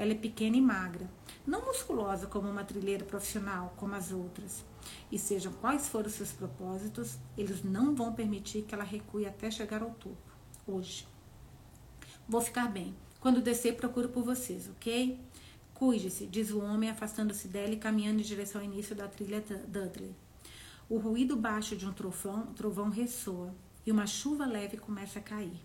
Ela 0.00 0.12
é 0.12 0.14
pequena 0.14 0.56
e 0.56 0.62
magra, 0.62 1.10
não 1.46 1.66
musculosa 1.66 2.26
como 2.26 2.48
uma 2.48 2.64
trilheira 2.64 3.04
profissional, 3.04 3.74
como 3.76 3.94
as 3.94 4.10
outras. 4.10 4.64
E 5.12 5.18
sejam 5.18 5.52
quais 5.52 5.90
forem 5.90 6.06
os 6.06 6.14
seus 6.14 6.32
propósitos, 6.32 7.18
eles 7.36 7.62
não 7.62 7.94
vão 7.94 8.14
permitir 8.14 8.62
que 8.62 8.74
ela 8.74 8.82
recue 8.82 9.26
até 9.26 9.50
chegar 9.50 9.82
ao 9.82 9.90
topo, 9.90 10.16
hoje. 10.66 11.06
Vou 12.26 12.40
ficar 12.40 12.68
bem. 12.68 12.96
Quando 13.20 13.42
descer, 13.42 13.76
procuro 13.76 14.08
por 14.08 14.24
vocês, 14.24 14.70
ok? 14.70 15.20
Cuide-se, 15.74 16.26
diz 16.26 16.50
o 16.50 16.62
homem, 16.62 16.88
afastando-se 16.88 17.46
dela 17.46 17.74
e 17.74 17.76
caminhando 17.76 18.20
em 18.20 18.24
direção 18.24 18.62
ao 18.62 18.66
início 18.66 18.96
da 18.96 19.06
trilha 19.06 19.44
Dudley. 19.68 20.16
O 20.88 20.96
ruído 20.96 21.36
baixo 21.36 21.76
de 21.76 21.84
um 21.84 21.92
trovão, 21.92 22.46
trovão 22.54 22.88
ressoa 22.88 23.54
e 23.84 23.92
uma 23.92 24.06
chuva 24.06 24.46
leve 24.46 24.78
começa 24.78 25.18
a 25.18 25.22
cair. 25.22 25.60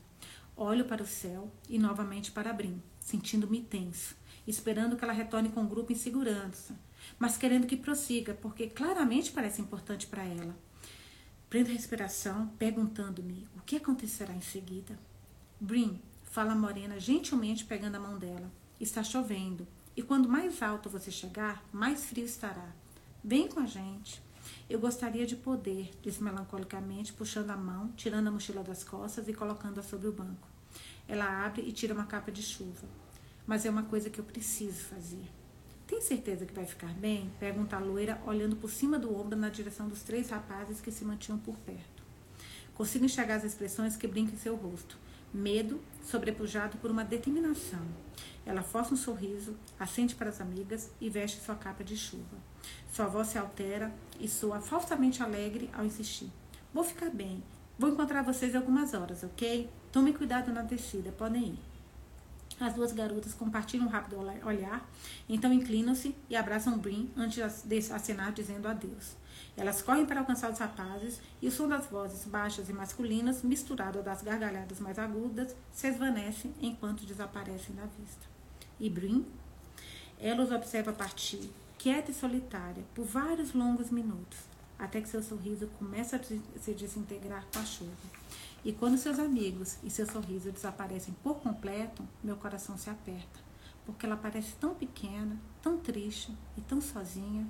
Olho 0.57 0.83
para 0.83 1.03
o 1.03 1.07
céu 1.07 1.49
e 1.69 1.79
novamente 1.79 2.31
para 2.31 2.53
Brim, 2.53 2.81
sentindo-me 2.99 3.61
tenso, 3.61 4.15
esperando 4.47 4.95
que 4.95 5.03
ela 5.03 5.13
retorne 5.13 5.49
com 5.49 5.63
o 5.63 5.67
grupo 5.67 5.91
em 5.91 5.95
segurança, 5.95 6.77
mas 7.17 7.37
querendo 7.37 7.67
que 7.67 7.77
prossiga, 7.77 8.33
porque 8.33 8.67
claramente 8.67 9.31
parece 9.31 9.61
importante 9.61 10.07
para 10.07 10.23
ela. 10.23 10.55
Prendo 11.49 11.69
a 11.69 11.73
respiração, 11.73 12.47
perguntando-me 12.59 13.47
o 13.55 13.61
que 13.61 13.77
acontecerá 13.77 14.33
em 14.33 14.41
seguida. 14.41 14.97
Brim, 15.59 16.01
fala 16.23 16.51
a 16.51 16.55
morena 16.55 16.99
gentilmente 16.99 17.65
pegando 17.65 17.95
a 17.95 17.99
mão 17.99 18.17
dela. 18.17 18.51
Está 18.79 19.03
chovendo, 19.03 19.67
e 19.95 20.01
quando 20.01 20.27
mais 20.27 20.61
alto 20.61 20.89
você 20.89 21.09
chegar, 21.09 21.63
mais 21.71 22.05
frio 22.05 22.25
estará. 22.25 22.73
Vem 23.23 23.47
com 23.47 23.61
a 23.61 23.65
gente. 23.65 24.21
Eu 24.69 24.79
gostaria 24.79 25.25
de 25.25 25.35
poder, 25.35 25.91
disse 26.01 26.21
melancolicamente, 26.21 27.13
puxando 27.13 27.51
a 27.51 27.57
mão, 27.57 27.91
tirando 27.95 28.27
a 28.27 28.31
mochila 28.31 28.63
das 28.63 28.83
costas 28.83 29.27
e 29.27 29.33
colocando-a 29.33 29.83
sobre 29.83 30.07
o 30.07 30.11
banco. 30.11 30.47
Ela 31.07 31.45
abre 31.45 31.61
e 31.61 31.71
tira 31.71 31.93
uma 31.93 32.05
capa 32.05 32.31
de 32.31 32.43
chuva. 32.43 33.04
Mas 33.47 33.65
é 33.65 33.69
uma 33.69 33.83
coisa 33.83 34.09
que 34.09 34.19
eu 34.19 34.25
preciso 34.25 34.83
fazer. 34.85 35.25
Tem 35.87 36.01
certeza 36.01 36.45
que 36.45 36.53
vai 36.53 36.65
ficar 36.65 36.93
bem? 36.93 37.31
Pergunta 37.39 37.75
a 37.75 37.79
loira, 37.79 38.19
olhando 38.25 38.55
por 38.55 38.71
cima 38.71 38.97
do 38.97 39.15
ombro 39.15 39.37
na 39.37 39.49
direção 39.49 39.87
dos 39.87 40.01
três 40.01 40.29
rapazes 40.29 40.81
que 40.81 40.91
se 40.91 41.05
mantinham 41.05 41.37
por 41.37 41.55
perto. 41.57 42.03
Consigo 42.73 43.05
enxergar 43.05 43.35
as 43.35 43.43
expressões 43.43 43.95
que 43.95 44.07
brincam 44.07 44.33
em 44.33 44.37
seu 44.37 44.55
rosto. 44.55 44.97
Medo, 45.31 45.79
sobrepujado 46.03 46.77
por 46.77 46.89
uma 46.89 47.03
determinação. 47.03 47.85
Ela 48.45 48.63
força 48.63 48.93
um 48.93 48.97
sorriso, 48.97 49.55
acende 49.79 50.15
para 50.15 50.29
as 50.29 50.41
amigas 50.41 50.89
e 50.99 51.09
veste 51.09 51.39
sua 51.39 51.55
capa 51.55 51.83
de 51.83 51.95
chuva. 51.95 52.37
Sua 52.91 53.05
voz 53.05 53.27
se 53.27 53.37
altera 53.37 53.93
e 54.19 54.27
soa 54.27 54.59
falsamente 54.61 55.21
alegre 55.21 55.69
ao 55.73 55.85
insistir. 55.85 56.31
Vou 56.73 56.83
ficar 56.83 57.11
bem. 57.11 57.43
Vou 57.77 57.89
encontrar 57.89 58.23
vocês 58.23 58.53
em 58.53 58.57
algumas 58.57 58.93
horas, 58.93 59.23
ok? 59.23 59.69
Tome 59.91 60.13
cuidado 60.13 60.51
na 60.51 60.61
descida, 60.61 61.11
podem 61.11 61.49
ir. 61.49 61.74
As 62.59 62.73
duas 62.73 62.93
garotas 62.93 63.33
compartilham 63.33 63.85
um 63.85 63.89
rápido 63.89 64.17
olhar, 64.17 64.87
então 65.27 65.51
inclinam-se 65.51 66.15
e 66.29 66.35
abraçam 66.35 66.77
Brin 66.77 67.11
antes 67.17 67.63
de 67.63 67.77
acenar 67.91 68.31
dizendo 68.31 68.67
adeus. 68.67 69.15
Elas 69.57 69.81
correm 69.81 70.05
para 70.05 70.19
alcançar 70.21 70.51
os 70.51 70.59
rapazes 70.59 71.21
e 71.41 71.47
o 71.47 71.51
som 71.51 71.67
das 71.67 71.85
vozes 71.87 72.25
baixas 72.25 72.69
e 72.69 72.73
masculinas, 72.73 73.41
misturado 73.43 74.01
das 74.01 74.21
gargalhadas 74.21 74.79
mais 74.79 74.97
agudas, 74.97 75.55
se 75.73 75.87
esvanece 75.87 76.49
enquanto 76.61 77.05
desaparecem 77.05 77.75
da 77.75 77.85
vista. 77.85 78.25
E 78.79 78.89
Brin? 78.89 79.25
Ela 80.19 80.43
os 80.43 80.51
observa 80.51 80.93
partir, 80.93 81.49
quieta 81.77 82.11
e 82.11 82.13
solitária, 82.13 82.83
por 82.93 83.05
vários 83.05 83.53
longos 83.53 83.91
minutos, 83.91 84.39
até 84.79 85.01
que 85.01 85.09
seu 85.09 85.21
sorriso 85.21 85.67
começa 85.77 86.15
a 86.15 86.23
se 86.23 86.73
desintegrar 86.73 87.45
com 87.51 87.59
a 87.59 87.65
chuva. 87.65 87.91
E 88.65 88.73
quando 88.73 88.97
seus 88.97 89.19
amigos 89.19 89.77
e 89.83 89.91
seu 89.91 90.07
sorriso 90.07 90.51
desaparecem 90.51 91.15
por 91.21 91.35
completo, 91.35 92.03
meu 92.23 92.35
coração 92.35 92.75
se 92.75 92.89
aperta, 92.89 93.39
porque 93.85 94.07
ela 94.07 94.17
parece 94.17 94.55
tão 94.55 94.73
pequena, 94.73 95.39
tão 95.61 95.77
triste 95.77 96.35
e 96.57 96.61
tão 96.61 96.81
sozinha. 96.81 97.47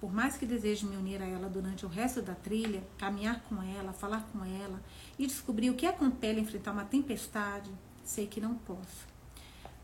Por 0.00 0.12
mais 0.12 0.36
que 0.36 0.44
deseje 0.44 0.84
me 0.84 0.96
unir 0.96 1.22
a 1.22 1.26
ela 1.26 1.48
durante 1.48 1.86
o 1.86 1.88
resto 1.88 2.20
da 2.20 2.34
trilha, 2.34 2.82
caminhar 2.98 3.40
com 3.42 3.62
ela, 3.62 3.92
falar 3.92 4.26
com 4.32 4.44
ela 4.44 4.82
e 5.16 5.28
descobrir 5.28 5.70
o 5.70 5.76
que 5.76 5.86
a 5.86 5.92
compele 5.92 6.40
a 6.40 6.42
enfrentar 6.42 6.72
uma 6.72 6.84
tempestade, 6.84 7.70
sei 8.02 8.26
que 8.26 8.40
não 8.40 8.56
posso. 8.56 9.06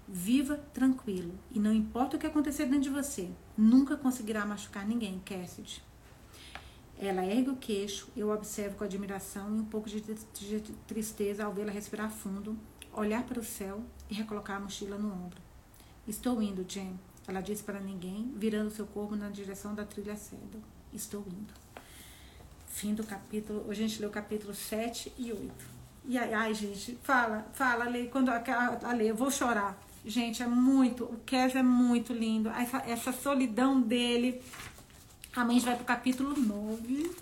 Viva 0.09 0.57
tranquilo 0.75 1.39
e 1.53 1.61
não 1.61 1.73
importa 1.73 2.17
o 2.17 2.19
que 2.19 2.27
acontecer 2.27 2.65
dentro 2.65 2.81
de 2.81 2.91
você, 2.91 3.31
nunca 3.57 3.97
conseguirá 3.97 4.45
machucar 4.45 4.85
ninguém, 4.85 5.23
Cassidy. 5.25 5.88
Ela 7.01 7.25
ergue 7.25 7.51
o 7.51 7.57
queixo, 7.57 8.09
eu 8.17 8.31
observo 8.31 8.77
com 8.77 8.85
admiração 8.85 9.57
e 9.57 9.61
um 9.61 9.65
pouco 9.65 9.89
de, 9.89 10.03
tristeza 10.87 11.45
ao 11.45 11.53
vê-la 11.53 11.71
respirar 11.71 12.11
fundo, 12.11 12.59
olhar 12.93 13.23
para 13.23 13.39
o 13.39 13.45
céu 13.45 13.81
e 14.11 14.15
recolocar 14.15 14.57
a 14.57 14.61
mochila 14.61 14.99
no 14.99 15.13
ombro. 15.13 15.41
Estou 16.09 16.43
indo, 16.43 16.65
Jen, 16.69 16.99
ela 17.29 17.41
disse 17.41 17.63
para 17.63 17.79
ninguém, 17.79 18.33
virando 18.35 18.71
seu 18.71 18.87
corpo 18.87 19.15
na 19.15 19.29
direção 19.29 19.75
da 19.75 19.85
trilha 19.85 20.17
cedo. 20.17 20.63
Estou 20.93 21.21
indo. 21.21 21.55
Fim 22.67 22.95
do 22.95 23.05
capítulo. 23.05 23.65
Hoje 23.69 23.85
a 23.85 23.87
gente 23.87 24.01
leu 24.01 24.09
o 24.09 24.13
capítulo 24.13 24.55
7 24.55 25.13
e 25.19 25.33
8. 25.33 25.53
E 26.07 26.17
aí, 26.17 26.33
ai, 26.33 26.55
gente, 26.55 26.99
fala, 27.03 27.47
fala, 27.53 27.85
Lê, 27.85 28.07
quando 28.07 28.31
a, 28.31 28.93
Lê, 28.93 29.11
eu 29.11 29.15
vou 29.15 29.31
chorar. 29.31 29.79
Gente, 30.07 30.43
é 30.43 30.47
muito, 30.47 31.05
o 31.05 31.19
Kes 31.27 31.55
é 31.55 31.63
muito 31.63 32.15
lindo. 32.15 32.49
Essa, 32.49 32.79
essa 32.79 33.13
solidão 33.13 33.79
dele, 33.79 34.41
Amanhã 35.39 35.57
a 35.57 35.61
gente 35.61 35.65
vai 35.65 35.75
para 35.77 35.83
o 35.83 35.87
capítulo 35.87 36.37
9 36.37 37.13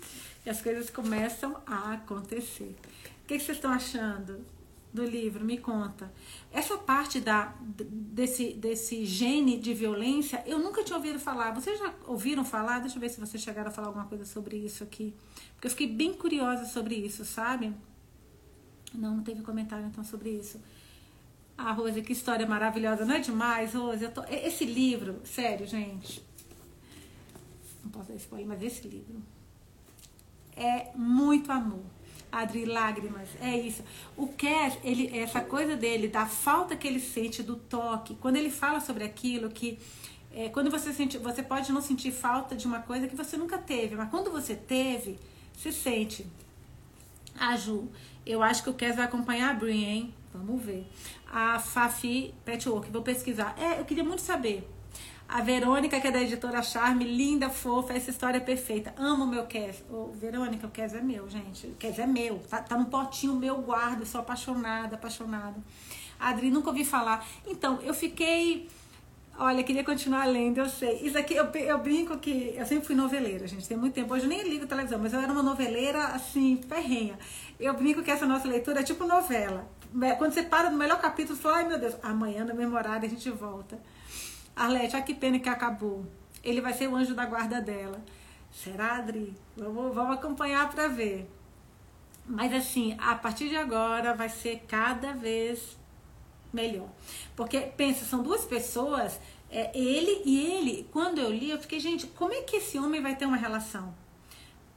e 0.45 0.49
as 0.49 0.61
coisas 0.61 0.89
começam 0.89 1.55
a 1.67 1.93
acontecer. 1.93 2.75
O 3.23 3.27
que, 3.27 3.39
vocês 3.39 3.57
estão 3.57 3.71
achando 3.71 4.43
do 4.91 5.05
livro? 5.05 5.45
Me 5.45 5.57
conta. 5.57 6.11
Essa 6.51 6.77
parte 6.77 7.19
da, 7.19 7.53
desse, 7.61 8.53
desse 8.53 9.05
gene 9.05 9.57
de 9.57 9.73
violência, 9.73 10.41
eu 10.47 10.57
nunca 10.57 10.83
tinha 10.83 10.97
ouvido 10.97 11.19
falar. 11.19 11.51
Vocês 11.53 11.77
já 11.77 11.93
ouviram 12.07 12.43
falar? 12.43 12.79
Deixa 12.79 12.95
eu 12.95 13.01
ver 13.01 13.09
se 13.09 13.19
vocês 13.19 13.43
chegaram 13.43 13.69
a 13.69 13.71
falar 13.71 13.87
alguma 13.89 14.05
coisa 14.05 14.25
sobre 14.25 14.57
isso 14.57 14.83
aqui. 14.83 15.13
Porque 15.53 15.67
eu 15.67 15.71
fiquei 15.71 15.87
bem 15.87 16.13
curiosa 16.13 16.65
sobre 16.65 16.95
isso, 16.95 17.23
sabe? 17.23 17.73
Não, 18.93 19.17
não 19.17 19.23
teve 19.23 19.43
comentário 19.43 19.85
então 19.85 20.03
sobre 20.03 20.31
isso. 20.31 20.59
Ah, 21.57 21.71
Rose, 21.71 22.01
que 22.01 22.13
história 22.13 22.47
maravilhosa, 22.47 23.05
não 23.05 23.15
é 23.15 23.19
demais, 23.19 23.73
Rose? 23.73 24.07
Tô... 24.09 24.23
Esse 24.23 24.63
livro, 24.63 25.19
sério, 25.23 25.67
gente, 25.67 26.23
não 27.87 27.91
posso 27.91 28.09
dar 28.09 28.15
spoiler, 28.15 28.47
mas 28.47 28.61
esse 28.61 28.87
livro 28.87 29.21
é 30.55 30.91
muito 30.95 31.51
amor. 31.51 31.83
Adri, 32.29 32.65
lágrimas, 32.65 33.29
é 33.41 33.57
isso. 33.57 33.83
O 34.17 34.27
Cass, 34.27 34.77
ele, 34.83 35.17
essa 35.17 35.39
coisa 35.39 35.77
dele, 35.77 36.09
da 36.09 36.25
falta 36.25 36.75
que 36.75 36.85
ele 36.85 36.99
sente 36.99 37.41
do 37.41 37.55
toque, 37.55 38.15
quando 38.15 38.35
ele 38.35 38.49
fala 38.49 38.81
sobre 38.81 39.05
aquilo 39.05 39.49
que 39.49 39.79
é, 40.33 40.49
quando 40.49 40.69
você 40.69 40.93
sente, 40.93 41.17
você 41.17 41.41
pode 41.41 41.71
não 41.71 41.81
sentir 41.81 42.11
falta 42.11 42.55
de 42.55 42.67
uma 42.67 42.79
coisa 42.81 43.07
que 43.07 43.15
você 43.15 43.37
nunca 43.37 43.57
teve, 43.57 43.95
mas 43.95 44.09
quando 44.09 44.29
você 44.29 44.55
teve, 44.55 45.17
se 45.57 45.71
sente. 45.71 46.27
A 47.39 47.55
Ju, 47.55 47.87
eu 48.25 48.43
acho 48.43 48.61
que 48.61 48.69
o 48.69 48.73
Cass 48.73 48.97
vai 48.97 49.05
acompanhar 49.05 49.51
a 49.51 49.53
Brin, 49.53 49.83
hein? 49.83 50.13
Vamos 50.33 50.61
ver. 50.61 50.85
A 51.31 51.59
Fafi 51.59 52.33
Petwork, 52.43 52.91
vou 52.91 53.01
pesquisar. 53.01 53.55
É, 53.57 53.79
eu 53.79 53.85
queria 53.85 54.03
muito 54.03 54.21
saber 54.21 54.67
a 55.27 55.41
Verônica, 55.41 55.99
que 55.99 56.07
é 56.07 56.11
da 56.11 56.21
editora 56.21 56.61
Charme, 56.63 57.03
linda, 57.03 57.49
fofa, 57.49 57.93
essa 57.93 58.09
história 58.09 58.37
é 58.37 58.41
perfeita. 58.41 58.93
Amo 58.97 59.25
o 59.25 59.27
meu 59.27 59.45
Kes. 59.45 59.83
Oh, 59.91 60.07
Verônica, 60.13 60.65
o 60.65 60.71
Kes 60.71 60.93
é 60.93 61.01
meu, 61.01 61.29
gente. 61.29 61.67
O 61.67 61.75
Kes 61.75 61.99
é 61.99 62.07
meu. 62.07 62.39
Tá, 62.49 62.61
tá 62.61 62.77
no 62.77 62.85
potinho 62.85 63.35
meu, 63.35 63.57
guardo. 63.57 64.05
Sou 64.05 64.21
apaixonada, 64.21 64.95
apaixonada. 64.95 65.55
Adri, 66.17 66.49
nunca 66.49 66.69
ouvi 66.69 66.85
falar. 66.85 67.27
Então, 67.45 67.79
eu 67.81 67.93
fiquei. 67.93 68.69
Olha, 69.37 69.63
queria 69.63 69.83
continuar 69.83 70.25
lendo, 70.25 70.59
eu 70.59 70.69
sei. 70.69 71.01
Isso 71.01 71.17
aqui, 71.17 71.35
eu, 71.35 71.45
eu 71.45 71.77
brinco 71.79 72.17
que. 72.19 72.53
Eu 72.55 72.65
sempre 72.65 72.85
fui 72.85 72.95
noveleira, 72.95 73.45
gente, 73.47 73.67
tem 73.67 73.77
muito 73.77 73.93
tempo. 73.93 74.13
Hoje 74.13 74.23
eu 74.23 74.29
nem 74.29 74.41
ligo 74.43 74.65
televisão, 74.65 74.97
mas 74.97 75.11
eu 75.11 75.19
era 75.19 75.31
uma 75.31 75.43
noveleira, 75.43 76.05
assim, 76.07 76.61
ferrenha. 76.69 77.19
Eu 77.59 77.73
brinco 77.73 78.01
que 78.01 78.09
essa 78.09 78.25
nossa 78.25 78.47
leitura 78.47 78.79
é 78.79 78.83
tipo 78.83 79.05
novela. 79.05 79.67
Quando 80.17 80.33
você 80.33 80.43
para 80.43 80.69
no 80.69 80.77
melhor 80.77 80.99
capítulo, 81.01 81.35
você 81.35 81.41
fala, 81.41 81.57
ai 81.57 81.67
meu 81.67 81.79
Deus, 81.79 81.95
amanhã 82.01 82.45
no 82.45 82.55
mesmo 82.55 82.75
horário 82.75 83.05
a 83.05 83.09
gente 83.09 83.29
volta. 83.29 83.77
Arlete, 84.57 84.95
olha 84.95 85.05
que 85.05 85.13
pena 85.13 85.39
que 85.39 85.47
acabou. 85.47 86.05
Ele 86.43 86.61
vai 86.61 86.73
ser 86.73 86.87
o 86.87 86.95
anjo 86.95 87.13
da 87.13 87.25
guarda 87.25 87.61
dela. 87.61 88.03
Será, 88.51 88.97
Adri? 88.97 89.35
Vamos, 89.55 89.93
vamos 89.93 90.17
acompanhar 90.17 90.69
para 90.69 90.87
ver. 90.87 91.29
Mas 92.25 92.51
assim, 92.53 92.95
a 92.99 93.15
partir 93.15 93.49
de 93.49 93.55
agora 93.55 94.13
vai 94.13 94.29
ser 94.29 94.63
cada 94.67 95.13
vez 95.13 95.77
melhor. 96.51 96.89
Porque, 97.35 97.59
pensa, 97.59 98.03
são 98.03 98.23
duas 98.23 98.45
pessoas, 98.45 99.19
é, 99.49 99.71
ele 99.77 100.23
e 100.25 100.39
ele. 100.39 100.89
Quando 100.91 101.19
eu 101.19 101.31
li, 101.31 101.51
eu 101.51 101.59
fiquei, 101.59 101.79
gente, 101.79 102.07
como 102.07 102.33
é 102.33 102.41
que 102.41 102.57
esse 102.57 102.79
homem 102.79 103.01
vai 103.01 103.15
ter 103.15 103.25
uma 103.25 103.37
relação? 103.37 103.93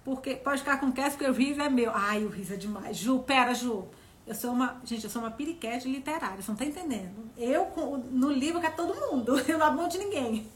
Porque 0.05 0.35
pode 0.37 0.61
ficar 0.61 0.79
com 0.79 0.93
Cass, 0.93 1.15
porque 1.15 1.31
o 1.31 1.33
Riz 1.33 1.59
é 1.59 1.69
meu. 1.69 1.91
Ai, 1.95 2.25
o 2.25 2.29
Riz 2.29 2.51
é 2.51 2.57
demais. 2.57 2.97
Ju, 2.97 3.21
pera, 3.21 3.55
Ju. 3.55 3.89
Eu 4.31 4.37
sou 4.37 4.53
uma, 4.53 4.81
gente, 4.85 5.03
eu 5.03 5.11
sou 5.11 5.21
uma 5.21 5.33
piriquete 5.33 5.89
literária, 5.89 6.41
você 6.41 6.53
não 6.53 6.57
tá 6.57 6.65
entendendo. 6.65 7.29
Eu, 7.37 7.67
no 8.13 8.31
livro, 8.31 8.61
quero 8.61 8.77
todo 8.77 8.95
mundo, 8.95 9.37
eu 9.43 9.59
não 9.59 9.67
abro 9.67 9.89
de 9.89 9.99
ninguém. 9.99 10.47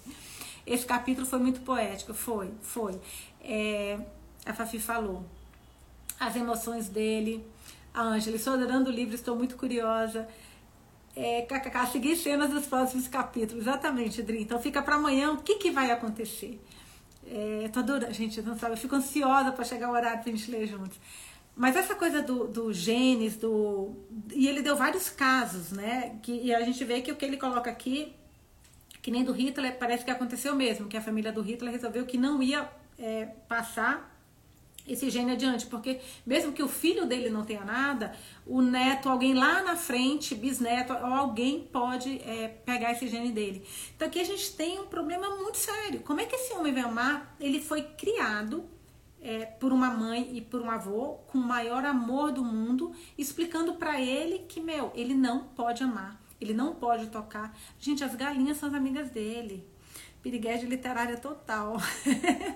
Esse 0.65 0.87
capítulo 0.87 1.27
foi 1.27 1.41
muito 1.41 1.59
poético, 1.63 2.15
foi, 2.15 2.53
foi. 2.63 3.01
É, 3.43 3.99
a 4.47 4.55
Fafi 4.55 4.79
falou. 4.79 5.25
As 6.21 6.37
emoções 6.37 6.89
dele. 6.89 7.45
A 7.93 8.03
Ângela, 8.03 8.37
estou 8.37 8.53
adorando 8.53 8.91
o 8.91 8.93
livro, 8.93 9.17
estou 9.17 9.35
muito 9.35 9.57
curiosa. 9.57 10.29
É, 11.17 11.43
kkk, 11.43 11.91
seguir 11.91 12.15
cenas 12.15 12.51
dos 12.51 12.67
próximos 12.67 13.09
capítulos. 13.09 13.65
Exatamente, 13.65 14.21
Adri. 14.21 14.41
Então 14.41 14.61
fica 14.61 14.81
para 14.83 14.95
amanhã 14.95 15.33
o 15.33 15.39
que, 15.39 15.57
que 15.57 15.73
vai 15.73 15.91
acontecer. 15.91 16.65
É, 17.27 17.69
tô 17.73 17.81
adorando, 17.81 18.13
gente, 18.13 18.41
não 18.41 18.57
sabe, 18.57 18.75
eu 18.75 18.79
fico 18.79 18.95
ansiosa 18.95 19.51
para 19.51 19.65
chegar 19.65 19.89
o 19.91 19.93
horário 19.95 20.23
pra 20.23 20.31
gente 20.31 20.49
ler 20.49 20.65
juntos. 20.69 20.97
Mas 21.57 21.77
essa 21.77 21.95
coisa 21.95 22.21
do, 22.21 22.49
do 22.49 22.73
genes, 22.73 23.37
do. 23.37 23.95
E 24.33 24.49
ele 24.49 24.61
deu 24.61 24.77
vários 24.77 25.09
casos, 25.09 25.71
né? 25.71 26.19
Que, 26.23 26.33
e 26.33 26.55
a 26.55 26.61
gente 26.63 26.85
vê 26.85 27.01
que 27.01 27.13
o 27.13 27.17
que 27.17 27.25
ele 27.25 27.37
coloca 27.37 27.71
aqui, 27.71 28.13
que 29.01 29.11
nem 29.11 29.23
do 29.23 29.33
Hitler, 29.33 29.79
parece 29.79 30.05
que 30.05 30.11
aconteceu 30.11 30.55
mesmo, 30.57 30.89
que 30.89 30.97
a 30.97 31.01
família 31.01 31.31
do 31.33 31.43
Hitler 31.43 31.73
resolveu 31.73 32.05
que 32.07 32.19
não 32.19 32.43
ia 32.43 32.69
é, 32.99 33.27
passar 33.49 34.13
esse 34.87 35.09
gene 35.09 35.33
adiante, 35.33 35.67
porque 35.67 36.01
mesmo 36.27 36.53
que 36.53 36.63
o 36.63 36.69
filho 36.69 37.07
dele 37.07 37.31
não 37.31 37.45
tenha 37.45 37.65
nada, 37.65 38.15
o 38.47 38.61
neto, 38.61 39.09
alguém 39.09 39.33
lá 39.33 39.63
na 39.63 39.77
frente, 39.77 40.35
bisneto, 40.35 40.93
ou 40.93 41.07
alguém 41.07 41.61
pode 41.73 42.19
é, 42.19 42.49
pegar 42.49 42.93
esse 42.93 43.09
gene 43.09 43.33
dele. 43.33 43.65
Então 43.97 44.09
aqui 44.09 44.21
a 44.21 44.25
gente 44.25 44.53
tem 44.55 44.79
um 44.79 44.87
problema 44.87 45.37
muito 45.37 45.57
sério. 45.57 46.01
Como 46.01 46.21
é 46.21 46.27
que 46.27 46.35
esse 46.35 46.53
homem 46.53 46.75
vai 46.75 46.83
amar? 46.83 47.35
Ele 47.41 47.61
foi 47.61 47.83
criado 47.83 48.69
é, 49.25 49.47
por 49.47 49.73
uma 49.73 49.91
mãe 49.91 50.37
e 50.37 50.41
por 50.43 50.61
um 50.61 50.71
avô 50.71 51.15
com 51.29 51.39
o 51.39 51.43
maior 51.43 51.85
amor 51.87 52.31
do 52.31 52.45
mundo, 52.45 52.93
explicando 53.17 53.75
para 53.75 53.99
ele 53.99 54.41
que, 54.41 54.61
meu, 54.61 54.93
ele 54.95 55.15
não 55.15 55.45
pode 55.45 55.83
amar, 55.83 56.21
ele 56.39 56.53
não 56.53 56.75
pode 56.75 57.07
tocar. 57.07 57.57
Gente, 57.79 58.05
as 58.05 58.15
galinhas 58.15 58.59
são 58.59 58.69
as 58.69 58.75
amigas 58.75 59.09
dele. 59.11 59.67
Piriguete 60.23 60.67
literária 60.67 61.17
total. 61.17 61.79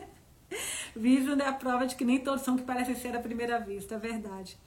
Vision 0.94 1.40
é 1.40 1.46
a 1.46 1.52
prova 1.52 1.86
de 1.86 1.96
que 1.96 2.04
nem 2.04 2.18
todos 2.18 2.42
são 2.42 2.56
que 2.56 2.62
parecem 2.62 2.94
ser 2.94 3.16
à 3.16 3.20
primeira 3.20 3.58
vista, 3.58 3.94
é 3.94 3.98
verdade. 3.98 4.58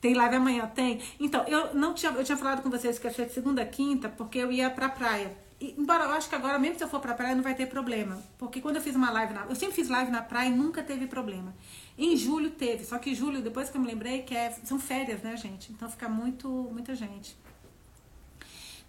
Tem 0.00 0.14
live 0.14 0.36
amanhã? 0.36 0.66
Tem. 0.66 1.00
Então, 1.18 1.44
eu 1.44 1.74
não 1.74 1.92
tinha, 1.92 2.12
eu 2.12 2.24
tinha 2.24 2.38
falado 2.38 2.62
com 2.62 2.70
vocês 2.70 2.98
que 2.98 3.06
ia 3.06 3.12
ser 3.12 3.26
de 3.26 3.34
segunda 3.34 3.62
a 3.62 3.66
quinta, 3.66 4.08
porque 4.08 4.38
eu 4.38 4.50
ia 4.50 4.70
pra 4.70 4.88
praia 4.88 5.36
embora 5.60 6.04
eu 6.04 6.10
acho 6.12 6.28
que 6.28 6.34
agora, 6.34 6.58
mesmo 6.58 6.78
se 6.78 6.84
eu 6.84 6.88
for 6.88 7.00
pra 7.00 7.14
praia, 7.14 7.34
não 7.34 7.42
vai 7.42 7.54
ter 7.54 7.66
problema. 7.66 8.22
Porque 8.38 8.60
quando 8.60 8.76
eu 8.76 8.82
fiz 8.82 8.96
uma 8.96 9.10
live 9.10 9.34
na. 9.34 9.42
Eu 9.42 9.54
sempre 9.54 9.74
fiz 9.74 9.88
live 9.88 10.10
na 10.10 10.22
praia 10.22 10.48
e 10.48 10.52
nunca 10.52 10.82
teve 10.82 11.06
problema. 11.06 11.54
Em 11.98 12.16
julho 12.16 12.50
teve, 12.50 12.84
só 12.84 12.98
que 12.98 13.14
julho, 13.14 13.42
depois 13.42 13.68
que 13.68 13.76
eu 13.76 13.80
me 13.80 13.86
lembrei, 13.86 14.22
que 14.22 14.34
é, 14.34 14.50
são 14.64 14.78
férias, 14.78 15.22
né, 15.22 15.36
gente? 15.36 15.70
Então 15.72 15.88
fica 15.88 16.08
muito, 16.08 16.48
muita 16.48 16.94
gente. 16.94 17.36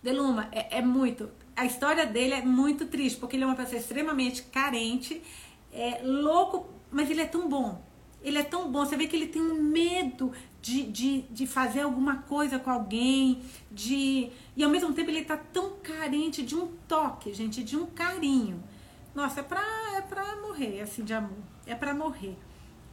Deluma, 0.02 0.48
é, 0.52 0.78
é 0.80 0.82
muito. 0.82 1.30
A 1.56 1.66
história 1.66 2.06
dele 2.06 2.34
é 2.34 2.42
muito 2.42 2.86
triste, 2.86 3.20
porque 3.20 3.36
ele 3.36 3.44
é 3.44 3.48
uma 3.48 3.56
pessoa 3.56 3.78
extremamente 3.78 4.44
carente, 4.44 5.22
é 5.72 6.02
louco, 6.04 6.70
mas 6.90 7.10
ele 7.10 7.22
é 7.22 7.26
tão 7.26 7.48
bom. 7.50 7.82
Ele 8.24 8.38
é 8.38 8.44
tão 8.44 8.72
bom, 8.72 8.86
você 8.86 8.96
vê 8.96 9.08
que 9.08 9.16
ele 9.16 9.28
tem 9.28 9.42
um 9.42 9.62
medo 9.62 10.32
de, 10.62 10.84
de, 10.84 11.22
de 11.24 11.48
fazer 11.48 11.82
alguma 11.82 12.18
coisa 12.18 12.60
com 12.60 12.70
alguém, 12.70 13.42
de. 13.72 14.30
E 14.56 14.64
ao 14.64 14.70
mesmo 14.70 14.94
tempo 14.94 15.10
ele 15.10 15.24
tá 15.24 15.38
tão 15.38 15.72
carente 15.82 16.44
de 16.44 16.56
um 16.56 16.68
toque, 16.88 17.34
gente, 17.34 17.64
de 17.64 17.76
um 17.76 17.88
carinho. 17.88 18.62
Nossa, 19.16 19.40
é 19.40 19.44
pra, 19.44 19.64
é 19.98 20.02
pra 20.02 20.36
morrer, 20.38 20.82
assim, 20.82 21.04
de 21.04 21.14
amor. 21.14 21.38
É 21.66 21.76
pra 21.76 21.94
morrer. 21.94 22.38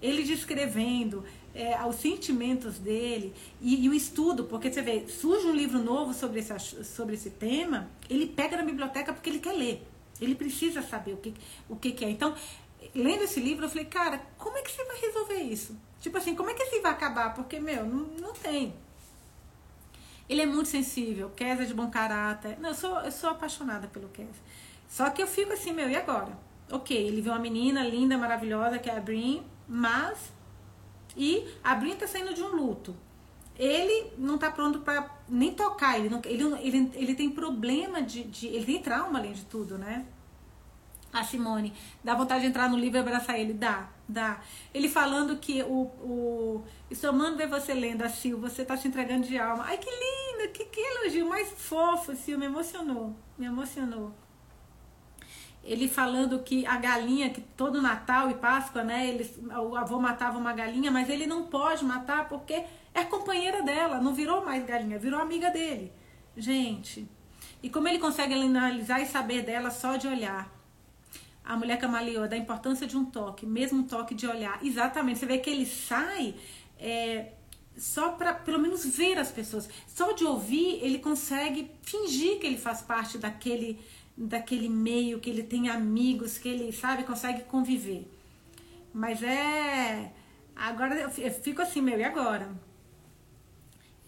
Ele 0.01 0.23
descrevendo 0.23 1.25
é, 1.55 1.85
os 1.85 1.97
sentimentos 1.97 2.79
dele 2.79 3.35
e, 3.61 3.85
e, 3.85 3.89
o 3.89 3.95
estudo, 3.95 4.45
porque 4.45 4.73
você 4.73 4.81
vê, 4.81 5.07
surge 5.09 5.47
um 5.47 5.55
livro 5.55 5.79
novo 5.83 6.15
sobre 6.15 6.39
esse, 6.39 6.85
sobre 6.85 7.15
esse 7.15 7.31
tema, 7.31 7.89
ele 8.09 8.27
pega 8.27 8.57
na 8.57 8.63
biblioteca 8.63 9.13
porque 9.13 9.29
ele 9.29 9.41
quer 9.41 9.53
ler. 9.53 9.87
Ele 10.21 10.35
precisa 10.35 10.83
saber 10.83 11.13
o 11.13 11.17
que, 11.17 11.35
o 11.69 11.77
que, 11.77 11.93
que 11.93 12.05
é. 12.05 12.11
Então, 12.11 12.35
lendo 12.95 13.25
esse 13.25 13.41
livro, 13.41 13.65
eu 13.65 13.69
falei, 13.69 13.85
cara, 13.85 14.21
como 14.39 14.57
é 14.57 14.63
que 14.63 14.71
você 14.71 14.85
vai 14.85 14.97
resolver 14.99 15.43
isso? 15.43 15.77
Tipo 16.01 16.19
assim, 16.19 16.35
como 16.35 16.51
é 16.51 16.55
que 16.55 16.63
assim 16.63 16.81
vai 16.81 16.93
acabar? 16.93 17.35
Porque, 17.35 17.59
meu, 17.59 17.85
não, 17.85 18.07
não 18.21 18.33
tem. 18.33 18.75
Ele 20.29 20.43
é 20.43 20.47
muito 20.47 20.69
sensível, 20.69 21.31
Kes 21.31 21.61
é 21.61 21.65
de 21.65 21.75
bom 21.75 21.91
caráter. 21.91 22.59
Não, 22.61 22.71
eu 22.71 22.75
sou, 22.75 22.99
eu 23.01 23.11
sou 23.11 23.31
apaixonada 23.31 23.89
pelo 23.89 24.09
Kes. 24.09 24.37
Só 24.87 25.09
que 25.11 25.23
eu 25.23 25.27
fico 25.27 25.53
assim, 25.53 25.73
meu, 25.73 25.89
e 25.89 25.97
agora? 25.97 26.39
Ok, 26.71 26.97
ele 26.97 27.23
viu 27.23 27.33
uma 27.33 27.39
menina 27.39 27.83
linda, 27.83 28.19
maravilhosa, 28.19 28.79
que 28.79 28.91
é 28.91 28.97
a 28.97 29.01
Brin, 29.01 29.43
mas. 29.67 30.33
E 31.17 31.49
a 31.65 31.75
Brin 31.75 31.97
tá 31.97 32.07
saindo 32.07 32.35
de 32.35 32.43
um 32.43 32.49
luto. 32.49 32.95
Ele 33.59 34.13
não 34.17 34.39
tá 34.39 34.51
pronto 34.51 34.81
para 34.81 35.11
nem 35.29 35.53
tocar, 35.53 35.99
ele, 35.99 36.09
não, 36.09 36.21
ele, 36.25 36.45
ele, 36.61 36.91
ele 36.95 37.15
tem 37.15 37.29
problema 37.31 38.03
de, 38.03 38.23
de. 38.25 38.47
Ele 38.47 38.65
tem 38.65 38.81
trauma 38.81 39.19
além 39.19 39.33
de 39.33 39.45
tudo, 39.47 39.77
né? 39.79 40.07
A 41.13 41.25
Simone, 41.25 41.73
dá 42.05 42.15
vontade 42.15 42.43
de 42.43 42.49
entrar 42.49 42.69
no 42.69 42.77
livro 42.77 42.99
e 42.99 43.01
abraçar 43.01 43.39
ele? 43.39 43.55
Dá, 43.55 43.89
dá. 44.07 44.41
Ele 44.75 44.89
falando 44.89 45.39
que 45.39 45.63
o. 45.63 45.85
o 46.03 46.65
estou 46.91 47.11
amando 47.11 47.39
ver 47.39 47.49
você 47.49 47.73
lendo, 47.73 48.03
a 48.03 48.09
Sil, 48.13 48.37
você 48.39 48.65
tá 48.65 48.77
se 48.77 48.89
entregando 48.89 49.27
de 49.27 49.39
alma. 49.39 49.65
Ai, 49.67 49.79
que 49.79 49.89
lindo, 49.89 50.53
que, 50.53 50.65
que 50.67 50.81
elogio 50.81 51.29
mais 51.29 51.49
fofo, 51.51 52.15
Sil, 52.15 52.37
me 52.39 52.47
emocionou, 52.47 53.17
me 53.39 53.47
emocionou 53.47 54.15
ele 55.69 55.87
falando 55.87 56.39
que 56.39 56.65
a 56.65 56.79
galinha, 56.79 57.29
que 57.29 57.43
todo 57.43 57.83
Natal 57.83 58.31
e 58.31 58.35
Páscoa, 58.35 58.83
né, 58.83 59.07
ele, 59.07 59.31
o 59.51 59.77
avô 59.77 60.01
matava 60.01 60.39
uma 60.39 60.55
galinha, 60.55 60.91
mas 60.91 61.11
ele 61.11 61.27
não 61.27 61.45
pode 61.45 61.85
matar 61.85 62.27
porque 62.27 62.65
é 62.95 63.05
companheira 63.05 63.63
dela, 63.63 64.01
não 64.01 64.15
virou 64.15 64.43
mais 64.43 64.65
galinha, 64.65 64.99
virou 64.99 65.21
amiga 65.21 65.51
dele. 65.51 65.93
Gente, 66.35 67.07
e 67.63 67.69
como 67.69 67.87
ele 67.87 67.99
consegue 67.99 68.33
analisar 68.33 69.03
e 69.03 69.07
saber 69.07 69.43
dela 69.43 69.71
só 69.71 69.97
de 69.97 70.09
olhar. 70.09 70.58
A 71.49 71.57
mulher 71.57 71.79
camaleou, 71.79 72.29
da 72.29 72.37
importância 72.37 72.87
de 72.87 72.97
um 72.97 73.07
toque, 73.07 73.47
mesmo 73.47 73.79
um 73.79 73.83
toque 73.83 74.15
de 74.15 74.27
olhar. 74.27 74.61
Exatamente, 74.63 75.19
você 75.19 75.27
vê 75.27 75.39
que 75.39 75.49
ele 75.49 75.65
sai 75.65 76.35
é, 76.79 77.33
só 77.75 78.11
para 78.13 78.35
pelo 78.35 78.59
menos 78.59 78.85
ver 78.85 79.19
as 79.19 79.33
pessoas. 79.33 79.69
Só 79.87 80.13
de 80.13 80.25
ouvir, 80.25 80.79
ele 80.83 80.99
consegue 80.99 81.71
fingir 81.83 82.39
que 82.39 82.47
ele 82.47 82.59
faz 82.59 82.83
parte 82.83 83.17
daquele 83.17 83.81
daquele 84.15 84.69
meio, 84.69 85.21
que 85.21 85.31
ele 85.31 85.45
tem 85.45 85.69
amigos, 85.69 86.39
que 86.39 86.49
ele, 86.49 86.73
sabe, 86.73 87.05
consegue 87.05 87.43
conviver. 87.45 88.11
Mas 88.93 89.23
é. 89.23 90.13
Agora 90.57 90.95
eu 90.97 91.11
fico 91.31 91.63
assim, 91.63 91.81
meu, 91.81 91.99
e 91.99 92.05
agora? 92.05 92.51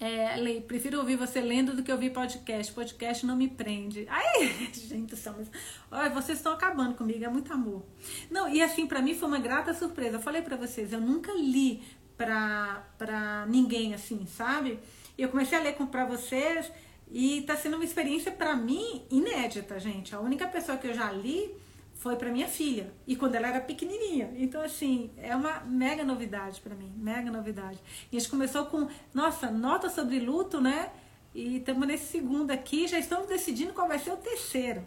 É, 0.01 0.35
Lei, 0.37 0.63
prefiro 0.63 0.99
ouvir 0.99 1.17
você 1.17 1.43
lendo 1.43 1.77
do 1.77 1.83
que 1.83 1.93
ouvir 1.93 2.11
podcast. 2.11 2.73
Podcast 2.73 3.27
não 3.27 3.37
me 3.37 3.49
prende. 3.49 4.07
Ai, 4.09 4.49
gente 4.73 5.13
mas, 5.13 5.51
olha, 5.91 6.09
vocês 6.09 6.39
estão 6.39 6.55
acabando 6.55 6.95
comigo, 6.95 7.23
é 7.23 7.29
muito 7.29 7.53
amor. 7.53 7.85
Não, 8.31 8.49
e 8.49 8.63
assim, 8.63 8.87
para 8.87 9.03
mim 9.03 9.15
foi 9.15 9.29
uma 9.29 9.39
grata 9.39 9.75
surpresa. 9.75 10.17
Eu 10.17 10.21
falei 10.21 10.41
para 10.41 10.57
vocês, 10.57 10.91
eu 10.95 11.01
nunca 11.03 11.31
li 11.35 11.83
pra, 12.17 12.83
pra 12.97 13.45
ninguém 13.47 13.93
assim, 13.93 14.25
sabe? 14.25 14.79
Eu 15.19 15.29
comecei 15.29 15.59
a 15.59 15.61
ler 15.61 15.75
para 15.75 16.07
vocês 16.07 16.73
e 17.11 17.43
tá 17.43 17.55
sendo 17.55 17.75
uma 17.75 17.85
experiência 17.85 18.33
para 18.33 18.57
mim 18.57 19.05
inédita, 19.11 19.79
gente. 19.79 20.15
A 20.15 20.21
única 20.21 20.47
pessoa 20.47 20.79
que 20.79 20.87
eu 20.87 20.95
já 20.95 21.13
li 21.13 21.55
foi 22.01 22.17
para 22.17 22.31
minha 22.31 22.49
filha 22.49 22.91
e 23.07 23.15
quando 23.15 23.35
ela 23.35 23.47
era 23.47 23.61
pequenininha. 23.61 24.33
Então 24.37 24.63
assim, 24.63 25.11
é 25.19 25.37
uma 25.37 25.61
mega 25.61 26.03
novidade 26.03 26.59
para 26.61 26.75
mim, 26.75 26.91
mega 26.97 27.31
novidade. 27.31 27.79
E 28.11 28.17
a 28.17 28.21
gente 28.21 28.31
começou 28.31 28.65
com, 28.67 28.89
nossa, 29.13 29.51
nota 29.51 29.91
sobre 29.91 30.19
luto, 30.19 30.61
né? 30.63 30.91
E 31.35 31.59
estamos 31.59 31.87
nesse 31.87 32.07
segundo 32.07 32.51
aqui, 32.51 32.89
já 32.89 32.99
estamos 32.99 33.29
decidindo 33.29 33.75
qual 33.75 33.87
vai 33.87 33.99
ser 33.99 34.13
o 34.13 34.17
terceiro. 34.17 34.83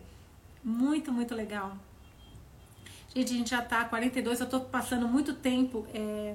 Muito, 0.64 1.12
muito 1.12 1.36
legal. 1.36 1.78
Gente, 3.16 3.32
a 3.32 3.38
gente 3.38 3.50
já 3.52 3.62
tá 3.62 3.86
42, 3.86 4.40
eu 4.40 4.50
tô 4.50 4.62
passando 4.62 5.08
muito 5.08 5.36
tempo 5.36 5.86
é, 5.94 6.34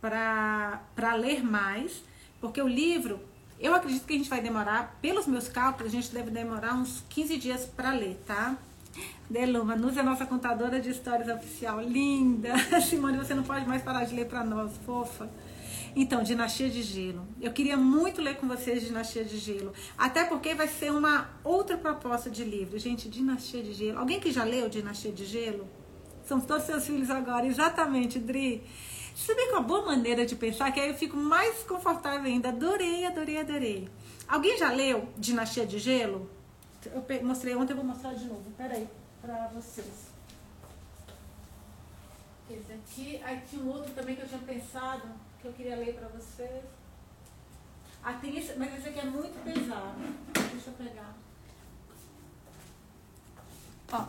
para 0.00 1.14
ler 1.14 1.44
mais, 1.44 2.02
porque 2.40 2.60
o 2.60 2.66
livro 2.66 3.20
eu 3.60 3.74
acredito 3.74 4.06
que 4.06 4.14
a 4.14 4.16
gente 4.16 4.30
vai 4.30 4.40
demorar, 4.40 4.98
pelos 5.00 5.26
meus 5.26 5.46
cálculos, 5.46 5.92
a 5.92 5.94
gente 5.94 6.10
deve 6.12 6.30
demorar 6.30 6.74
uns 6.74 7.04
15 7.10 7.36
dias 7.36 7.64
para 7.64 7.92
ler, 7.92 8.20
tá? 8.26 8.56
Deluma, 9.28 9.76
Nuz 9.76 9.96
é 9.96 10.02
nossa 10.02 10.26
contadora 10.26 10.80
de 10.80 10.90
histórias 10.90 11.28
oficial. 11.28 11.80
Linda! 11.80 12.52
Simone, 12.82 13.16
você 13.16 13.34
não 13.34 13.44
pode 13.44 13.66
mais 13.66 13.82
parar 13.82 14.04
de 14.04 14.14
ler 14.14 14.26
para 14.26 14.44
nós, 14.44 14.72
fofa. 14.84 15.30
Então, 15.94 16.22
Dinastia 16.22 16.68
de 16.68 16.82
Gelo. 16.82 17.26
Eu 17.40 17.52
queria 17.52 17.76
muito 17.76 18.20
ler 18.20 18.36
com 18.36 18.46
vocês 18.46 18.82
Dinastia 18.82 19.24
de 19.24 19.38
Gelo. 19.38 19.72
Até 19.98 20.24
porque 20.24 20.54
vai 20.54 20.68
ser 20.68 20.92
uma 20.92 21.28
outra 21.42 21.76
proposta 21.76 22.30
de 22.30 22.44
livro. 22.44 22.78
Gente, 22.78 23.08
Dinastia 23.08 23.62
de 23.62 23.72
Gelo. 23.72 23.98
Alguém 23.98 24.20
que 24.20 24.30
já 24.30 24.44
leu 24.44 24.68
Dinastia 24.68 25.12
de 25.12 25.24
Gelo? 25.24 25.68
São 26.24 26.40
todos 26.40 26.64
seus 26.64 26.86
filhos 26.86 27.10
agora. 27.10 27.46
Exatamente, 27.46 28.18
Dri. 28.18 28.62
Se 29.14 29.34
bem 29.34 29.48
com 29.48 29.56
uma 29.56 29.62
boa 29.62 29.84
maneira 29.86 30.24
de 30.24 30.36
pensar, 30.36 30.70
que 30.70 30.80
aí 30.80 30.90
eu 30.90 30.94
fico 30.94 31.16
mais 31.16 31.62
confortável 31.64 32.24
ainda. 32.24 32.50
Adorei, 32.50 33.04
adorei, 33.04 33.38
adorei. 33.38 33.88
Alguém 34.28 34.56
já 34.58 34.70
leu 34.72 35.08
Dinastia 35.18 35.66
de 35.66 35.78
Gelo? 35.78 36.30
Eu 36.86 37.26
mostrei 37.26 37.54
ontem, 37.54 37.72
eu 37.72 37.76
vou 37.76 37.84
mostrar 37.84 38.14
de 38.14 38.24
novo. 38.24 38.50
Peraí, 38.56 38.88
pra 39.20 39.48
vocês. 39.48 40.10
Esse 42.50 42.72
aqui, 42.72 43.20
aí 43.22 43.42
tinha 43.48 43.62
um 43.62 43.68
outro 43.68 43.92
também 43.92 44.16
que 44.16 44.22
eu 44.22 44.28
tinha 44.28 44.40
pensado, 44.40 45.02
que 45.40 45.46
eu 45.46 45.52
queria 45.52 45.76
ler 45.76 45.94
pra 45.94 46.08
vocês. 46.08 46.64
Ah, 48.02 48.14
tem 48.14 48.38
esse, 48.38 48.58
mas 48.58 48.74
esse 48.78 48.88
aqui 48.88 48.98
é 48.98 49.04
muito 49.04 49.44
pesado. 49.44 49.98
Deixa 50.52 50.70
eu 50.70 50.74
pegar. 50.74 51.14
Ó. 53.92 54.06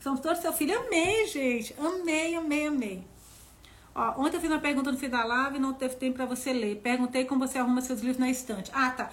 Somos 0.00 0.20
todos 0.20 0.38
seu 0.38 0.52
filho. 0.52 0.78
Amei, 0.78 1.26
gente. 1.26 1.74
Amei, 1.78 2.36
amei, 2.36 2.66
amei. 2.66 3.04
Ó, 3.94 4.20
ontem 4.20 4.36
eu 4.36 4.40
fiz 4.40 4.50
uma 4.50 4.60
pergunta 4.60 4.92
no 4.92 4.98
fim 4.98 5.08
da 5.08 5.24
live 5.24 5.56
e 5.56 5.58
não 5.58 5.72
teve 5.72 5.96
tempo 5.96 6.16
para 6.16 6.26
você 6.26 6.52
ler. 6.52 6.76
Perguntei 6.76 7.24
como 7.24 7.46
você 7.46 7.58
arruma 7.58 7.80
seus 7.80 8.00
livros 8.00 8.18
na 8.18 8.30
estante. 8.30 8.70
Ah, 8.74 8.90
tá. 8.90 9.10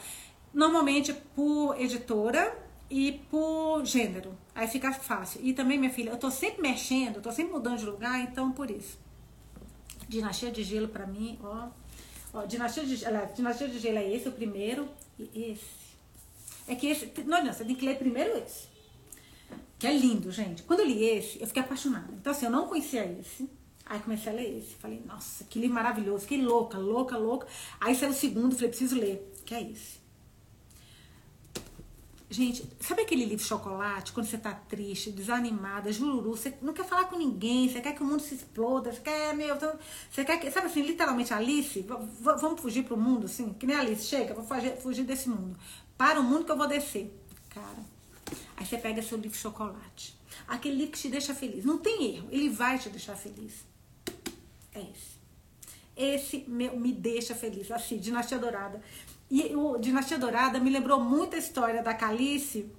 Normalmente 0.54 1.14
por 1.36 1.80
editora 1.80 2.56
e 2.90 3.14
por 3.30 3.84
gênero. 3.86 4.38
Aí 4.54 4.68
fica 4.68 4.92
fácil. 4.94 5.42
E 5.44 5.54
também, 5.54 5.78
minha 5.78 5.92
filha, 5.92 6.12
eu 6.12 6.18
tô 6.18 6.30
sempre 6.30 6.62
mexendo, 6.62 7.22
tô 7.22 7.32
sempre 7.32 7.54
mudando 7.54 7.80
de 7.80 7.86
lugar, 7.86 8.20
então 8.20 8.52
por 8.52 8.70
isso. 8.70 9.00
Dinastia 10.08 10.52
de 10.52 10.64
Gelo 10.64 10.88
para 10.88 11.08
mim, 11.08 11.40
ó. 11.42 11.70
Ó, 12.34 12.46
Dinastia 12.46 12.86
de, 12.86 13.04
Dinastia 13.36 13.68
de 13.68 13.80
Gelo 13.80 13.98
é 13.98 14.14
esse, 14.14 14.30
o 14.30 14.32
primeiro, 14.32 14.88
e 15.18 15.52
esse. 15.52 15.84
É 16.68 16.76
que 16.76 16.88
esse. 16.88 17.12
Não, 17.26 17.44
não, 17.44 17.52
você 17.52 17.66
tem 17.66 17.76
que 17.76 17.86
ler 17.86 17.98
primeiro 17.98 18.38
esse 18.38 18.74
que 19.84 19.88
é 19.88 19.92
lindo, 19.92 20.32
gente. 20.32 20.64
Quando 20.64 20.80
eu 20.80 20.86
li 20.86 21.04
esse, 21.04 21.42
eu 21.42 21.46
fiquei 21.46 21.62
apaixonada. 21.62 22.08
Então, 22.14 22.32
assim, 22.32 22.46
eu 22.46 22.52
não 22.52 22.70
conhecia 22.70 23.04
esse. 23.20 23.50
Aí 23.86 24.00
comecei 24.00 24.32
a 24.32 24.36
ler 24.38 24.58
esse. 24.58 24.76
Falei, 24.76 25.04
nossa, 25.06 25.44
que 25.44 25.60
livro 25.60 25.76
maravilhoso. 25.76 26.22
Fiquei 26.22 26.42
louca, 26.42 26.78
louca, 26.78 27.18
louca. 27.18 27.48
Aí 27.82 27.94
saiu 27.94 28.12
o 28.12 28.14
segundo, 28.14 28.56
falei, 28.56 28.70
preciso 28.70 28.96
ler. 28.96 29.30
Que 29.46 29.54
é 29.54 29.62
esse. 29.62 30.00
Gente, 32.34 32.68
sabe 32.80 33.04
aquele 33.04 33.26
livro 33.26 33.46
chocolate, 33.46 34.12
quando 34.12 34.26
você 34.26 34.40
tá 34.40 34.52
triste, 34.52 35.12
desanimada, 35.12 35.94
jururu, 35.94 36.32
você 36.32 36.52
não 36.64 36.74
quer 36.74 36.84
falar 36.84 37.04
com 37.04 37.16
ninguém, 37.16 37.70
você 37.70 37.80
quer 37.80 37.94
que 37.94 38.02
o 38.02 38.06
mundo 38.06 38.22
se 38.22 38.34
exploda, 38.34 38.92
você 38.92 39.02
quer, 39.02 39.36
meu, 39.36 39.56
você 40.10 40.26
quer 40.26 40.40
que, 40.40 40.50
sabe 40.50 40.66
assim, 40.66 40.82
literalmente 40.82 41.32
Alice, 41.32 41.86
vamos 42.20 42.60
fugir 42.60 42.86
pro 42.86 42.98
mundo, 42.98 43.28
assim, 43.28 43.54
que 43.54 43.68
nem 43.68 43.76
Alice, 43.76 44.08
chega, 44.08 44.34
vou 44.34 44.44
fugir, 44.82 45.04
desse 45.04 45.30
mundo. 45.30 45.56
Para 45.96 46.20
o 46.20 46.24
mundo 46.24 46.44
que 46.44 46.52
eu 46.52 46.58
vou 46.58 46.68
descer. 46.68 47.16
Cara, 47.50 47.86
Aí 48.58 48.66
você 48.66 48.80
pega 48.80 49.04
seu 49.04 49.20
livro 49.20 49.38
chocolate. 49.38 50.16
Aquele 50.48 50.76
livro 50.76 50.94
que 50.94 51.00
te 51.00 51.10
deixa 51.10 51.36
feliz. 51.36 51.64
Não 51.64 51.78
tem 51.78 52.16
erro, 52.16 52.30
ele 52.32 52.50
vai 52.50 52.80
te 52.80 52.90
deixar 52.90 53.16
feliz. 53.16 53.64
É 54.74 54.82
esse. 54.82 55.14
Esse 55.96 56.46
meu, 56.48 56.80
me 56.80 56.92
deixa 56.92 57.36
feliz. 57.36 57.70
Assim, 57.70 58.00
Dinastia 58.00 58.40
Dourada. 58.40 58.82
E 59.30 59.56
o 59.56 59.78
Dinastia 59.78 60.18
Dourada 60.18 60.60
me 60.60 60.70
lembrou 60.70 61.00
muito 61.00 61.36
a 61.36 61.40
história 61.40 61.82
da 61.82 61.94
Calice 61.94 62.70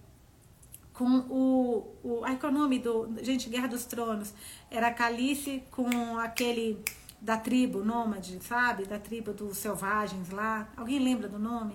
com 0.92 1.18
o. 1.28 1.94
o 2.02 2.24
ai, 2.24 2.36
qual 2.36 2.52
é 2.52 2.54
o 2.54 2.58
nome 2.58 2.78
do. 2.78 3.08
Gente, 3.22 3.48
Guerra 3.48 3.68
dos 3.68 3.84
Tronos. 3.84 4.32
Era 4.70 4.88
a 4.88 4.94
Calice 4.94 5.62
com 5.70 6.18
aquele. 6.18 6.82
Da 7.20 7.38
tribo 7.38 7.82
nômade, 7.82 8.38
sabe? 8.46 8.84
Da 8.84 8.98
tribo 8.98 9.32
dos 9.32 9.56
selvagens 9.56 10.28
lá. 10.28 10.68
Alguém 10.76 10.98
lembra 10.98 11.26
do 11.26 11.38
nome? 11.38 11.74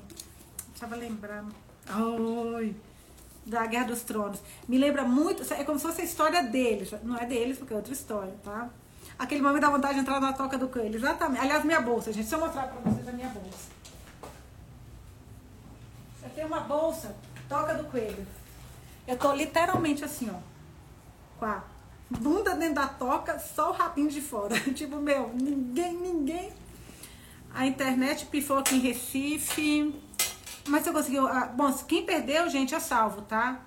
Eu 0.80 0.98
lembrar. 0.98 1.44
Ai 1.88 2.76
da 3.50 3.66
Guerra 3.66 3.86
dos 3.86 4.02
Tronos. 4.04 4.40
Me 4.68 4.78
lembra 4.78 5.04
muito, 5.04 5.42
é 5.54 5.64
como 5.64 5.80
se 5.80 5.86
fosse 5.86 6.02
a 6.02 6.04
história 6.04 6.44
deles. 6.44 6.94
Não 7.04 7.18
é 7.18 7.26
deles, 7.26 7.58
porque 7.58 7.74
é 7.74 7.76
outra 7.76 7.92
história, 7.92 8.34
tá? 8.44 8.70
Aquele 9.18 9.42
momento 9.42 9.62
da 9.62 9.70
vontade 9.70 9.96
de 9.96 10.00
entrar 10.02 10.22
na 10.22 10.32
toca 10.32 10.58
do 10.58 10.70
coelho. 10.70 10.96
Exatamente. 10.96 11.42
Aliás, 11.42 11.66
minha 11.66 11.82
bolsa, 11.82 12.14
gente. 12.14 12.24
Deixa 12.24 12.36
eu 12.36 12.40
mostrar 12.40 12.68
pra 12.68 12.80
vocês 12.92 13.08
a 13.08 13.12
minha 13.12 13.28
bolsa. 13.28 13.79
Eu 16.40 16.48
tenho 16.48 16.48
uma 16.48 16.62
bolsa, 16.62 17.14
toca 17.50 17.74
do 17.74 17.84
coelho. 17.92 18.26
Eu 19.06 19.18
tô 19.18 19.34
literalmente 19.34 20.06
assim, 20.06 20.32
ó. 20.34 20.40
Com 21.38 21.46
a 21.46 21.62
bunda 22.10 22.56
dentro 22.56 22.76
da 22.76 22.88
toca, 22.88 23.38
só 23.38 23.72
o 23.72 23.74
rabinho 23.74 24.10
de 24.10 24.22
fora. 24.22 24.58
tipo, 24.74 24.96
meu, 24.96 25.34
ninguém, 25.34 25.94
ninguém. 25.96 26.54
A 27.54 27.68
internet 27.68 28.26
pifou 28.28 28.60
aqui 28.60 28.76
em 28.76 28.80
Recife. 28.80 29.94
Mas 30.66 30.86
você 30.86 30.94
conseguiu. 30.94 31.28
Ah, 31.28 31.48
bom, 31.48 31.74
quem 31.86 32.06
perdeu, 32.06 32.50
gente, 32.50 32.74
é 32.74 32.80
salvo, 32.80 33.24
tá? 33.24 33.60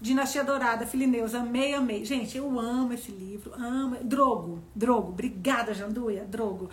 Dinastia 0.00 0.42
Dourada, 0.42 0.86
Filineus, 0.86 1.36
amei, 1.36 1.72
amei. 1.72 2.04
Gente, 2.04 2.36
eu 2.36 2.58
amo 2.58 2.94
esse 2.94 3.12
livro, 3.12 3.54
amo. 3.54 3.96
Drogo, 4.02 4.60
Drogo, 4.74 5.10
obrigada, 5.10 5.72
Janduia, 5.72 6.24
Drogo. 6.24 6.68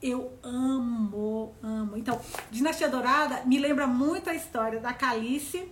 Eu 0.00 0.32
amo, 0.42 1.54
amo. 1.62 1.96
Então, 1.96 2.20
Dinastia 2.50 2.88
Dourada 2.88 3.42
me 3.44 3.58
lembra 3.58 3.86
muito 3.86 4.30
a 4.30 4.34
história 4.34 4.78
da 4.78 4.92
Calice. 4.92 5.70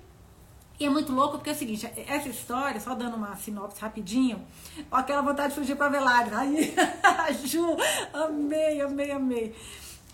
E 0.78 0.84
é 0.84 0.90
muito 0.90 1.12
louco 1.12 1.38
porque 1.38 1.48
é 1.48 1.52
o 1.54 1.56
seguinte, 1.56 1.90
essa 2.06 2.28
história, 2.28 2.78
só 2.78 2.94
dando 2.94 3.16
uma 3.16 3.34
sinopse 3.36 3.80
rapidinho, 3.80 4.44
aquela 4.90 5.22
vontade 5.22 5.54
de 5.54 5.60
fugir 5.60 5.74
para 5.74 5.88
Velário. 5.88 6.36
Aí, 6.36 6.74
Ju, 7.46 7.76
amei, 8.12 8.80
amei, 8.82 9.10
amei. 9.10 9.54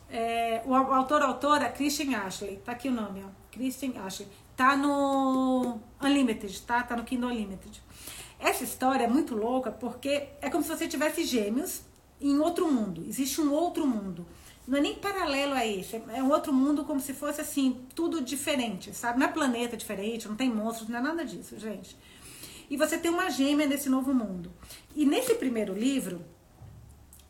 É, 0.09 0.63
o, 0.65 0.75
autor, 0.75 1.23
a 1.23 1.27
autora, 1.27 1.69
Christian 1.71 2.17
Ashley, 2.17 2.59
tá 2.59 2.73
aqui 2.73 2.89
o 2.89 2.93
nome, 2.93 3.25
ó. 3.27 3.29
Christian 3.51 3.93
Ashley. 4.05 4.29
Tá 4.57 4.77
no 4.77 5.81
Unlimited, 6.01 6.63
tá? 6.63 6.83
Tá 6.83 6.95
no 6.95 7.03
Kindle 7.03 7.31
Unlimited. 7.31 7.83
Essa 8.39 8.63
história 8.63 9.05
é 9.05 9.09
muito 9.09 9.35
louca 9.35 9.73
porque 9.73 10.29
é 10.41 10.51
como 10.51 10.63
se 10.63 10.69
você 10.69 10.87
tivesse 10.87 11.25
gêmeos 11.25 11.83
em 12.23 12.39
outro 12.39 12.71
mundo. 12.71 13.05
Existe 13.07 13.41
um 13.41 13.53
outro 13.53 13.87
mundo. 13.87 14.27
Não 14.67 14.79
é 14.79 14.81
nem 14.81 14.95
paralelo 14.95 15.55
a 15.55 15.67
esse, 15.67 15.97
é 16.15 16.23
um 16.23 16.31
outro 16.31 16.53
mundo 16.53 16.85
como 16.85 17.01
se 17.01 17.13
fosse 17.13 17.41
assim, 17.41 17.85
tudo 17.95 18.21
diferente, 18.21 18.95
sabe? 18.95 19.19
Não 19.19 19.27
é 19.27 19.31
planeta 19.31 19.77
diferente, 19.77 20.29
não 20.29 20.37
tem 20.37 20.49
monstros, 20.49 20.89
não 20.89 20.99
é 20.99 21.03
nada 21.03 21.25
disso, 21.25 21.59
gente. 21.59 21.97
E 22.71 22.77
você 22.77 22.97
tem 22.97 23.11
uma 23.11 23.29
gêmea 23.29 23.67
nesse 23.67 23.89
novo 23.89 24.15
mundo. 24.15 24.53
E 24.95 25.05
nesse 25.05 25.35
primeiro 25.35 25.75
livro, 25.75 26.25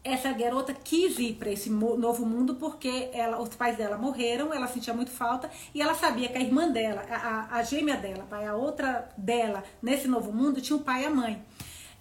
essa 0.05 0.32
garota 0.32 0.74
quis 0.74 1.18
ir 1.18 1.34
para 1.34 1.51
esse 1.51 1.70
novo 1.70 2.26
mundo 2.26 2.57
porque 2.57 3.09
ela, 3.12 3.40
os 3.40 3.49
pais 3.55 3.76
dela 3.76 3.97
morreram, 3.97 4.53
ela 4.53 4.66
sentia 4.66 4.93
muito 4.93 5.11
falta 5.11 5.49
e 5.72 5.80
ela 5.80 5.95
sabia 5.95 6.28
que 6.28 6.36
a 6.36 6.40
irmã 6.40 6.70
dela, 6.70 7.03
a, 7.09 7.57
a 7.57 7.62
gêmea 7.62 7.97
dela, 7.97 8.26
a 8.30 8.55
outra 8.55 9.09
dela 9.16 9.62
nesse 9.80 10.09
novo 10.09 10.32
mundo 10.32 10.61
tinha 10.61 10.76
o 10.76 10.80
pai 10.80 11.05
e 11.05 11.07
a 11.07 11.11
mãe. 11.11 11.43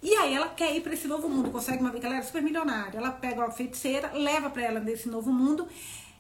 E 0.02 0.16
aí 0.16 0.34
ela 0.34 0.50
quer 0.50 0.76
ir 0.76 0.82
para 0.82 0.94
esse 0.94 1.08
novo 1.08 1.30
mundo, 1.30 1.52
consegue 1.52 1.82
uma 1.82 1.92
vez, 1.92 2.04
ela 2.04 2.16
era 2.16 2.24
super 2.24 2.42
milionária. 2.42 2.98
Ela 2.98 3.12
pega 3.12 3.42
uma 3.42 3.52
feiticeira, 3.52 4.12
leva 4.14 4.50
para 4.50 4.64
ela 4.64 4.80
nesse 4.80 5.08
novo 5.08 5.32
mundo 5.32 5.68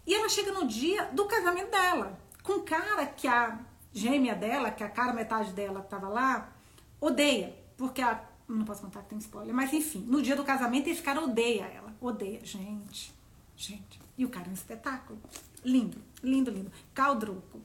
e 0.05 0.13
ela 0.13 0.29
chega 0.29 0.51
no 0.51 0.67
dia 0.67 1.05
do 1.05 1.25
casamento 1.25 1.71
dela, 1.71 2.19
com 2.43 2.53
um 2.53 2.61
cara 2.63 3.05
que 3.05 3.27
a 3.27 3.59
gêmea 3.93 4.35
dela, 4.35 4.71
que 4.71 4.83
a 4.83 4.89
cara 4.89 5.13
metade 5.13 5.51
dela 5.53 5.81
estava 5.81 6.07
lá, 6.07 6.53
odeia, 6.99 7.55
porque 7.77 8.01
a 8.01 8.23
não 8.47 8.65
posso 8.65 8.81
contar 8.81 9.01
que 9.03 9.09
tem 9.09 9.17
spoiler, 9.17 9.53
mas 9.53 9.71
enfim, 9.71 10.03
no 10.07 10.21
dia 10.21 10.35
do 10.35 10.43
casamento 10.43 10.89
esse 10.89 11.01
cara 11.01 11.21
odeia 11.21 11.63
ela. 11.63 11.95
Odeia, 12.01 12.41
gente. 12.43 13.13
Gente. 13.55 13.99
E 14.17 14.25
o 14.25 14.29
cara 14.29 14.47
é 14.47 14.49
um 14.49 14.53
espetáculo. 14.53 15.19
Lindo, 15.63 15.97
lindo, 16.21 16.51
lindo. 16.51 16.71
Caldruco. 16.93 17.61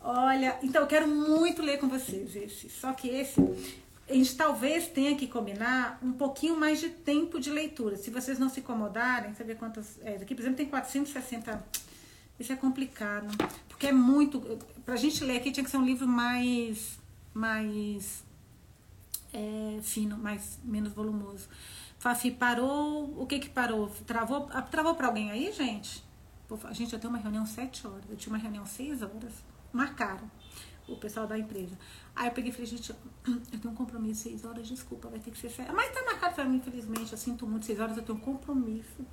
Olha, 0.00 0.58
então 0.62 0.82
eu 0.82 0.86
quero 0.86 1.06
muito 1.06 1.60
ler 1.60 1.78
com 1.78 1.88
vocês 1.88 2.34
esse. 2.36 2.70
Só 2.70 2.92
que 2.92 3.08
esse, 3.08 3.40
a 4.08 4.12
gente 4.14 4.34
talvez 4.36 4.86
tenha 4.88 5.14
que 5.16 5.26
combinar 5.26 5.98
um 6.02 6.12
pouquinho 6.12 6.58
mais 6.58 6.80
de 6.80 6.88
tempo 6.88 7.38
de 7.38 7.50
leitura. 7.50 7.96
Se 7.96 8.10
vocês 8.10 8.38
não 8.38 8.48
se 8.48 8.60
incomodarem, 8.60 9.32
vê 9.32 9.54
quantas. 9.54 9.98
É, 10.02 10.16
aqui, 10.16 10.34
por 10.34 10.40
exemplo, 10.40 10.56
tem 10.56 10.66
460. 10.66 11.64
Isso 12.40 12.52
é 12.52 12.56
complicado. 12.56 13.28
Porque 13.68 13.88
é 13.88 13.92
muito. 13.92 14.40
Pra 14.84 14.96
gente 14.96 15.22
ler 15.24 15.38
aqui 15.38 15.52
tinha 15.52 15.64
que 15.64 15.70
ser 15.70 15.76
um 15.76 15.84
livro 15.84 16.08
mais. 16.08 16.98
mais 17.34 18.24
é, 19.32 19.78
fino, 19.82 20.16
mais 20.16 20.58
menos 20.64 20.92
volumoso. 20.92 21.48
Fafi 21.98 22.30
parou, 22.30 23.20
o 23.20 23.26
que 23.26 23.38
que 23.40 23.50
parou? 23.50 23.88
Travou, 24.06 24.48
ah, 24.52 24.62
travou 24.62 24.94
para 24.94 25.08
alguém 25.08 25.30
aí, 25.30 25.52
gente? 25.52 26.04
A 26.64 26.72
gente 26.72 26.92
já 26.92 26.98
tem 26.98 27.10
uma 27.10 27.18
reunião 27.18 27.44
sete 27.44 27.86
horas, 27.86 28.04
eu 28.08 28.16
tinha 28.16 28.32
uma 28.32 28.38
reunião 28.38 28.64
seis 28.64 29.02
horas, 29.02 29.32
marcaram 29.70 30.30
o 30.88 30.96
pessoal 30.96 31.26
da 31.26 31.38
empresa. 31.38 31.78
Aí 32.14 32.28
eu 32.28 32.32
peguei 32.32 32.50
e 32.50 32.52
falei, 32.52 32.66
gente, 32.66 32.90
eu 33.26 33.58
tenho 33.60 33.72
um 33.72 33.76
compromisso 33.76 34.22
seis 34.22 34.44
horas, 34.44 34.66
desculpa, 34.66 35.08
vai 35.08 35.18
ter 35.18 35.30
que 35.30 35.38
ser. 35.38 35.50
Mas 35.72 35.92
tá 35.92 36.02
marcado 36.04 36.34
para 36.34 36.44
mim, 36.44 36.56
infelizmente, 36.56 37.12
eu 37.12 37.18
sinto 37.18 37.46
muito, 37.46 37.66
seis 37.66 37.78
horas 37.78 37.96
eu 37.96 38.02
tenho 38.02 38.18
um 38.18 38.20
compromisso. 38.20 39.04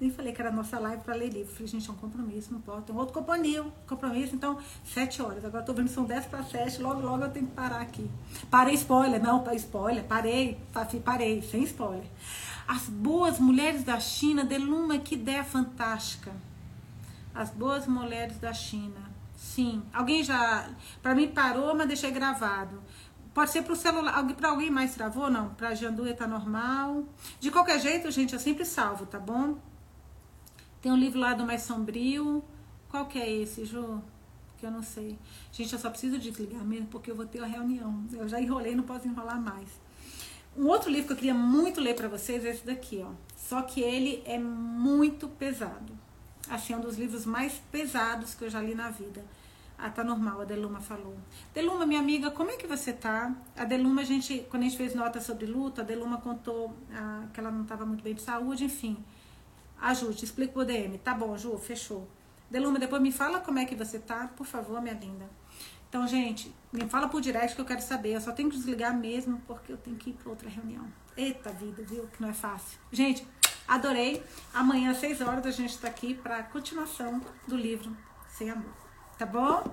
Nem 0.00 0.10
falei 0.10 0.32
que 0.32 0.40
era 0.40 0.50
nossa 0.50 0.80
live 0.80 1.02
para 1.04 1.14
ler 1.14 1.28
livro. 1.28 1.52
Falei, 1.52 1.68
gente, 1.68 1.88
é 1.88 1.92
um 1.92 1.96
compromisso, 1.96 2.52
não 2.52 2.60
pode. 2.60 2.86
Tem 2.86 2.94
um 2.94 2.98
outro 2.98 3.14
companhia, 3.14 3.64
compromisso, 3.86 4.34
então, 4.34 4.58
sete 4.84 5.22
horas. 5.22 5.44
Agora 5.44 5.64
tô 5.64 5.72
vendo 5.72 5.88
são 5.88 6.04
dez 6.04 6.24
para 6.24 6.42
sete, 6.42 6.82
logo, 6.82 7.00
logo 7.00 7.22
eu 7.22 7.30
tenho 7.30 7.46
que 7.46 7.52
parar 7.52 7.80
aqui. 7.80 8.10
Parei 8.50 8.74
spoiler, 8.74 9.22
não, 9.22 9.44
spoiler, 9.54 10.02
parei, 10.04 10.58
parei, 11.04 11.40
sem 11.42 11.62
spoiler. 11.62 12.06
As 12.66 12.88
boas 12.88 13.38
mulheres 13.38 13.84
da 13.84 14.00
China, 14.00 14.44
Deluma, 14.44 14.98
que 14.98 15.14
ideia 15.14 15.44
fantástica. 15.44 16.32
As 17.34 17.50
boas 17.50 17.86
mulheres 17.86 18.38
da 18.38 18.52
China. 18.52 19.11
Sim. 19.42 19.82
Alguém 19.92 20.22
já. 20.22 20.70
Para 21.02 21.16
mim 21.16 21.28
parou, 21.28 21.74
mas 21.74 21.88
deixei 21.88 22.12
gravado. 22.12 22.80
Pode 23.34 23.50
ser 23.50 23.62
para 23.62 23.72
o 23.72 23.76
celular. 23.76 24.24
Para 24.34 24.50
alguém 24.50 24.70
mais 24.70 24.94
travou? 24.94 25.28
Não. 25.28 25.52
Para 25.54 25.70
a 25.70 25.74
Janduia 25.74 26.14
tá 26.14 26.28
normal. 26.28 27.04
De 27.40 27.50
qualquer 27.50 27.80
jeito, 27.80 28.08
gente, 28.12 28.32
eu 28.34 28.38
sempre 28.38 28.64
salvo, 28.64 29.04
tá 29.04 29.18
bom? 29.18 29.58
Tem 30.80 30.92
um 30.92 30.96
livro 30.96 31.18
lá 31.18 31.34
do 31.34 31.44
Mais 31.44 31.62
Sombrio. 31.62 32.42
Qual 32.88 33.06
que 33.06 33.18
é 33.18 33.30
esse, 33.30 33.64
Ju? 33.64 34.00
Que 34.58 34.64
eu 34.64 34.70
não 34.70 34.82
sei. 34.82 35.18
Gente, 35.50 35.72
eu 35.72 35.78
só 35.78 35.90
preciso 35.90 36.18
desligar 36.18 36.64
mesmo 36.64 36.86
porque 36.86 37.10
eu 37.10 37.16
vou 37.16 37.26
ter 37.26 37.38
uma 37.38 37.48
reunião. 37.48 38.06
Eu 38.12 38.28
já 38.28 38.40
enrolei, 38.40 38.76
não 38.76 38.84
posso 38.84 39.08
enrolar 39.08 39.40
mais. 39.40 39.68
Um 40.56 40.66
outro 40.68 40.88
livro 40.88 41.08
que 41.08 41.12
eu 41.14 41.16
queria 41.16 41.34
muito 41.34 41.80
ler 41.80 41.96
para 41.96 42.08
vocês 42.08 42.44
é 42.44 42.50
esse 42.50 42.64
daqui, 42.64 43.04
ó. 43.04 43.10
Só 43.36 43.62
que 43.62 43.80
ele 43.80 44.22
é 44.24 44.38
muito 44.38 45.28
pesado. 45.28 46.01
Assim, 46.48 46.72
é 46.72 46.76
um 46.76 46.80
dos 46.80 46.96
livros 46.96 47.24
mais 47.24 47.54
pesados 47.70 48.34
que 48.34 48.44
eu 48.44 48.50
já 48.50 48.60
li 48.60 48.74
na 48.74 48.90
vida. 48.90 49.24
Ah, 49.78 49.90
tá 49.90 50.04
normal, 50.04 50.42
a 50.42 50.44
Deluma 50.44 50.80
falou. 50.80 51.16
Deluma, 51.52 51.84
minha 51.84 51.98
amiga, 51.98 52.30
como 52.30 52.50
é 52.50 52.56
que 52.56 52.66
você 52.66 52.92
tá? 52.92 53.34
A 53.56 53.64
Deluma, 53.64 54.02
a 54.02 54.04
gente, 54.04 54.46
quando 54.48 54.62
a 54.62 54.66
gente 54.66 54.76
fez 54.76 54.94
nota 54.94 55.20
sobre 55.20 55.46
luta, 55.46 55.82
a 55.82 55.84
Deluma 55.84 56.18
contou 56.18 56.76
ah, 56.92 57.26
que 57.32 57.40
ela 57.40 57.50
não 57.50 57.62
estava 57.62 57.84
muito 57.84 58.02
bem 58.02 58.14
de 58.14 58.22
saúde, 58.22 58.64
enfim. 58.64 59.02
Ajude, 59.80 60.24
explica 60.24 60.58
o 60.58 60.64
DM. 60.64 60.98
Tá 60.98 61.12
bom, 61.14 61.36
Ju, 61.36 61.58
fechou. 61.58 62.08
Deluma, 62.48 62.78
depois 62.78 63.02
me 63.02 63.10
fala 63.10 63.40
como 63.40 63.58
é 63.58 63.64
que 63.64 63.74
você 63.74 63.98
tá, 63.98 64.28
por 64.36 64.46
favor, 64.46 64.80
minha 64.80 64.94
linda. 64.94 65.28
Então, 65.88 66.06
gente, 66.06 66.54
me 66.72 66.88
fala 66.88 67.08
por 67.08 67.20
direct 67.20 67.54
que 67.54 67.60
eu 67.60 67.66
quero 67.66 67.82
saber. 67.82 68.14
Eu 68.14 68.20
só 68.20 68.30
tenho 68.32 68.48
que 68.48 68.56
desligar 68.56 68.96
mesmo 68.96 69.42
porque 69.46 69.72
eu 69.72 69.76
tenho 69.76 69.96
que 69.96 70.10
ir 70.10 70.12
para 70.14 70.30
outra 70.30 70.48
reunião. 70.48 70.86
Eita 71.16 71.50
vida, 71.50 71.82
viu? 71.82 72.06
Que 72.06 72.22
não 72.22 72.30
é 72.30 72.32
fácil. 72.32 72.78
Gente, 72.90 73.26
adorei. 73.66 74.24
Amanhã 74.52 74.90
às 74.90 74.98
6 74.98 75.20
horas 75.20 75.46
a 75.46 75.50
gente 75.50 75.78
tá 75.78 75.88
aqui 75.88 76.14
para 76.14 76.42
continuação 76.44 77.20
do 77.46 77.56
livro 77.56 77.96
Sem 78.28 78.50
Amor. 78.50 78.72
Tá 79.18 79.26
bom? 79.26 79.64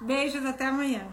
Beijos, 0.00 0.44
até 0.44 0.66
amanhã. 0.66 1.06